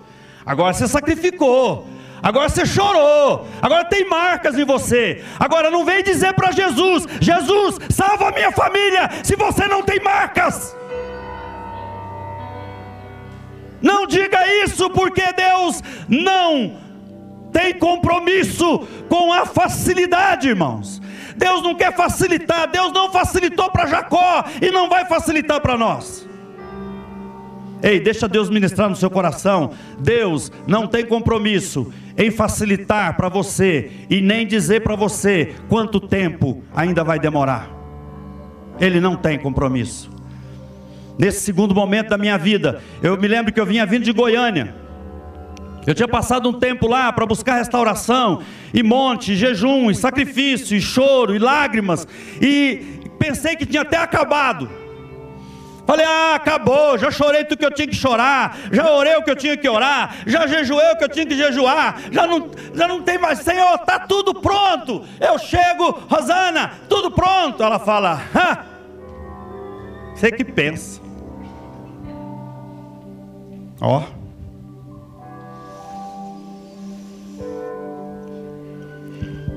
Agora 0.49 0.73
você 0.73 0.87
sacrificou. 0.87 1.87
Agora 2.23 2.49
você 2.49 2.65
chorou. 2.65 3.47
Agora 3.61 3.85
tem 3.85 4.09
marcas 4.09 4.57
em 4.57 4.65
você. 4.65 5.23
Agora 5.39 5.69
não 5.69 5.85
vem 5.85 6.01
dizer 6.01 6.33
para 6.33 6.51
Jesus: 6.51 7.05
Jesus, 7.21 7.77
salva 7.91 8.31
minha 8.31 8.51
família. 8.51 9.11
Se 9.23 9.35
você 9.35 9.67
não 9.67 9.83
tem 9.83 9.99
marcas. 9.99 10.75
Não 13.79 14.07
diga 14.07 14.39
isso, 14.63 14.89
porque 14.89 15.21
Deus 15.33 15.83
não 16.07 16.77
tem 17.53 17.77
compromisso 17.77 18.87
com 19.07 19.31
a 19.31 19.45
facilidade, 19.45 20.49
irmãos. 20.49 20.99
Deus 21.35 21.61
não 21.61 21.75
quer 21.75 21.95
facilitar, 21.95 22.67
Deus 22.71 22.91
não 22.91 23.11
facilitou 23.11 23.69
para 23.69 23.85
Jacó 23.85 24.43
e 24.59 24.71
não 24.71 24.89
vai 24.89 25.05
facilitar 25.05 25.61
para 25.61 25.77
nós. 25.77 26.27
Ei, 27.81 27.99
deixa 27.99 28.27
Deus 28.27 28.49
ministrar 28.49 28.89
no 28.89 28.95
seu 28.95 29.09
coração. 29.09 29.71
Deus 29.99 30.51
não 30.67 30.85
tem 30.85 31.05
compromisso 31.05 31.91
em 32.17 32.29
facilitar 32.29 33.15
para 33.15 33.29
você 33.29 33.91
e 34.09 34.21
nem 34.21 34.45
dizer 34.45 34.81
para 34.81 34.95
você 34.95 35.55
quanto 35.69 35.99
tempo 35.99 36.61
ainda 36.75 37.03
vai 37.03 37.19
demorar. 37.19 37.69
Ele 38.79 38.99
não 38.99 39.15
tem 39.15 39.39
compromisso. 39.39 40.09
Nesse 41.17 41.41
segundo 41.41 41.75
momento 41.75 42.09
da 42.09 42.17
minha 42.17 42.37
vida, 42.37 42.81
eu 43.01 43.17
me 43.17 43.27
lembro 43.27 43.51
que 43.51 43.59
eu 43.59 43.65
vinha 43.65 43.85
vindo 43.85 44.03
de 44.03 44.11
Goiânia. 44.13 44.75
Eu 45.87 45.93
tinha 45.93 46.07
passado 46.07 46.47
um 46.49 46.53
tempo 46.53 46.87
lá 46.87 47.11
para 47.11 47.25
buscar 47.25 47.55
restauração, 47.55 48.41
e 48.73 48.83
monte, 48.83 49.31
e 49.31 49.35
jejum, 49.35 49.89
e 49.89 49.95
sacrifício, 49.95 50.77
e 50.77 50.81
choro, 50.81 51.35
e 51.35 51.39
lágrimas, 51.39 52.07
e 52.41 52.99
pensei 53.17 53.55
que 53.55 53.65
tinha 53.65 53.81
até 53.81 53.97
acabado. 53.97 54.69
Falei, 55.89 56.05
ah, 56.05 56.35
acabou, 56.35 56.99
já 56.99 57.09
chorei 57.09 57.43
tudo 57.43 57.57
que 57.57 57.65
eu 57.65 57.71
tinha 57.71 57.87
que 57.87 57.95
chorar, 57.95 58.55
já 58.71 58.91
orei 58.91 59.15
o 59.15 59.23
que 59.23 59.31
eu 59.31 59.35
tinha 59.35 59.57
que 59.57 59.67
orar, 59.67 60.17
já 60.27 60.45
jejuei 60.45 60.85
o 60.91 60.95
que 60.95 61.03
eu 61.03 61.09
tinha 61.09 61.25
que 61.25 61.35
jejuar, 61.35 61.99
já 62.11 62.27
não, 62.27 62.51
já 62.75 62.87
não 62.87 63.01
tem 63.01 63.17
mais, 63.17 63.39
Senhor, 63.39 63.73
está 63.73 63.97
tudo 63.97 64.35
pronto. 64.35 65.03
Eu 65.19 65.39
chego, 65.39 65.89
Rosana, 66.07 66.73
tudo 66.87 67.09
pronto. 67.09 67.63
Ela 67.63 67.79
fala, 67.79 68.21
ah, 68.35 68.65
você 70.13 70.31
que 70.31 70.45
pensa. 70.45 71.01
Ó. 73.81 74.03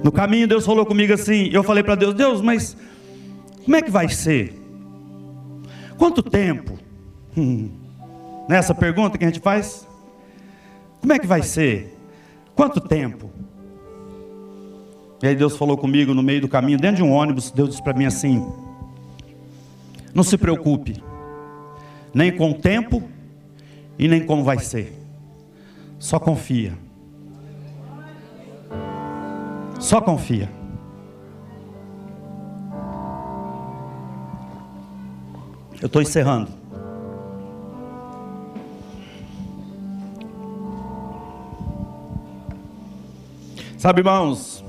No 0.03 0.11
caminho 0.11 0.49
Deus 0.49 0.65
falou 0.65 0.87
comigo 0.87 1.13
assim, 1.13 1.51
eu 1.53 1.63
falei 1.63 1.83
para 1.83 1.95
Deus, 1.95 2.15
Deus, 2.15 2.41
mas 2.41 2.75
como 3.67 3.77
é 3.77 3.83
que 3.83 3.91
vai 3.91 4.09
ser? 4.09 4.62
Quanto 6.03 6.21
tempo? 6.21 6.77
Nessa 8.49 8.75
pergunta 8.75 9.17
que 9.17 9.25
a 9.25 9.29
gente 9.29 9.39
faz? 9.39 9.87
Como 11.01 11.13
é 11.13 11.19
que 11.21 11.29
vai 11.29 11.45
ser? 11.45 11.97
Quanto 12.57 12.81
tempo? 12.81 13.31
E 15.23 15.29
aí 15.29 15.37
Deus 15.37 15.57
falou 15.57 15.79
comigo 15.79 16.13
no 16.13 16.21
meio 16.21 16.41
do 16.41 16.49
caminho, 16.49 16.77
dentro 16.77 16.97
de 16.97 17.03
um 17.05 17.13
ônibus, 17.13 17.53
Deus 17.53 17.69
disse 17.69 17.83
para 17.85 17.97
mim 17.97 18.05
assim: 18.05 18.45
Não 20.13 20.25
se 20.25 20.37
preocupe, 20.37 21.01
nem 22.13 22.37
com 22.37 22.51
o 22.51 22.55
tempo 22.55 23.01
e 23.97 24.09
nem 24.09 24.27
como 24.27 24.43
vai 24.43 24.59
ser. 24.59 25.01
Só 26.01 26.19
confia. 26.19 26.77
Só 29.79 30.01
confia. 30.01 30.51
Eu 35.83 35.87
estou 35.87 36.01
encerrando. 36.01 36.49
Sabe, 43.77 43.99
irmãos, 43.99 44.65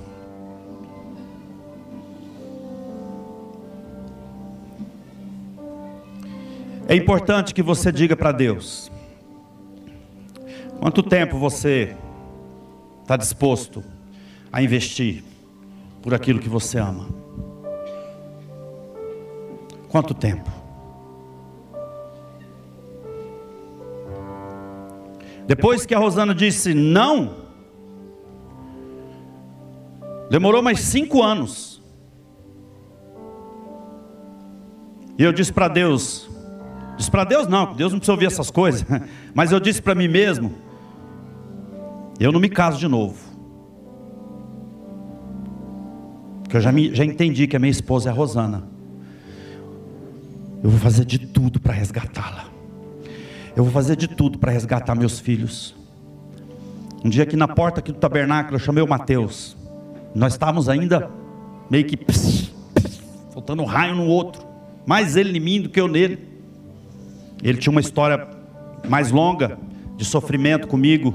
é 6.87 6.95
importante 6.95 7.53
que 7.53 7.61
você 7.61 7.91
diga 7.91 8.15
para 8.15 8.31
Deus: 8.31 8.91
quanto 10.79 11.03
tempo 11.03 11.37
você 11.37 11.95
está 13.03 13.15
disposto 13.15 13.83
a 14.51 14.63
investir 14.63 15.23
por 16.01 16.15
aquilo 16.15 16.39
que 16.39 16.49
você 16.49 16.79
ama? 16.79 17.07
Quanto 19.89 20.15
tempo? 20.15 20.52
Depois 25.45 25.85
que 25.85 25.93
a 25.93 25.99
Rosana 25.99 26.33
disse 26.33 26.73
não, 26.73 27.35
demorou 30.29 30.61
mais 30.61 30.79
cinco 30.79 31.21
anos. 31.21 31.81
E 35.17 35.23
eu 35.23 35.31
disse 35.31 35.53
para 35.53 35.67
Deus, 35.67 36.29
disse 36.97 37.11
para 37.11 37.23
Deus 37.23 37.47
não, 37.47 37.73
Deus 37.73 37.91
não 37.91 37.99
precisa 37.99 38.13
ouvir 38.13 38.25
essas 38.25 38.49
coisas, 38.49 38.85
mas 39.33 39.51
eu 39.51 39.59
disse 39.59 39.81
para 39.81 39.93
mim 39.93 40.07
mesmo, 40.07 40.55
eu 42.19 42.31
não 42.31 42.39
me 42.39 42.49
caso 42.49 42.79
de 42.79 42.87
novo. 42.87 43.17
Porque 46.41 46.57
eu 46.57 46.61
já, 46.61 46.71
me, 46.71 46.93
já 46.93 47.03
entendi 47.03 47.47
que 47.47 47.55
a 47.55 47.59
minha 47.59 47.71
esposa 47.71 48.09
é 48.09 48.11
a 48.11 48.15
Rosana. 48.15 48.63
Eu 50.63 50.69
vou 50.69 50.79
fazer 50.79 51.03
de 51.03 51.19
tudo 51.19 51.59
para 51.59 51.73
resgatá-la. 51.73 52.52
Eu 53.55 53.63
vou 53.63 53.71
fazer 53.71 53.95
de 53.95 54.07
tudo 54.07 54.39
para 54.39 54.51
resgatar 54.51 54.95
meus 54.95 55.19
filhos. 55.19 55.75
Um 57.05 57.09
dia 57.09 57.21
aqui 57.21 57.35
na 57.35 57.47
porta 57.47 57.81
aqui 57.81 57.91
do 57.91 57.99
tabernáculo, 57.99 58.55
eu 58.55 58.59
chamei 58.59 58.83
o 58.83 58.87
Mateus. 58.87 59.55
Nós 60.15 60.33
estávamos 60.33 60.67
ainda 60.67 61.11
meio 61.69 61.85
que 61.85 61.95
pss, 61.95 62.51
pss, 62.73 63.01
soltando 63.31 63.61
um 63.61 63.65
raio 63.65 63.95
no 63.95 64.07
outro. 64.07 64.43
Mais 64.87 65.15
ele 65.15 65.37
em 65.37 65.39
mim 65.39 65.61
do 65.61 65.69
que 65.69 65.79
eu 65.79 65.87
nele. 65.87 66.27
Ele 67.43 67.59
tinha 67.59 67.69
uma 67.69 67.81
história 67.81 68.27
mais 68.89 69.11
longa 69.11 69.59
de 69.97 70.03
sofrimento 70.03 70.67
comigo, 70.67 71.13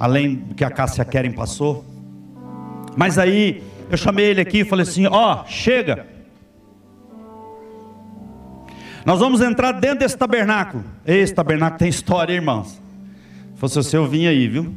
além 0.00 0.36
do 0.36 0.54
que 0.54 0.64
a 0.64 0.70
Cássia 0.70 1.04
Keren 1.04 1.32
passou. 1.32 1.84
Mas 2.96 3.18
aí 3.18 3.62
eu 3.90 3.98
chamei 3.98 4.24
ele 4.24 4.40
aqui 4.40 4.60
e 4.60 4.64
falei 4.64 4.84
assim: 4.84 5.06
ó, 5.06 5.42
oh, 5.42 5.46
chega. 5.46 6.06
Nós 9.08 9.20
vamos 9.20 9.40
entrar 9.40 9.72
dentro 9.72 10.00
desse 10.00 10.18
tabernáculo. 10.18 10.84
Esse 11.06 11.32
tabernáculo 11.32 11.78
tem 11.78 11.88
história, 11.88 12.34
irmãos. 12.34 12.78
Se 13.54 13.58
fosse 13.58 13.74
você, 13.76 13.96
eu 13.96 14.06
vim 14.06 14.26
aí, 14.26 14.46
viu? 14.46 14.74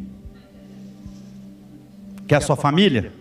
Quer 2.25 2.37
a 2.37 2.39
sua 2.39 2.55
família? 2.55 3.11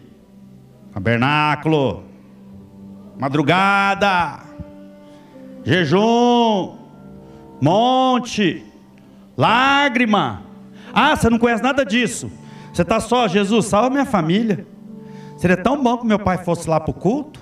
Tabernáculo. 0.94 2.04
Madrugada. 3.18 4.38
Jejum. 5.64 6.76
Monte. 7.60 8.64
Lágrima. 9.36 10.44
Ah, 10.92 11.16
você 11.16 11.28
não 11.28 11.40
conhece 11.40 11.60
nada 11.60 11.84
disso. 11.84 12.30
Você 12.72 12.82
está 12.82 13.00
só, 13.00 13.26
Jesus, 13.26 13.66
salva 13.66 13.90
minha 13.90 14.06
família. 14.06 14.64
Seria 15.38 15.56
tão 15.56 15.82
bom 15.82 15.98
que 15.98 16.06
meu 16.06 16.20
pai 16.20 16.38
fosse 16.38 16.70
lá 16.70 16.78
para 16.78 16.92
o 16.92 16.94
culto. 16.94 17.40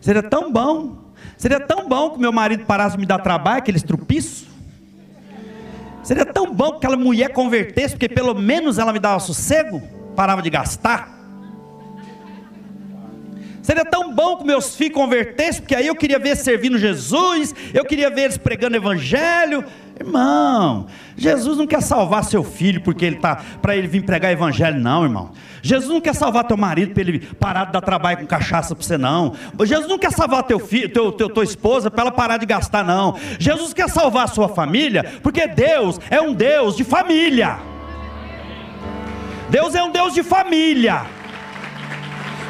Seria 0.00 0.24
tão 0.24 0.50
bom 0.50 0.96
Seria 1.40 1.58
tão 1.58 1.88
bom 1.88 2.10
que 2.10 2.20
meu 2.20 2.30
marido 2.30 2.66
parasse 2.66 2.96
de 2.96 3.00
me 3.00 3.06
dar 3.06 3.18
trabalho, 3.18 3.60
aqueles 3.60 3.82
trupiços. 3.82 4.46
Seria 6.02 6.26
tão 6.26 6.54
bom 6.54 6.72
que 6.72 6.76
aquela 6.76 6.98
mulher 6.98 7.32
convertesse, 7.32 7.94
porque 7.94 8.10
pelo 8.10 8.34
menos 8.34 8.76
ela 8.76 8.92
me 8.92 8.98
dava 8.98 9.18
sossego, 9.20 9.80
parava 10.14 10.42
de 10.42 10.50
gastar. 10.50 11.08
Seria 13.62 13.86
tão 13.86 14.14
bom 14.14 14.36
que 14.36 14.44
meus 14.44 14.76
filhos 14.76 14.92
convertessem, 14.92 15.62
porque 15.62 15.74
aí 15.74 15.86
eu 15.86 15.94
queria 15.94 16.18
ver 16.18 16.36
servindo 16.36 16.76
Jesus, 16.76 17.54
eu 17.72 17.86
queria 17.86 18.10
ver 18.10 18.24
eles 18.24 18.36
pregando 18.36 18.76
evangelho. 18.76 19.64
Irmão, 20.00 20.86
Jesus 21.14 21.58
não 21.58 21.66
quer 21.66 21.82
salvar 21.82 22.24
seu 22.24 22.42
filho 22.42 22.80
porque 22.80 23.04
ele 23.04 23.16
tá 23.16 23.36
para 23.60 23.76
ele 23.76 23.86
vir 23.86 24.02
pregar 24.02 24.32
evangelho, 24.32 24.80
não, 24.80 25.04
irmão. 25.04 25.32
Jesus 25.60 25.90
não 25.92 26.00
quer 26.00 26.14
salvar 26.14 26.44
teu 26.44 26.56
marido 26.56 26.94
para 26.94 27.02
ele 27.02 27.18
parar 27.18 27.66
de 27.66 27.72
dar 27.72 27.82
trabalho 27.82 28.16
com 28.16 28.26
cachaça 28.26 28.74
para 28.74 28.82
você, 28.82 28.96
não. 28.96 29.34
Jesus 29.62 29.86
não 29.86 29.98
quer 29.98 30.10
salvar 30.10 30.42
teu 30.44 30.58
filho, 30.58 30.88
teu, 30.88 31.12
teu, 31.12 31.28
tua 31.28 31.44
esposa 31.44 31.90
para 31.90 32.04
ela 32.04 32.10
parar 32.10 32.38
de 32.38 32.46
gastar, 32.46 32.82
não. 32.82 33.14
Jesus 33.38 33.74
quer 33.74 33.90
salvar 33.90 34.24
a 34.24 34.28
sua 34.28 34.48
família, 34.48 35.04
porque 35.22 35.46
Deus 35.46 36.00
é 36.08 36.18
um 36.18 36.32
Deus 36.32 36.78
de 36.78 36.82
família. 36.82 37.58
Deus 39.50 39.74
é 39.74 39.82
um 39.82 39.90
Deus 39.90 40.14
de 40.14 40.22
família. 40.22 41.02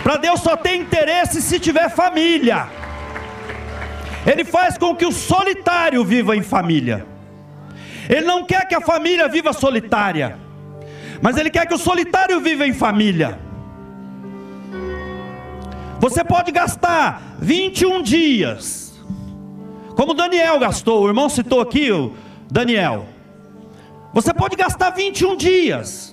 Para 0.04 0.18
Deus 0.18 0.38
só 0.38 0.56
tem 0.56 0.82
interesse 0.82 1.42
se 1.42 1.58
tiver 1.58 1.88
família. 1.90 2.68
Ele 4.24 4.44
faz 4.44 4.78
com 4.78 4.94
que 4.94 5.04
o 5.04 5.10
solitário 5.10 6.04
viva 6.04 6.36
em 6.36 6.42
família. 6.42 7.09
Ele 8.10 8.26
não 8.26 8.44
quer 8.44 8.66
que 8.66 8.74
a 8.74 8.80
família 8.80 9.28
viva 9.28 9.52
solitária, 9.52 10.36
mas 11.22 11.36
ele 11.36 11.48
quer 11.48 11.64
que 11.64 11.74
o 11.74 11.78
solitário 11.78 12.40
viva 12.40 12.66
em 12.66 12.72
família. 12.72 13.38
Você 16.00 16.24
pode 16.24 16.50
gastar 16.50 17.36
21 17.38 18.02
dias, 18.02 19.00
como 19.94 20.12
Daniel 20.12 20.58
gastou, 20.58 21.04
o 21.04 21.06
irmão 21.06 21.28
citou 21.28 21.60
aqui 21.60 21.92
o 21.92 22.12
Daniel. 22.50 23.06
Você 24.12 24.34
pode 24.34 24.56
gastar 24.56 24.90
21 24.90 25.36
dias, 25.36 26.12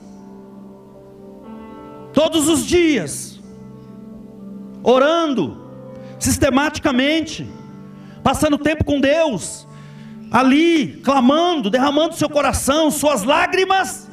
todos 2.13 2.47
os 2.47 2.63
dias, 2.63 3.41
orando, 4.83 5.57
sistematicamente, 6.19 7.49
passando 8.21 8.55
tempo 8.59 8.85
com 8.85 9.01
Deus, 9.01 9.66
ali, 10.31 10.99
clamando, 11.03 11.69
derramando 11.69 12.15
seu 12.15 12.29
coração, 12.29 12.91
suas 12.91 13.23
lágrimas, 13.23 14.09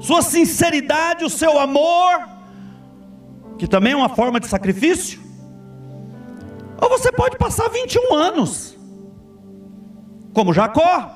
sua 0.00 0.22
sinceridade, 0.22 1.24
o 1.24 1.30
seu 1.30 1.58
amor, 1.58 2.28
que 3.58 3.66
também 3.66 3.92
é 3.92 3.96
uma 3.96 4.08
forma 4.08 4.40
de 4.40 4.46
sacrifício. 4.46 5.20
Ou 6.80 6.88
você 6.88 7.12
pode 7.12 7.36
passar 7.36 7.68
21 7.68 8.14
anos 8.14 8.78
como 10.32 10.52
Jacó, 10.52 11.10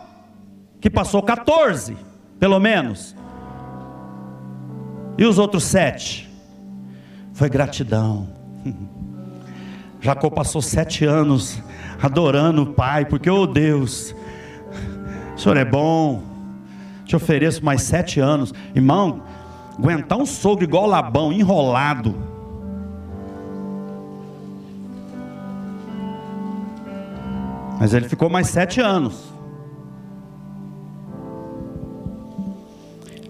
que 0.81 0.91
passou 0.91 1.23
14, 1.23 1.97
pelo 2.39 2.59
menos. 2.59 3.17
E 5.17 5.25
os 5.25 5.39
outros 5.39 5.65
sete? 5.65 6.29
Foi 7.33 7.49
gratidão. 7.49 8.29
Jacó 10.01 10.29
passou 10.29 10.61
sete 10.61 11.05
anos 11.05 11.63
adorando 12.05 12.63
o 12.63 12.67
Pai, 12.67 13.07
porque, 13.07 13.31
oh 13.31 13.47
Deus, 13.47 14.15
o 15.35 15.41
Senhor 15.41 15.57
é 15.57 15.65
bom, 15.65 16.23
te 17.07 17.17
ofereço 17.17 17.65
mais 17.65 17.83
sete 17.83 18.21
anos. 18.21 18.53
Irmão, 18.75 19.23
aguentar 19.79 20.19
um 20.19 20.27
sogro 20.27 20.65
igual 20.65 20.87
Labão, 20.87 21.33
enrolado. 21.33 22.15
Mas 27.81 27.95
ele 27.95 28.09
ficou 28.09 28.29
mais 28.29 28.49
sete 28.49 28.81
anos. 28.81 29.33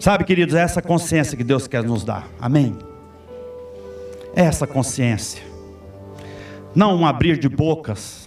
Sabe, 0.00 0.24
queridos, 0.24 0.54
é 0.54 0.60
essa 0.60 0.82
consciência 0.82 1.36
que 1.36 1.44
Deus 1.44 1.66
quer 1.66 1.82
nos 1.82 2.04
dar. 2.04 2.26
Amém? 2.40 2.76
É 4.34 4.42
essa 4.42 4.66
consciência. 4.66 5.42
Não 6.74 6.96
um 6.96 7.06
abrir 7.06 7.38
de 7.38 7.48
bocas. 7.48 8.23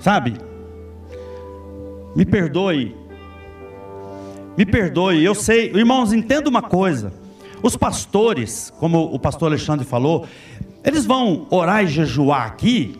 Sabe? 0.00 0.36
Me 2.16 2.24
perdoe 2.24 3.00
me 4.60 4.66
perdoe, 4.66 5.24
eu 5.24 5.34
sei, 5.34 5.72
irmãos, 5.74 6.12
entenda 6.12 6.48
uma 6.48 6.60
coisa. 6.60 7.14
Os 7.62 7.76
pastores, 7.76 8.70
como 8.78 9.02
o 9.04 9.18
pastor 9.18 9.48
Alexandre 9.48 9.86
falou, 9.86 10.26
eles 10.84 11.06
vão 11.06 11.46
orar 11.50 11.84
e 11.84 11.86
jejuar 11.86 12.46
aqui, 12.46 12.98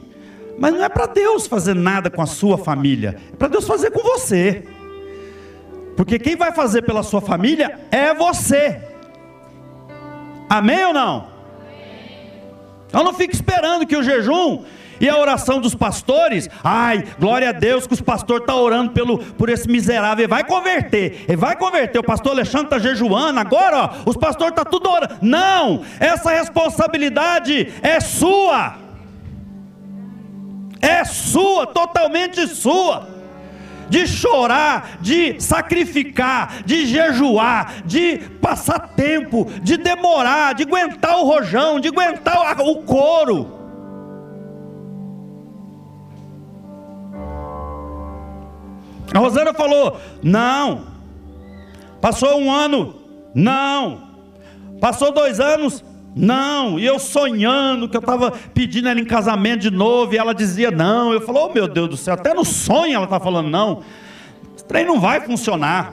mas 0.59 0.73
não 0.73 0.83
é 0.83 0.89
para 0.89 1.05
Deus 1.05 1.47
fazer 1.47 1.75
nada 1.75 2.09
com 2.09 2.23
a 2.23 2.27
sua 2.27 2.57
família, 2.57 3.19
é 3.31 3.37
para 3.37 3.49
Deus 3.49 3.67
fazer 3.67 3.91
com 3.91 4.03
você. 4.03 4.65
Porque 5.97 6.19
quem 6.19 6.35
vai 6.35 6.51
fazer 6.53 6.81
pela 6.81 7.03
sua 7.03 7.21
família 7.21 7.79
é 7.91 8.15
você. 8.15 8.81
Amém 10.49 10.83
ou 10.87 10.95
não? 10.95 11.27
Então 12.87 13.05
não 13.05 13.13
fique 13.13 13.35
esperando 13.35 13.87
que 13.87 13.97
o 13.99 14.03
jejum 14.03 14.65
e 15.01 15.09
a 15.09 15.17
oração 15.17 15.59
dos 15.61 15.75
pastores, 15.75 16.49
ai, 16.63 17.05
glória 17.19 17.49
a 17.49 17.53
Deus 17.53 17.87
que 17.87 17.95
os 17.95 18.03
pastores 18.03 18.43
estão 18.43 18.57
tá 18.57 18.63
orando 18.63 18.91
pelo, 18.91 19.19
por 19.19 19.49
esse 19.49 19.67
miserável. 19.67 20.25
Ele 20.25 20.29
vai 20.29 20.45
converter, 20.45 21.25
ele 21.27 21.37
vai 21.37 21.57
converter. 21.57 21.99
O 21.99 22.05
pastor 22.05 22.33
Alexandre 22.33 22.67
está 22.67 22.79
jejuando, 22.79 23.41
agora 23.41 23.79
ó, 23.79 24.11
os 24.11 24.17
pastores 24.17 24.51
estão 24.51 24.65
tá 24.65 24.71
tudo 24.71 24.91
orando. 24.91 25.17
Não, 25.23 25.83
essa 25.99 26.31
responsabilidade 26.31 27.73
é 27.83 27.99
sua. 27.99 28.77
É 30.83 31.05
sua, 31.05 31.67
totalmente 31.67 32.47
sua 32.47 33.21
de 33.89 34.07
chorar, 34.07 34.99
de 35.01 35.41
sacrificar, 35.41 36.63
de 36.65 36.87
jejuar, 36.87 37.83
de 37.85 38.19
passar 38.41 38.79
tempo, 38.95 39.51
de 39.63 39.77
demorar, 39.77 40.55
de 40.55 40.63
aguentar 40.63 41.19
o 41.19 41.25
rojão, 41.25 41.81
de 41.81 41.89
aguentar 41.89 42.61
o 42.61 42.77
couro. 42.83 43.60
A 49.13 49.19
Rosana 49.19 49.53
falou: 49.53 49.99
não. 50.23 50.87
Passou 52.01 52.41
um 52.41 52.51
ano, 52.51 52.95
não. 53.35 54.09
Passou 54.81 55.13
dois 55.13 55.39
anos, 55.39 55.85
não. 56.17 56.79
E 56.79 56.87
eu 56.87 56.99
sonhando 56.99 57.89
que 57.89 57.97
eu 57.97 58.01
estava 58.01 58.33
pedindo 58.55 58.89
ela 58.89 58.99
em 58.99 59.05
casamento 59.05 59.63
de 59.63 59.71
novo, 59.71 60.15
e 60.15 60.19
ela 60.19 60.35
dizia 60.35 60.71
não. 60.71 61.13
Eu 61.13 61.21
falei: 61.21 61.43
oh 61.43 61.53
meu 61.53 61.69
Deus 61.69 61.89
do 61.89 61.97
céu, 61.97 62.15
até 62.15 62.33
no 62.33 62.45
sonho 62.45 62.95
ela 62.95 63.05
está 63.05 63.21
falando 63.21 63.51
não. 63.51 63.83
Esse 64.55 64.65
trem 64.65 64.87
não 64.87 65.01
vai 65.01 65.21
funcionar. 65.21 65.93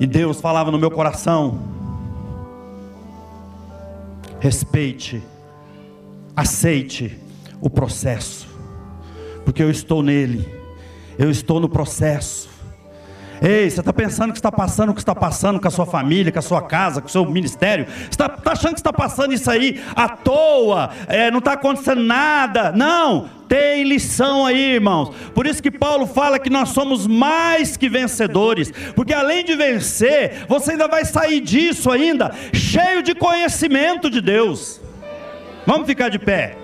E 0.00 0.06
Deus 0.06 0.40
falava 0.40 0.70
no 0.70 0.78
meu 0.78 0.90
coração: 0.90 1.60
respeite, 4.40 5.22
aceite 6.34 7.18
o 7.60 7.68
processo, 7.68 8.48
porque 9.44 9.62
eu 9.62 9.70
estou 9.70 10.02
nele 10.02 10.61
eu 11.18 11.30
estou 11.30 11.60
no 11.60 11.68
processo. 11.68 12.52
Ei, 13.44 13.68
você 13.68 13.80
está 13.80 13.92
pensando 13.92 14.30
que 14.30 14.38
está 14.38 14.52
passando 14.52 14.90
o 14.90 14.94
que 14.94 15.00
está 15.00 15.16
passando 15.16 15.58
com 15.58 15.66
a 15.66 15.70
sua 15.70 15.84
família, 15.84 16.30
com 16.30 16.38
a 16.38 16.42
sua 16.42 16.62
casa, 16.62 17.00
com 17.00 17.08
o 17.08 17.10
seu 17.10 17.26
ministério? 17.26 17.86
Você 17.86 18.10
está 18.10 18.28
tá 18.28 18.52
achando 18.52 18.74
que 18.74 18.78
está 18.78 18.92
passando 18.92 19.34
isso 19.34 19.50
aí 19.50 19.82
à 19.96 20.08
toa? 20.08 20.90
É, 21.08 21.28
não 21.28 21.40
está 21.40 21.54
acontecendo 21.54 22.04
nada? 22.04 22.70
Não, 22.70 23.28
tem 23.48 23.82
lição 23.82 24.46
aí, 24.46 24.74
irmãos. 24.74 25.12
Por 25.34 25.44
isso 25.44 25.60
que 25.60 25.72
Paulo 25.72 26.06
fala 26.06 26.38
que 26.38 26.48
nós 26.48 26.68
somos 26.68 27.04
mais 27.04 27.76
que 27.76 27.88
vencedores, 27.88 28.72
porque 28.94 29.12
além 29.12 29.44
de 29.44 29.56
vencer, 29.56 30.46
você 30.46 30.70
ainda 30.70 30.86
vai 30.86 31.04
sair 31.04 31.40
disso 31.40 31.90
ainda 31.90 32.30
cheio 32.54 33.02
de 33.02 33.12
conhecimento 33.12 34.08
de 34.08 34.20
Deus. 34.20 34.80
Vamos 35.66 35.88
ficar 35.88 36.10
de 36.10 36.20
pé. 36.20 36.61